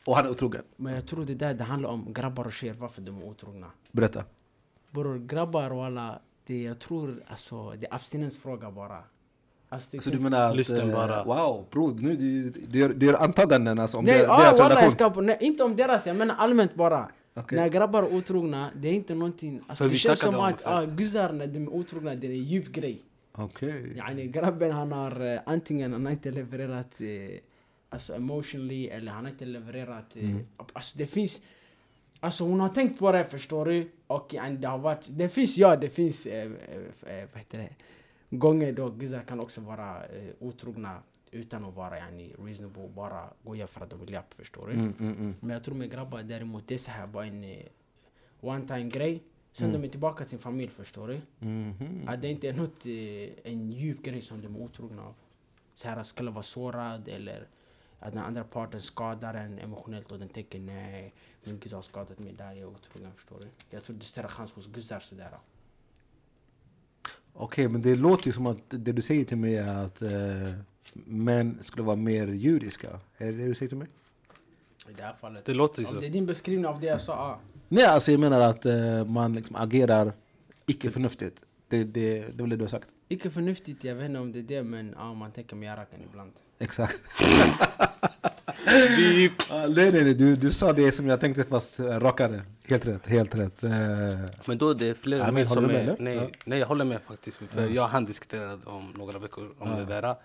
Och 0.07 0.15
han 0.15 0.25
är 0.25 0.29
otrogen. 0.29 0.63
Men 0.75 0.93
jag 0.93 1.05
tror 1.07 1.25
det 1.25 1.35
där 1.35 1.53
det 1.53 1.63
handlar 1.63 1.89
om 1.89 2.13
grabbar 2.13 2.45
och 2.45 2.53
tjejer, 2.53 2.73
varför 2.73 3.01
de 3.01 3.21
är 3.21 3.25
otrogna. 3.25 3.67
Berätta. 3.91 4.23
Bror, 4.91 5.17
grabbar 5.17 5.69
och 5.71 5.85
alla, 5.85 6.19
det 6.45 6.61
jag 6.61 6.79
tror 6.79 7.23
alltså, 7.27 7.71
det 7.71 7.85
är 7.85 7.95
abstinensfråga 7.95 8.71
bara. 8.71 9.03
Alltså, 9.69 9.89
det 9.91 10.03
Så 10.03 10.09
du 10.09 10.19
menar 10.19 10.49
att... 10.49 10.55
Lysten 10.55 10.89
eh, 10.89 10.95
bara. 10.95 11.23
Wow, 11.23 11.65
bror, 11.71 11.95
nu 11.99 12.15
du, 12.15 12.49
du, 12.49 12.79
gör, 12.79 12.89
du 12.89 13.05
gör 13.05 13.13
antaganden 13.13 13.79
alltså, 13.79 13.97
om 13.97 14.05
Nej, 14.05 14.17
deras, 14.17 14.29
ah, 14.29 14.37
deras 14.37 14.59
walla, 14.59 14.69
jag 14.73 14.77
relation. 14.77 15.13
ska, 15.13 15.21
nej, 15.21 15.37
inte 15.41 15.63
om 15.63 15.75
deras, 15.75 16.05
jag 16.05 16.15
menar 16.15 16.35
allmänt 16.35 16.75
bara. 16.75 17.09
Okej. 17.33 17.59
När 17.59 17.69
grabbar 17.69 18.03
är 18.03 18.15
otrogna, 18.15 18.71
det 18.75 18.87
är 18.87 18.93
inte 18.93 19.15
någonting... 19.15 19.61
Alltså, 19.67 19.75
För 19.75 19.85
det 19.85 19.91
vi 19.91 19.97
känns 19.97 20.19
som 20.19 20.35
om 20.35 20.41
att 20.41 20.67
ah, 20.67 20.85
guzzar 20.85 21.33
när 21.33 21.47
de 21.47 21.59
är 21.59 21.69
otrogna, 21.73 22.15
det 22.15 22.27
är 22.27 22.31
en 22.31 22.43
djup 22.43 22.67
grej. 22.67 23.03
Okej. 23.31 23.93
Yani 23.97 24.27
grabben 24.27 24.71
han 24.71 24.91
har 24.91 25.33
eh, 25.33 25.39
antingen 25.45 25.93
han 25.93 26.05
har 26.05 26.11
inte 26.11 26.31
levererat 26.31 27.01
eh, 27.01 27.39
alltså 27.97 28.15
emotionally 28.15 28.87
eller 28.87 29.11
han 29.11 29.23
har 29.25 29.31
inte 29.31 29.45
levererat... 29.45 30.15
Eh, 30.15 30.23
Mm. 30.29 30.45
Alltså 30.73 30.97
det 30.97 31.07
finns... 31.07 31.41
Alltså 32.19 32.43
hon 32.43 32.59
har 32.59 32.69
tänkt 32.69 32.99
på 32.99 33.11
det 33.11 33.25
förstår 33.25 33.65
du. 33.65 33.89
Och 34.07 34.35
det 34.59 34.67
har 34.67 34.77
varit... 34.77 35.05
Det 35.07 35.29
finns 35.29 35.57
ja, 35.57 35.75
det 35.75 35.89
finns... 35.89 36.25
Eh, 36.25 36.51
eh, 36.51 37.13
eh, 37.17 37.27
vad 37.33 37.39
heter 37.39 37.57
det? 37.57 37.69
Gånger 38.29 38.71
då 38.73 38.89
guzzar 38.89 39.21
kan 39.23 39.39
också 39.39 39.61
vara 39.61 40.05
eh, 40.05 40.29
otrogna 40.39 40.99
utan 41.31 41.65
att 41.65 41.75
vara 41.75 41.97
yani, 41.97 42.33
reasonable. 42.39 42.87
Bara 42.95 43.29
goja 43.43 43.67
för 43.67 43.81
att 43.81 43.89
de 43.89 43.99
vill 43.99 44.11
hjälp 44.11 44.33
förstår 44.33 44.67
du. 44.67 44.73
Mm, 44.73 44.93
mm, 44.99 45.13
mm. 45.17 45.35
Men 45.39 45.49
jag 45.49 45.63
tror 45.63 45.75
med 45.75 45.91
grabbar 45.91 46.23
däremot 46.23 46.67
det 46.67 46.73
är 46.73 46.79
så 46.79 46.91
här 46.91 47.07
bara 47.07 47.25
en 47.25 47.43
eh, 47.43 47.65
one 48.41 48.67
time 48.67 48.89
grej. 48.89 49.23
Sen 49.51 49.69
Mm. 49.69 49.81
de 49.81 49.87
är 49.87 49.91
tillbaka 49.91 50.23
till 50.23 50.29
sin 50.29 50.39
familj 50.39 50.69
förstår 50.71 51.07
du. 51.07 51.21
Mhm. 51.47 52.07
Att 52.07 52.21
det 52.21 52.27
inte 52.27 52.47
är 52.49 52.53
något, 52.53 52.85
eh, 52.85 53.51
en 53.53 53.71
djup 53.71 54.03
grej 54.03 54.21
som 54.21 54.41
de 54.41 54.55
är 54.55 54.59
otrogna 54.61 55.01
av. 55.03 55.15
Så 55.75 55.87
här 55.87 56.03
skulle 56.03 56.31
vara 56.31 56.43
sårad 56.43 57.07
eller 57.07 57.47
att 57.99 58.13
den 58.13 58.23
andra 58.23 58.43
parten 58.43 58.81
skadar 58.81 59.33
en 59.33 59.59
emotionellt 59.59 60.11
och 60.11 60.19
den 60.19 60.29
tänker 60.29 60.59
nej, 60.59 61.13
min 61.43 61.59
guzz 61.59 61.73
har 61.73 61.81
skadat 61.81 62.19
mig 62.19 62.33
där, 62.33 62.45
jag 62.45 62.57
är 62.57 62.65
otrogen 62.65 63.11
förstår 63.15 63.39
du. 63.39 63.47
Jag 63.69 63.83
tror 63.83 63.95
det 63.95 64.03
är 64.03 64.05
större 64.05 64.27
chans 64.27 64.51
hos 64.51 64.67
guzzar 64.67 64.99
sådär. 64.99 65.37
Okej, 67.33 67.67
men 67.67 67.81
det 67.81 67.95
låter 67.95 68.27
ju 68.27 68.31
som 68.31 68.45
att 68.45 68.57
det 68.69 68.91
du 68.91 69.01
säger 69.01 69.25
till 69.25 69.37
mig 69.37 69.57
är 69.57 69.85
att 69.85 70.01
eh, 70.01 70.11
män 70.93 71.57
skulle 71.61 71.83
vara 71.83 71.95
mer 71.95 72.27
judiska. 72.27 72.99
Är 73.17 73.25
det 73.31 73.37
det 73.37 73.45
du 73.45 73.53
säger 73.53 73.69
till 73.69 73.77
mig? 73.77 73.87
I 74.89 74.93
det 74.93 75.03
här 75.03 75.13
fallet. 75.13 75.45
Det 75.45 75.53
låter 75.53 75.81
ju 75.81 75.87
Om 75.87 75.93
så. 75.93 75.99
det 75.99 76.07
är 76.07 76.11
din 76.11 76.25
beskrivning 76.25 76.65
av 76.65 76.79
det 76.79 76.87
jag 76.87 77.01
sa, 77.01 77.13
ah. 77.13 77.39
Nej, 77.69 77.85
alltså 77.85 78.11
jag 78.11 78.19
menar 78.19 78.41
att 78.41 78.65
eh, 78.65 79.05
man 79.05 79.33
liksom 79.33 79.55
agerar 79.55 80.13
icke 80.65 80.91
förnuftigt. 80.91 81.43
Det, 81.67 81.83
det, 81.83 82.37
det 82.37 82.45
det 82.45 82.55
du 82.55 82.63
har 82.63 82.69
sagt? 82.69 82.87
Icke 83.09 83.29
förnuftigt, 83.29 83.83
jag 83.83 83.95
vet 83.95 84.05
inte 84.05 84.19
om 84.19 84.31
det 84.31 84.39
är 84.39 84.43
det 84.43 84.63
men 84.63 84.95
ah, 84.97 85.13
man 85.13 85.31
tänker 85.31 85.55
med 85.55 85.65
hjärnan 85.67 85.85
ibland. 86.09 86.31
Exakt. 86.59 87.01
Ah, 89.49 89.67
nej, 89.67 89.91
nej, 89.91 90.03
nej, 90.03 90.13
du, 90.13 90.35
du 90.35 90.51
sa 90.51 90.73
det 90.73 90.91
som 90.91 91.07
jag 91.07 91.19
tänkte 91.19 91.43
fast 91.43 91.79
eh, 91.79 91.85
rakare. 91.85 92.41
Helt 92.65 92.87
rätt, 92.87 93.07
helt 93.07 93.35
rätt. 93.35 93.63
Eh, 93.63 93.71
men 94.45 94.57
då 94.57 94.69
är 94.69 94.75
det 94.75 94.95
fler 94.95 95.19
Amin, 95.21 95.47
håller 95.47 95.61
som 95.61 95.63
med, 95.63 95.75
är... 95.75 95.81
eller? 95.81 95.97
Nej, 95.99 96.15
Ja. 96.15 96.27
nej, 96.45 96.59
jag 96.59 96.67
håller 96.67 96.85
med 96.85 97.01
faktiskt. 97.01 97.37
För 97.37 97.67
jag 97.67 97.83
och 97.83 97.89
han 97.89 98.05
diskuterade 98.05 98.59
om 98.65 98.93
några 98.97 99.19
veckor 99.19 99.49
om 99.59 99.69
det 99.75 99.85
där. 99.85 100.15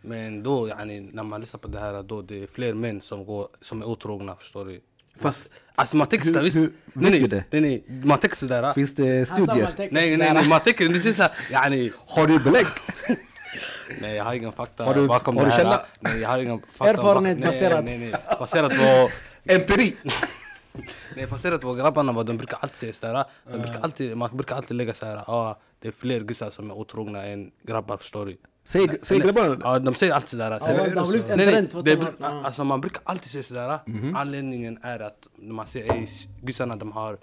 Men 0.00 0.42
då, 0.42 0.68
yani, 0.68 1.00
när 1.00 1.22
man 1.22 1.40
lyssnar 1.40 1.58
på 1.58 1.68
det 1.68 1.80
här, 1.80 2.02
då 2.02 2.22
det 2.22 2.42
är 2.42 2.46
fler 2.46 2.72
män 2.72 3.02
som, 3.02 3.24
går, 3.24 3.48
som 3.60 3.82
är 3.82 3.86
otrogna, 3.86 4.36
förstår 4.36 4.64
du? 4.64 4.80
Fast 5.18 5.52
Alltså 5.74 5.96
man 5.96 6.06
tänker 6.06 6.26
sådär, 6.26 6.42
visst? 6.42 6.56
hur 6.56 6.72
nej, 6.92 7.10
nej, 7.10 7.28
det? 7.28 7.44
nej, 7.50 7.60
nej, 7.60 7.84
man 8.04 8.18
tänker 8.18 8.36
sådär. 8.36 8.72
finns 8.72 8.94
det 8.94 9.02
man 9.18 9.26
studier? 9.46 9.70
Nej, 9.90 10.16
nej, 10.16 10.34
nej, 10.34 10.48
man 10.48 10.60
tänker, 10.60 10.88
det 10.88 10.96
är 11.08 11.12
såhär, 11.14 11.32
yani, 11.50 11.92
Har 12.06 12.26
du 12.26 12.38
belägg? 12.38 12.66
nej 14.00 14.14
jag 14.16 14.24
har 14.24 14.34
ingen 14.34 14.52
fakta 14.52 14.84
Har 14.84 14.94
du- 14.94 15.06
bakom 15.06 15.36
har 15.36 15.44
det 15.44 15.48
du 15.48 15.52
här. 15.52 15.58
källa? 15.58 15.86
Nej, 16.00 16.18
jag 16.20 16.28
har 16.28 16.38
ingen 16.38 16.58
fakta 16.74 16.90
Erfarenhet 16.90 17.38
bak- 17.38 17.44
nej, 17.44 17.52
baserat. 17.52 17.84
Nej, 17.84 17.98
nej, 17.98 18.14
baserat 18.38 18.72
på 18.78 19.10
Empiri! 19.52 19.96
Nej 21.16 21.26
du 21.26 21.58
på 21.58 21.74
grabbarna 21.74 22.12
vad 22.12 22.26
de 22.26 22.36
brukar 22.36 22.58
alltid 22.60 22.76
säga 22.76 22.92
sådär. 22.92 23.24
De 23.52 23.58
brukar 23.58 23.80
alltid, 23.80 24.16
man 24.16 24.36
brukar 24.36 24.56
alltid 24.56 24.76
lägga 24.76 24.94
såhär, 24.94 25.16
ah, 25.30 25.58
det 25.80 25.88
är 25.88 25.92
fler 25.92 26.20
gussar 26.20 26.50
som 26.50 26.70
är 26.70 26.74
otrogna 26.74 27.24
än 27.24 27.50
grabbar 27.62 27.96
förstår 27.96 28.26
du. 28.26 28.36
Säg, 28.64 28.86
säg 29.02 29.18
grabbarna 29.18 29.56
Ja 29.64 29.78
de 29.78 29.94
säger 29.94 30.12
alltid 30.12 30.28
sådär. 30.30 30.50
Ja, 30.50 30.56
blivit 31.46 31.74
vad 31.74 31.84
som 31.92 32.00
har- 32.06 32.14
ja. 32.20 32.44
alltså 32.46 32.64
man 32.64 32.80
brukar 32.80 33.02
alltid 33.04 33.30
säga 33.30 33.42
sådär. 33.42 33.78
Mhm. 33.86 34.16
Anledningen 34.16 34.78
är 34.82 35.00
att 35.00 35.26
man 35.36 35.66
ser 35.66 35.92
ey, 35.92 36.06
gussarna 36.42 36.76
de 36.76 36.92
har 36.92 37.18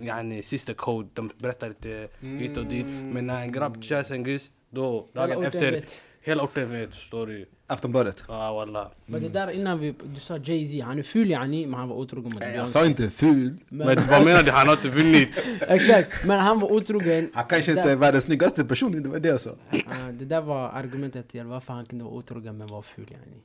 yani, 0.00 0.42
sister 0.42 0.74
code, 0.74 1.08
de 1.14 1.30
berättar 1.38 1.68
lite 1.68 2.08
hit 2.20 2.56
och 2.56 2.66
dit. 2.66 2.86
Men 2.86 3.26
när 3.26 3.40
en 3.42 3.52
grabb 3.52 3.84
sig 4.04 4.16
en 4.16 4.24
guss, 4.24 4.50
då 4.70 5.08
dagen 5.12 5.30
orten 5.38 5.44
efter, 5.44 5.72
vet. 5.72 6.02
hela 6.20 6.42
orten 6.42 6.70
vet 6.70 6.94
förstår 6.94 7.26
du. 7.26 7.46
Aftonbladet. 7.66 8.24
Ja 8.28 8.54
walla. 8.54 8.90
Men 9.06 9.22
det 9.22 9.28
där 9.28 9.50
innan 9.60 9.78
vi, 9.78 9.94
du 10.14 10.20
sa 10.20 10.36
Jay-Z, 10.36 10.84
han 10.84 10.98
är 10.98 11.02
ful 11.02 11.30
yani, 11.30 11.66
men 11.66 11.80
han 11.80 11.88
var 11.88 11.96
otrogen 11.96 12.32
med 12.34 12.48
Jag 12.48 12.52
Beyoncé. 12.54 12.72
sa 12.72 12.86
inte 12.86 13.10
ful. 13.10 13.56
Men, 13.68 13.86
Men 13.86 13.96
vad 14.10 14.24
menar 14.24 14.42
du? 14.42 14.50
Han 14.50 14.66
har 14.68 14.74
inte 14.74 14.88
vunnit. 14.88 15.28
exakt, 15.60 16.26
men 16.26 16.40
han 16.40 16.60
var 16.60 16.72
otrogen. 16.72 17.30
Han 17.34 17.44
kanske 17.44 17.70
inte 17.70 17.90
är 17.90 17.96
världens 17.96 18.24
snyggaste 18.24 18.64
person, 18.64 19.02
det 19.02 19.08
var 19.08 19.18
det 19.20 19.28
jag 19.28 19.40
sa. 19.40 19.50
Ah, 19.50 20.10
det 20.12 20.24
där 20.24 20.40
var 20.40 20.68
argumentet 20.68 21.28
till 21.28 21.44
varför 21.44 21.72
han 21.72 21.86
kunde 21.86 22.04
vara 22.04 22.14
otrogen 22.14 22.56
men 22.58 22.66
var 22.66 22.82
ful 22.82 23.06
yani. 23.10 23.36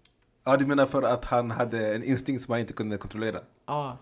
Ja, 0.43 0.57
du 0.57 0.65
menar 0.65 0.85
för 0.85 1.01
att 1.01 1.25
han 1.25 1.51
hade 1.51 1.95
en 1.95 2.03
instinkt 2.03 2.43
som 2.43 2.51
han 2.51 2.59
inte 2.61 2.73
kunde 2.73 2.97
kontrollera? 2.97 3.39
Ja. 3.65 3.97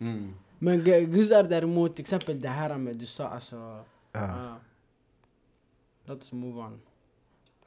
Mm. 0.00 0.34
Men 0.58 0.84
guzzar 0.84 1.42
däremot, 1.42 1.96
till 1.96 2.02
exempel 2.02 2.40
det 2.40 2.48
här 2.48 2.78
med 2.78 2.96
du 2.96 3.06
sa 3.06 3.28
alltså... 3.28 3.56
Ah. 4.12 4.54
Låt 6.04 6.22
oss 6.22 6.32
move 6.32 6.60
on. 6.60 6.80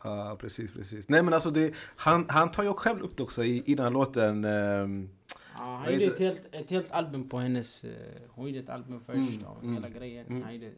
Ja, 0.03 0.37
precis, 0.39 0.71
precis. 0.71 1.09
Nej 1.09 1.23
men 1.23 1.33
alltså 1.33 1.51
det, 1.51 1.73
han, 1.95 2.25
han 2.29 2.51
tar 2.51 2.63
ju 2.63 2.73
själv 2.73 3.01
upp 3.01 3.17
det 3.17 3.23
också 3.23 3.43
i, 3.43 3.63
innan 3.65 3.93
låten. 3.93 4.45
ehm, 4.45 5.09
Ja, 5.57 5.81
han 5.85 5.93
gjorde 5.93 6.05
ett 6.05 6.19
helt, 6.19 6.41
ett 6.51 6.69
helt 6.69 6.91
album 6.91 7.29
på 7.29 7.37
hennes... 7.37 7.83
eh, 7.83 7.89
hon 8.29 8.47
gjorde 8.47 8.59
ett 8.59 8.69
album 8.69 8.99
först 9.01 9.17
Mm, 9.17 9.43
och 9.45 9.63
mm, 9.63 9.75
hela 9.75 9.89
grejen. 9.89 10.25
mm. 10.27 10.43
Han, 10.43 10.53
gjorde, 10.55 10.71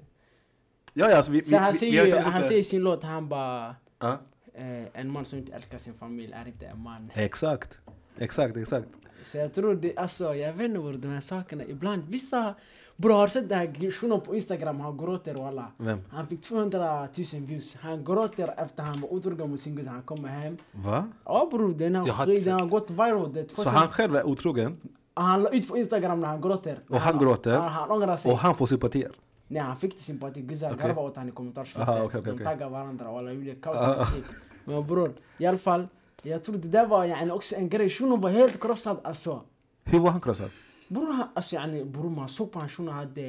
ja, 0.94 1.10
ja, 1.10 1.16
alltså 1.18 1.32
vi, 1.32 1.46
Sen 1.46 1.60
han 1.64 1.72
vi, 1.74 1.78
säger 1.78 2.04
vi 2.04 2.10
ju, 2.10 2.18
han 2.18 2.44
säger 2.44 2.60
i 2.60 2.64
sin 2.64 2.82
låt, 2.84 3.04
han 3.04 3.30
bara... 3.30 3.76
Eh, 4.54 4.84
en 4.94 5.12
man 5.12 5.26
som 5.26 5.40
inte 5.40 5.54
älskar 5.54 5.78
sin 5.78 5.94
familj 5.94 6.34
är 6.34 6.48
inte 6.48 6.66
en 6.66 6.80
man. 6.80 7.12
exakt. 7.16 7.78
Exakt, 8.18 8.58
exakt. 8.58 8.88
Så 9.26 9.38
jag 9.38 9.54
tror 9.54 9.76
det, 9.76 9.98
alltså 9.98 10.36
jag 10.36 10.54
vet 10.54 10.66
inte 10.66 10.80
vad 10.80 11.00
de 11.00 11.08
här 11.08 11.22
sakerna, 11.22 11.64
ibland 11.64 12.04
vissa... 12.08 12.56
Bror 12.96 13.14
har 13.14 13.28
du 13.28 13.32
sett 13.32 13.50
den 13.50 13.58
här 13.58 13.92
shunon 13.92 14.22
på 14.22 14.36
Instagram, 14.36 14.80
han 14.80 14.98
gråter 14.98 15.38
och 15.38 15.48
alla. 15.48 15.68
Vem? 15.78 16.00
Han 16.10 16.28
fick 16.28 16.42
200 16.42 17.00
000 17.00 17.08
views. 17.42 17.76
Han 17.76 18.06
gråter 18.06 18.54
efter 18.58 18.84
han 18.84 19.02
var 19.02 19.14
otrogen 19.14 19.50
mot 19.50 19.60
sin 19.60 19.76
gud, 19.76 19.88
han 19.88 20.02
kommer 20.02 20.30
hem. 20.30 20.58
Va? 20.72 21.08
Ja 21.26 21.48
bror, 21.52 21.74
den 21.74 21.96
har, 21.96 22.68
gått 22.70 22.90
viral. 22.90 23.34
Det, 23.34 23.52
Så 23.52 23.70
han 23.70 23.88
själv 23.88 24.16
är 24.16 24.28
otrogen 24.28 24.78
han 25.14 25.44
la 25.44 25.50
ut 25.50 25.68
på 25.68 25.78
Instagram 25.78 26.20
när 26.20 26.28
han 26.28 26.42
gråter. 26.42 26.80
Och 26.90 27.00
han 27.00 27.20
gråter? 27.20 27.58
Han, 27.58 27.72
han 27.72 27.92
ångrar 27.92 28.18
sig. 28.18 28.32
och 28.32 28.38
han 28.38 28.56
får 28.56 28.66
sympatier? 28.66 29.12
Nej 29.48 29.62
han 29.62 29.78
fick 29.78 29.92
inte 29.92 30.04
sympati, 30.04 30.42
guzzar 30.42 30.74
Okej. 30.74 30.88
garvade 30.88 31.08
åt 31.08 31.16
honom 31.16 31.30
i 31.30 31.32
kommentarsfältet. 31.32 31.96
okej, 32.02 32.20
okej, 32.20 32.34
De 32.38 32.44
taggade 32.44 32.72
varandra 32.72 33.10
och 33.10 33.20
alla 33.20 33.32
gjorde 33.32 33.56
kaos. 33.56 34.08
Men 34.66 34.88
bror, 34.88 35.12
i 35.38 35.46
alla 35.46 35.58
fall. 35.58 35.88
Jag 36.22 36.44
tror 36.44 36.56
det 36.58 36.68
där 36.68 36.88
var 36.88 37.06
yani, 37.06 37.32
också 37.32 37.56
en 37.56 37.70
grej. 37.70 37.90
Shunon 37.90 38.22
var 38.22 38.30
helt 38.30 38.62
krossad 38.62 38.98
alltså. 39.04 39.42
Hur 39.84 40.00
var 40.00 40.12
han 40.12 40.22
krossad? 40.22 40.50
Bror, 40.94 41.28
alltså, 41.34 41.56
yani, 41.56 41.84
bror 41.84 42.10
man 42.10 42.30
såg 42.30 42.52
på 42.52 42.60
hans 42.60 42.72
shunon 42.72 42.94
hade, 42.94 43.22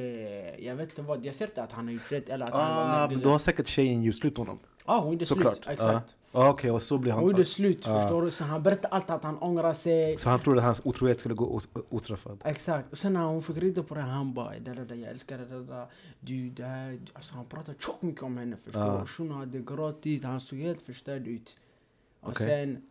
jag 0.61 0.77
vet 0.77 0.91
inte 0.91 1.03
vad, 1.03 1.25
jag 1.25 1.35
ser 1.35 1.47
inte 1.47 1.63
att 1.63 1.73
han 1.73 1.89
gjort 1.89 2.13
rätt 2.13 2.29
eller 2.29 2.47
att 2.47 2.53
han 2.53 2.77
var 2.77 3.17
Ah, 3.17 3.21
då 3.23 3.31
har 3.31 3.39
säkert 3.39 3.67
tjejen 3.67 4.03
gjort 4.03 4.15
slut 4.15 4.39
med 4.39 4.47
honom. 4.47 4.63
Ja 4.87 5.01
hon 5.01 5.13
gjorde 5.13 5.27
slut, 5.27 5.67
exakt. 5.67 6.15
Ah, 6.33 6.49
Okej, 6.51 6.71
och 6.71 6.83
så 6.83 6.99
blir 6.99 7.13
Hon 7.13 7.23
han... 7.23 7.31
gjorde 7.31 7.45
slut, 7.45 7.83
Ja. 7.87 8.01
förstår 8.01 8.23
du? 8.23 8.31
Så 8.31 8.45
han 8.45 8.63
berättade 8.63 8.95
allt 8.95 9.11
att 9.11 9.25
han 9.25 9.39
ångrar 9.39 9.75
sig. 9.75 10.17
Så 10.19 10.29
han 10.31 10.39
trodde 10.39 10.59
att 10.59 10.65
hans 10.65 10.81
otrohet 10.85 11.21
skulle 11.21 11.35
gå 11.35 11.55
os- 11.57 11.69
ostraffad? 11.89 12.39
Exakt. 12.45 12.93
Och 12.93 12.99
sen 12.99 13.13
när 13.13 13.25
hon 13.25 13.43
fick 13.43 13.57
reda 13.57 13.83
på 13.83 13.95
det, 13.95 14.01
han 14.01 14.35
bara 14.35 14.57
jag 14.57 15.03
älskar 15.11 15.39
det 15.39 15.45
där. 15.65 15.87
Du, 16.21 16.51
det 16.51 16.65
här. 16.65 16.99
Alltså 17.13 17.35
han 17.35 17.45
pratade 17.45 17.79
tjockt 17.81 18.03
mycket 18.03 18.23
om 18.23 18.37
henne, 18.39 18.57
förstår 18.57 19.01
du? 19.01 19.07
Shunon 19.07 19.39
hade 19.39 19.59
gråtit, 19.59 20.25
han 20.25 20.41
såg 20.41 20.59
helt 20.59 20.83
förstörd 20.83 21.27
ut. 21.27 21.57
Och 22.21 22.29
Okej. 22.31 22.47
sen, 22.47 22.83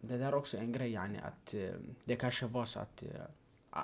det 0.00 0.16
där 0.18 0.26
är 0.28 0.34
också 0.34 0.56
en 0.56 0.72
grej 0.72 0.92
yani, 0.92 1.18
att 1.18 1.54
eh, 1.54 1.60
det 2.04 2.16
kanske 2.16 2.46
var 2.46 2.64
så 2.66 2.78
att 2.80 3.02
eh, 3.02 3.08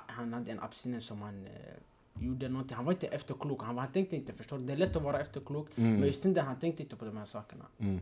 han 0.07 0.33
hade 0.33 0.51
en 0.51 0.59
abstinens 0.59 1.05
som 1.05 1.21
han 1.21 1.45
eh, 1.45 2.23
gjorde 2.23 2.49
någonting. 2.49 2.75
Han 2.75 2.85
var 2.85 2.93
inte 2.93 3.07
efterklok, 3.07 3.63
han, 3.63 3.77
han 3.77 3.91
tänkte 3.91 4.15
inte, 4.15 4.33
förstår 4.33 4.57
du? 4.57 4.63
Det 4.63 4.73
är 4.73 4.77
lätt 4.77 4.95
att 4.95 5.03
vara 5.03 5.19
efterklok, 5.19 5.67
Mm. 5.75 5.93
men 5.93 6.07
just 6.07 6.23
den 6.23 6.37
han 6.37 6.59
tänkte 6.59 6.83
inte 6.83 6.95
på 6.95 7.05
de 7.05 7.17
här 7.17 7.25
sakerna. 7.25 7.65
Mm. 7.79 7.99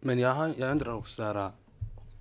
Men 0.00 0.18
jag, 0.18 0.58
jag 0.58 0.70
undrar 0.70 0.92
också 0.94 1.14
såhär, 1.14 1.50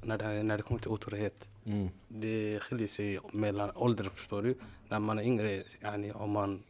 när 0.03 0.17
det, 0.17 0.43
när 0.43 0.57
det 0.57 0.63
kommer 0.63 0.79
till 0.81 0.91
otrohet. 0.91 1.49
Mm. 1.65 1.89
Det 2.07 2.59
skiljer 2.59 2.87
sig 2.87 3.19
mellan 3.33 3.71
ålder 3.75 4.03
förstår 4.03 4.41
du. 4.41 4.55
När 4.89 4.99
man 4.99 5.19
är 5.19 5.23
yngre, 5.23 5.63
yani, 5.81 6.11
om 6.11 6.31
man 6.31 6.63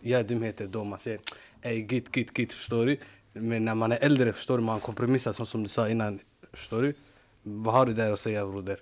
gör 0.00 0.22
dumheter 0.22 0.66
då 0.66 0.84
man 0.84 0.98
säger 0.98 1.20
ey 1.62 1.82
git 1.82 2.16
git 2.16 2.38
git 2.38 2.52
förstår 2.52 2.86
du. 2.86 2.96
Men 3.32 3.64
när 3.64 3.74
man 3.74 3.92
är 3.92 3.98
äldre 4.04 4.32
förstår 4.32 4.58
du, 4.58 4.64
man 4.64 4.80
kompromissar 4.80 5.32
så 5.32 5.46
som 5.46 5.62
du 5.62 5.68
sa 5.68 5.88
innan. 5.88 6.18
Förstår 6.52 6.82
du? 6.82 6.94
Vad 7.42 7.74
har 7.74 7.86
du 7.86 7.92
där 7.92 8.12
att 8.12 8.20
säga 8.20 8.46
broder? 8.46 8.78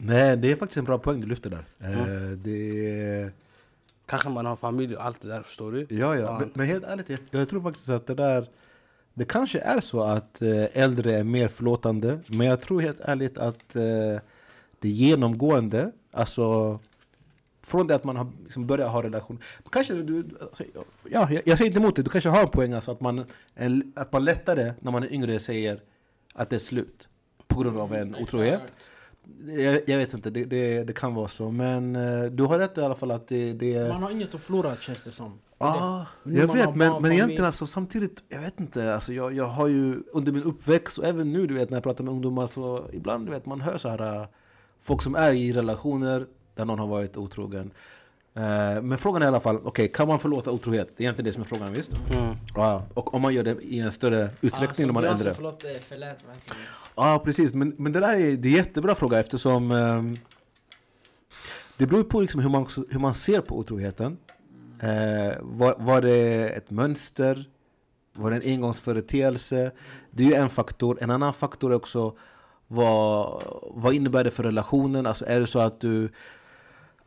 Nej, 0.00 0.36
det 0.36 0.52
är 0.52 0.56
faktiskt 0.56 0.78
en 0.78 0.84
bra 0.84 0.98
poäng 0.98 1.20
du 1.20 1.26
lyfter 1.26 1.50
där. 1.50 1.64
Mm. 1.80 2.00
Eh, 2.00 2.30
det... 2.30 3.30
Kanske 4.06 4.28
man 4.28 4.46
har 4.46 4.56
familj 4.56 4.96
och 4.96 5.04
allt 5.04 5.20
det 5.20 5.28
där 5.28 5.42
förstår 5.42 5.72
du. 5.72 5.86
Ja, 5.90 6.16
ja. 6.16 6.38
Men, 6.38 6.50
men 6.54 6.66
helt 6.66 6.84
ärligt, 6.84 7.08
jag, 7.08 7.20
jag 7.30 7.48
tror 7.48 7.60
faktiskt 7.60 7.88
att 7.88 8.06
det 8.06 8.14
där... 8.14 8.48
Det 9.14 9.24
kanske 9.24 9.58
är 9.58 9.80
så 9.80 10.02
att 10.02 10.42
eh, 10.42 10.64
äldre 10.72 11.16
är 11.16 11.24
mer 11.24 11.48
förlåtande, 11.48 12.20
men 12.26 12.46
jag 12.46 12.60
tror 12.60 12.80
helt 12.80 13.00
ärligt 13.00 13.38
att 13.38 13.76
eh, 13.76 13.82
det 14.78 14.88
genomgående, 14.88 15.92
alltså 16.12 16.78
från 17.66 17.86
det 17.86 17.94
att 17.94 18.04
man 18.04 18.16
har 18.16 18.26
liksom 18.44 18.66
börjat 18.66 18.90
ha 18.90 19.02
relation, 19.02 19.42
kanske 19.70 19.94
du, 19.94 20.24
alltså, 20.40 20.64
ja, 21.04 21.28
jag, 21.30 21.42
jag 21.44 21.58
säger 21.58 21.70
inte 21.70 21.80
emot 21.80 21.96
det, 21.96 22.02
du 22.02 22.10
kanske 22.10 22.30
har 22.30 22.42
en 22.42 22.48
poäng 22.48 22.72
alltså 22.72 22.90
att 22.90 23.00
man, 23.00 23.24
en, 23.54 23.92
att 23.96 24.12
man 24.12 24.24
lättare 24.24 24.72
när 24.80 24.92
man 24.92 25.02
är 25.02 25.12
yngre 25.12 25.38
säger 25.38 25.80
att 26.34 26.50
det 26.50 26.56
är 26.56 26.60
slut 26.60 27.08
på 27.46 27.60
grund 27.60 27.78
av 27.78 27.94
en 27.94 28.14
otrohet. 28.14 28.72
Jag, 29.46 29.80
jag 29.86 29.98
vet 29.98 30.14
inte, 30.14 30.30
det, 30.30 30.44
det, 30.44 30.84
det 30.84 30.92
kan 30.92 31.14
vara 31.14 31.28
så, 31.28 31.50
men 31.50 31.96
eh, 31.96 32.24
du 32.24 32.44
har 32.44 32.58
rätt 32.58 32.78
i 32.78 32.80
alla 32.80 32.94
fall 32.94 33.10
att 33.10 33.28
det, 33.28 33.52
det 33.52 33.88
Man 33.88 34.02
har 34.02 34.10
inget 34.10 34.34
att 34.34 34.42
förlora 34.42 34.76
känns 34.76 35.02
det 35.02 35.10
som. 35.10 35.38
Ja, 35.58 36.06
Nu 36.22 36.38
jag 36.38 36.54
vet, 36.54 36.74
men, 36.74 37.02
men 37.02 37.12
egentligen 37.12 37.44
alltså 37.44 37.66
samtidigt, 37.66 38.22
jag 38.28 38.40
vet 38.40 38.60
inte, 38.60 38.94
alltså 38.94 39.12
jag, 39.12 39.32
jag 39.32 39.44
har 39.44 39.68
ju 39.68 40.02
under 40.12 40.32
min 40.32 40.42
uppväxt 40.42 40.98
och 40.98 41.04
även 41.04 41.32
nu 41.32 41.46
du 41.46 41.54
vet 41.54 41.70
när 41.70 41.76
jag 41.76 41.82
pratar 41.82 42.04
med 42.04 42.12
ungdomar 42.12 42.46
så 42.46 42.88
ibland 42.92 43.26
du 43.26 43.32
vet 43.32 43.46
man 43.46 43.60
hör 43.60 43.78
så 43.78 43.88
här 43.88 44.20
äh, 44.20 44.26
folk 44.82 45.02
som 45.02 45.14
är 45.14 45.32
i 45.32 45.52
relationer 45.52 46.26
där 46.54 46.64
någon 46.64 46.78
har 46.78 46.86
varit 46.86 47.16
otrogen. 47.16 47.70
Eh, 48.34 48.82
men 48.82 48.98
frågan 48.98 49.22
är 49.22 49.26
i 49.26 49.28
alla 49.28 49.40
fall, 49.40 49.60
okej 49.64 49.88
kan 49.88 50.08
man 50.08 50.18
förlåta 50.18 50.50
otrohet? 50.50 50.88
Det 50.96 51.02
är 51.02 51.04
egentligen 51.04 51.24
det 51.26 51.32
som 51.32 51.42
är 51.42 51.46
frågan 51.46 51.72
visst? 51.72 51.92
Mm. 52.10 52.34
Ja, 52.54 52.82
och 52.94 53.14
om 53.14 53.22
man 53.22 53.34
gör 53.34 53.44
det 53.44 53.56
i 53.62 53.78
en 53.78 53.92
större 53.92 54.30
utsträckning 54.40 54.86
när 54.86 54.94
man 54.94 55.04
är 55.04 55.08
äldre? 55.08 55.34
Förlåt, 55.34 55.62
förlät 55.62 56.18
verkligen. 56.28 56.62
Ja, 56.94 57.22
precis. 57.24 57.54
Men, 57.54 57.74
men 57.78 57.92
det 57.92 58.00
där 58.00 58.12
är, 58.12 58.36
det 58.36 58.48
är 58.48 58.50
en 58.50 58.56
jättebra 58.56 58.94
fråga 58.94 59.18
eftersom 59.18 59.70
ehm, 59.70 60.16
det 61.76 61.86
beror 61.86 62.04
på 62.04 62.20
liksom 62.20 62.40
hur, 62.40 62.50
man, 62.50 62.66
hur 62.90 62.98
man 62.98 63.14
ser 63.14 63.40
på 63.40 63.58
otroheten. 63.58 64.18
Eh, 64.80 65.36
var, 65.40 65.74
var 65.78 66.02
det 66.02 66.48
ett 66.48 66.70
mönster? 66.70 67.44
Var 68.14 68.30
det 68.30 68.36
en 68.36 68.52
engångsföreteelse? 68.52 69.70
Det 70.10 70.22
är 70.22 70.26
ju 70.26 70.34
en 70.34 70.48
faktor. 70.48 70.98
En 71.00 71.10
annan 71.10 71.34
faktor 71.34 71.72
är 71.72 71.76
också 71.76 72.16
vad, 72.66 73.42
vad 73.70 73.94
innebär 73.94 74.24
det 74.24 74.30
för 74.30 74.42
relationen? 74.42 75.06
Alltså 75.06 75.24
är 75.26 75.40
det 75.40 75.46
så 75.46 75.58
att 75.58 75.80
du 75.80 76.12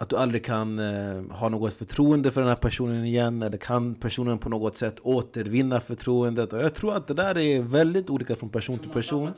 att 0.01 0.09
du 0.09 0.17
aldrig 0.17 0.45
kan 0.45 0.79
eh, 0.79 1.23
ha 1.31 1.49
något 1.49 1.73
förtroende 1.73 2.31
för 2.31 2.41
den 2.41 2.49
här 2.49 2.55
personen 2.55 3.05
igen 3.05 3.41
eller 3.41 3.57
kan 3.57 3.95
personen 3.95 4.37
på 4.37 4.49
något 4.49 4.77
sätt 4.77 4.99
återvinna 5.01 5.79
förtroendet? 5.79 6.53
Och 6.53 6.59
jag 6.59 6.73
tror 6.73 6.95
att 6.95 7.07
det 7.07 7.13
där 7.13 7.37
är 7.37 7.61
väldigt 7.61 8.09
olika 8.09 8.35
från 8.35 8.49
person 8.49 8.79
till 8.79 8.89
person. 8.89 9.31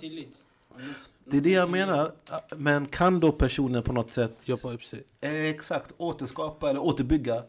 Det 1.25 1.37
är 1.37 1.41
det 1.41 1.51
jag 1.51 1.69
menar. 1.69 2.11
Men 2.55 2.85
kan 2.85 3.19
då 3.19 3.31
personen 3.31 3.83
på 3.83 3.93
något 3.93 4.13
sätt 4.13 4.37
Jobba 4.45 4.71
upp 4.73 4.83
sig. 4.83 5.03
exakt 5.21 5.93
återskapa 5.97 6.69
eller 6.69 6.83
återbygga 6.83 7.43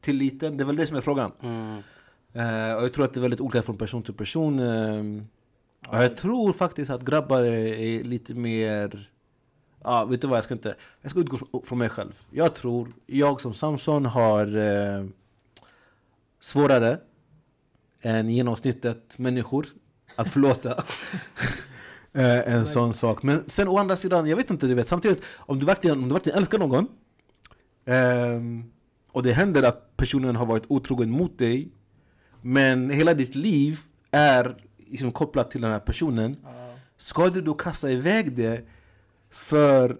tilliten? 0.00 0.56
Det 0.56 0.62
är 0.62 0.66
väl 0.66 0.76
det 0.76 0.86
som 0.86 0.96
är 0.96 1.00
frågan. 1.00 1.32
Mm. 1.40 1.82
Eh, 2.32 2.76
och 2.76 2.84
jag 2.84 2.92
tror 2.92 3.04
att 3.04 3.14
det 3.14 3.20
är 3.20 3.22
väldigt 3.22 3.40
olika 3.40 3.62
från 3.62 3.76
person 3.76 4.02
till 4.02 4.14
person. 4.14 4.58
Eh, 4.58 5.22
och 5.88 6.04
jag 6.04 6.16
tror 6.16 6.52
faktiskt 6.52 6.90
att 6.90 7.04
grabbar 7.04 7.40
är, 7.40 7.66
är 7.66 8.04
lite 8.04 8.34
mer... 8.34 9.10
Ja, 9.84 10.04
vet 10.04 10.20
du 10.20 10.26
vad? 10.26 10.36
Jag 10.36 10.44
ska 10.44 10.54
inte... 10.54 10.74
Jag 11.02 11.10
ska 11.10 11.20
utgå 11.20 11.36
fr- 11.36 11.64
från 11.64 11.78
mig 11.78 11.88
själv. 11.88 12.22
Jag 12.30 12.54
tror, 12.54 12.92
jag 13.06 13.40
som 13.40 13.54
Samson 13.54 14.06
har 14.06 14.56
eh, 14.56 15.04
svårare 16.40 16.98
än 18.02 18.30
genomsnittet 18.30 19.18
människor 19.18 19.66
att 20.16 20.28
förlåta 20.28 20.70
eh, 22.12 22.54
en 22.54 22.66
sån 22.66 22.94
sak. 22.94 23.22
Men 23.22 23.44
sen 23.46 23.68
å 23.68 23.78
andra 23.78 23.96
sidan, 23.96 24.26
jag 24.26 24.36
vet 24.36 24.50
inte, 24.50 24.66
du 24.66 24.74
vet 24.74 24.88
samtidigt 24.88 25.22
om 25.36 25.58
du 25.58 25.66
verkligen, 25.66 25.98
om 25.98 26.08
du 26.08 26.12
verkligen 26.12 26.38
älskar 26.38 26.58
någon 26.58 26.88
ehm, 27.84 28.70
och 29.12 29.22
det 29.22 29.32
händer 29.32 29.62
att 29.62 29.96
personen 29.96 30.36
har 30.36 30.46
varit 30.46 30.64
otrogen 30.68 31.10
mot 31.10 31.38
dig 31.38 31.68
men 32.42 32.90
hela 32.90 33.14
ditt 33.14 33.34
liv 33.34 33.78
är 34.10 34.56
liksom 34.76 35.12
kopplat 35.12 35.50
till 35.50 35.60
den 35.60 35.70
här 35.70 35.78
personen 35.80 36.36
Ska 36.96 37.28
du 37.28 37.40
då 37.40 37.54
kasta 37.54 37.90
iväg 37.90 38.36
det 38.36 38.66
för 39.34 39.98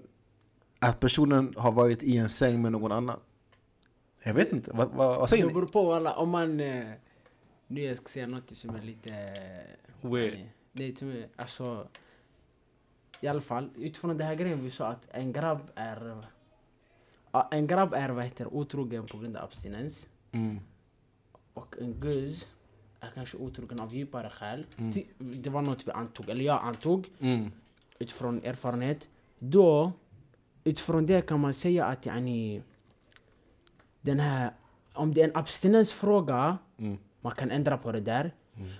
att 0.79 1.01
personen 1.01 1.55
har 1.57 1.73
varit 1.73 2.03
i 2.03 2.17
en 2.17 2.29
säng 2.29 2.63
med 2.63 2.73
någon 2.73 2.93
annan? 2.93 3.21
Jag 4.23 4.35
vet 4.35 4.53
inte, 4.53 4.71
vad, 4.75 4.91
vad, 4.91 5.19
vad 5.19 5.31
säger 5.31 5.43
Det 5.43 5.49
ni? 5.49 5.55
beror 5.55 5.67
på 5.67 5.93
alla, 5.95 6.15
om 6.17 6.31
man... 6.31 6.61
Eh, 6.61 6.91
nu 7.67 7.81
jag 7.81 7.97
ska 7.97 8.07
säga 8.09 8.27
något 8.27 8.57
som 8.57 8.75
är 8.75 8.83
lite... 8.83 9.11
eh, 10.03 10.11
Weird. 10.11 10.39
Lite 10.73 11.05
mer, 11.05 11.29
alltså... 11.37 11.89
I 13.21 13.27
alla 13.29 13.41
fall, 13.41 13.71
utifrån 13.77 14.19
det 14.19 14.25
här 14.25 14.35
grejen 14.35 14.65
vi 14.65 14.71
sa 14.71 14.87
att 14.89 15.07
en 15.11 15.33
grabb 15.33 15.71
är... 15.75 16.27
En 17.51 17.67
grabb 17.67 17.95
är 17.95 18.09
vad 18.09 18.25
heter, 18.25 18.55
otrogen 18.55 19.07
på 19.07 19.19
grund 19.19 19.37
av 19.37 19.45
abstinens. 19.45 20.09
Mm. 20.33 20.61
Och 21.55 21.75
en 21.81 22.01
guzz 22.01 22.55
är 23.01 23.11
kanske 23.15 23.37
otrogen 23.37 23.81
av 23.81 23.95
djupare 23.95 24.31
skäl. 24.31 24.67
Ti- 24.77 25.07
Det 25.19 25.51
var 25.51 25.63
något 25.63 25.87
vi 25.87 25.91
antog, 25.93 26.29
eller 26.29 26.45
jag 26.45 26.61
antog 26.63 27.09
Mm. 27.21 27.51
utifrån 27.99 28.41
erfarenhet. 28.45 29.09
Då, 29.51 29.93
utifrån 30.65 31.07
det 31.07 31.23
kan 31.27 31.41
man 31.41 31.55
säga 31.55 31.85
att 31.85 32.07
yani, 32.07 32.63
den 34.01 34.21
här, 34.21 34.51
om 34.93 35.15
det 35.15 35.21
är 35.21 35.25
en 35.29 35.37
abstinensfråga, 35.37 36.59
Mm. 36.79 36.99
man 37.21 37.33
kan 37.35 37.51
ändra 37.51 37.79
på 37.79 37.93
det 37.93 38.01
där. 38.01 38.35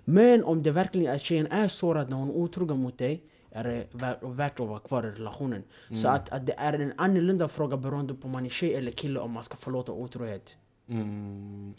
Men 0.05 0.45
om 0.45 0.63
det 0.63 0.71
verkligen 0.71 1.15
är 1.15 1.19
tjejen 1.19 1.47
är 1.47 1.69
sårad 1.69 2.11
när 2.11 2.17
hon 2.17 2.29
är 2.29 2.35
otrogen 2.35 2.79
mot 2.79 2.99
dig, 2.99 3.23
är 3.51 3.65
det 3.65 3.87
vä- 3.93 4.35
värt 4.35 4.61
att 4.61 4.69
vara 4.69 4.79
kvar 4.79 5.07
i 5.07 5.11
relationen. 5.11 5.63
Så 6.03 6.09
att, 6.09 6.29
att 6.29 6.47
det 6.47 6.55
är 6.59 6.73
en 6.73 6.93
annorlunda 6.97 7.49
fråga 7.49 7.77
beroende 7.77 8.15
på 8.15 8.25
om 8.27 8.31
man 8.33 8.45
är 8.47 8.51
tjej 8.51 8.75
eller 8.75 8.91
kille 8.91 9.21
om 9.21 9.31
man 9.33 9.45
ska 9.45 9.57
förlåta 9.57 9.93
otrohet. 9.93 10.57
Mm, 10.89 11.75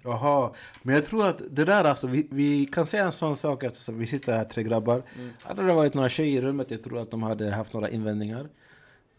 men 0.84 0.96
jag 0.96 1.06
tror 1.06 1.28
att 1.28 1.42
det 1.52 1.66
där 1.66 1.84
alltså, 1.84 2.08
vi, 2.08 2.28
vi 2.32 2.66
kan 2.66 2.86
säga 2.86 3.06
en 3.06 3.12
sån 3.12 3.36
sak 3.36 3.64
eftersom 3.64 3.98
vi 3.98 4.06
sitter 4.08 4.36
här 4.38 4.44
tre 4.44 4.64
grabbar. 4.64 5.04
Hade 5.40 5.64
det 5.66 5.74
varit 5.74 5.94
några 5.94 6.10
tjejer 6.10 6.42
i 6.42 6.46
rummet, 6.46 6.72
jag 6.72 6.84
tror 6.84 7.00
att 7.00 7.12
de 7.12 7.24
hade 7.24 7.52
haft 7.52 7.74
några 7.74 7.90
invändningar. 7.90 8.50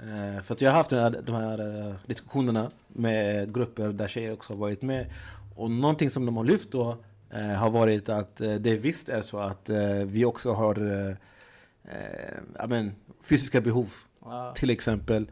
Eh, 0.00 0.42
för 0.42 0.54
att 0.54 0.60
jag 0.60 0.70
har 0.70 0.76
haft 0.76 0.90
den 0.90 0.98
här, 0.98 1.22
de 1.26 1.34
här 1.34 1.88
eh, 1.88 1.94
diskussionerna 2.06 2.70
med 2.88 3.54
grupper 3.54 3.88
där 3.88 4.08
tjejer 4.08 4.32
också 4.32 4.52
har 4.52 4.58
varit 4.58 4.82
med. 4.82 5.06
Och 5.56 5.70
någonting 5.70 6.10
som 6.10 6.26
de 6.26 6.36
har 6.36 6.44
lyft 6.44 6.70
då 6.70 6.96
eh, 7.30 7.46
har 7.46 7.70
varit 7.70 8.08
att 8.08 8.36
det 8.36 8.76
visst 8.76 9.08
är 9.08 9.22
så 9.22 9.38
att 9.38 9.70
vi 10.06 10.24
också 10.24 10.52
har 10.52 11.06
eh, 11.08 12.66
men, 12.68 12.94
fysiska 13.22 13.60
behov. 13.60 13.92
Till 14.54 14.70
exempel. 14.70 15.30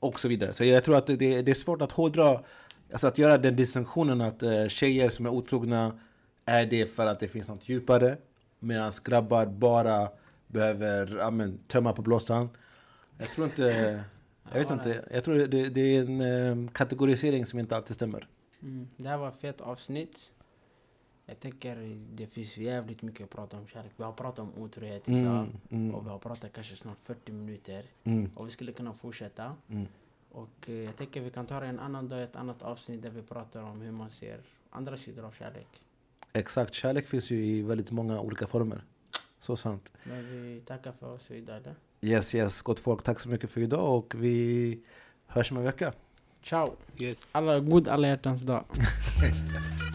och 0.00 0.20
så 0.20 0.28
vidare. 0.28 0.52
Så 0.52 0.64
jag 0.64 0.84
tror 0.84 0.96
att 0.96 1.06
det, 1.06 1.16
det 1.16 1.48
är 1.48 1.54
svårt 1.54 1.82
att 1.82 1.92
hårdra, 1.92 2.40
alltså 2.92 3.06
att 3.06 3.18
göra 3.18 3.38
den 3.38 3.56
distinktionen 3.56 4.20
att 4.20 4.42
tjejer 4.68 5.08
som 5.08 5.26
är 5.26 5.30
otrogna 5.30 5.92
är 6.44 6.66
det 6.66 6.86
för 6.86 7.06
att 7.06 7.20
det 7.20 7.28
finns 7.28 7.48
något 7.48 7.68
djupare. 7.68 8.16
Medan 8.58 8.92
grabbar 9.04 9.46
bara 9.46 10.08
behöver 10.52 11.16
ja, 11.16 11.30
men, 11.30 11.58
tömma 11.68 11.92
på 11.92 12.02
blåsan. 12.02 12.48
Jag 13.18 13.28
tror 13.30 13.46
inte... 13.46 14.04
Jag 14.52 14.58
vet 14.58 14.70
inte. 14.70 15.04
Jag 15.10 15.24
tror 15.24 15.34
det, 15.38 15.68
det 15.68 15.80
är 15.80 16.02
en 16.04 16.20
eh, 16.64 16.70
kategorisering 16.72 17.46
som 17.46 17.58
inte 17.58 17.76
alltid 17.76 17.94
stämmer. 17.96 18.28
Mm. 18.62 18.88
Det 18.96 19.08
här 19.08 19.16
var 19.16 19.28
ett 19.28 19.40
fett 19.40 19.60
avsnitt. 19.60 20.32
Jag 21.26 21.40
tänker 21.40 21.98
det 22.12 22.26
finns 22.26 22.56
jävligt 22.56 23.02
mycket 23.02 23.24
att 23.24 23.30
prata 23.30 23.56
om 23.56 23.66
kärlek. 23.66 23.92
Vi 23.96 24.04
har 24.04 24.12
pratat 24.12 24.38
om 24.38 24.54
otrohet 24.62 25.08
idag. 25.08 25.18
Mm, 25.20 25.50
mm, 25.70 25.94
Och 25.94 26.06
vi 26.06 26.10
har 26.10 26.18
pratat 26.18 26.52
kanske 26.52 26.76
snart 26.76 26.98
40 26.98 27.32
minuter. 27.32 27.84
mm, 28.04 28.30
Och 28.34 28.46
vi 28.46 28.50
skulle 28.50 28.72
kunna 28.72 28.92
fortsätta. 28.92 29.56
mm. 29.68 29.86
Och 30.30 30.68
eh, 30.68 30.74
jag 30.74 30.96
tänker 30.96 31.20
vi 31.20 31.30
kan 31.30 31.46
ta 31.46 31.60
det 31.60 31.66
en 31.66 31.80
annan 31.80 32.08
dag, 32.08 32.22
ett 32.22 32.36
annat 32.36 32.62
avsnitt 32.62 33.02
där 33.02 33.10
vi 33.10 33.22
pratar 33.22 33.62
om 33.62 33.80
hur 33.80 33.92
man 33.92 34.10
ser 34.10 34.40
andra 34.70 34.96
sidor 34.96 35.24
av 35.24 35.30
kärlek. 35.32 35.68
Exakt, 36.32 36.74
kärlek 36.74 37.06
finns 37.06 37.30
ju 37.30 37.36
i 37.46 37.62
väldigt 37.62 37.90
många 37.90 38.20
olika 38.20 38.46
former. 38.46 38.84
Så 39.42 39.56
sant. 39.56 39.92
Men 40.02 40.26
vi 40.30 40.60
tackar 40.60 40.92
för 40.92 41.12
oss 41.14 41.30
idag 41.30 41.56
eller? 41.56 41.74
Yes, 42.00 42.34
yes, 42.34 42.62
gott 42.62 42.80
folk. 42.80 43.02
Tack 43.02 43.20
så 43.20 43.28
mycket 43.28 43.50
för 43.50 43.60
idag 43.60 43.96
och 43.98 44.14
vi 44.16 44.80
hörs 45.26 45.50
om 45.50 45.56
en 45.56 45.64
vecka. 45.64 45.92
Ciao! 46.42 46.76
Yes. 46.98 47.34
Alla, 47.34 47.60
god 47.60 47.88
alla 47.88 48.08
hjärtans 48.08 48.42
dag! 48.42 48.64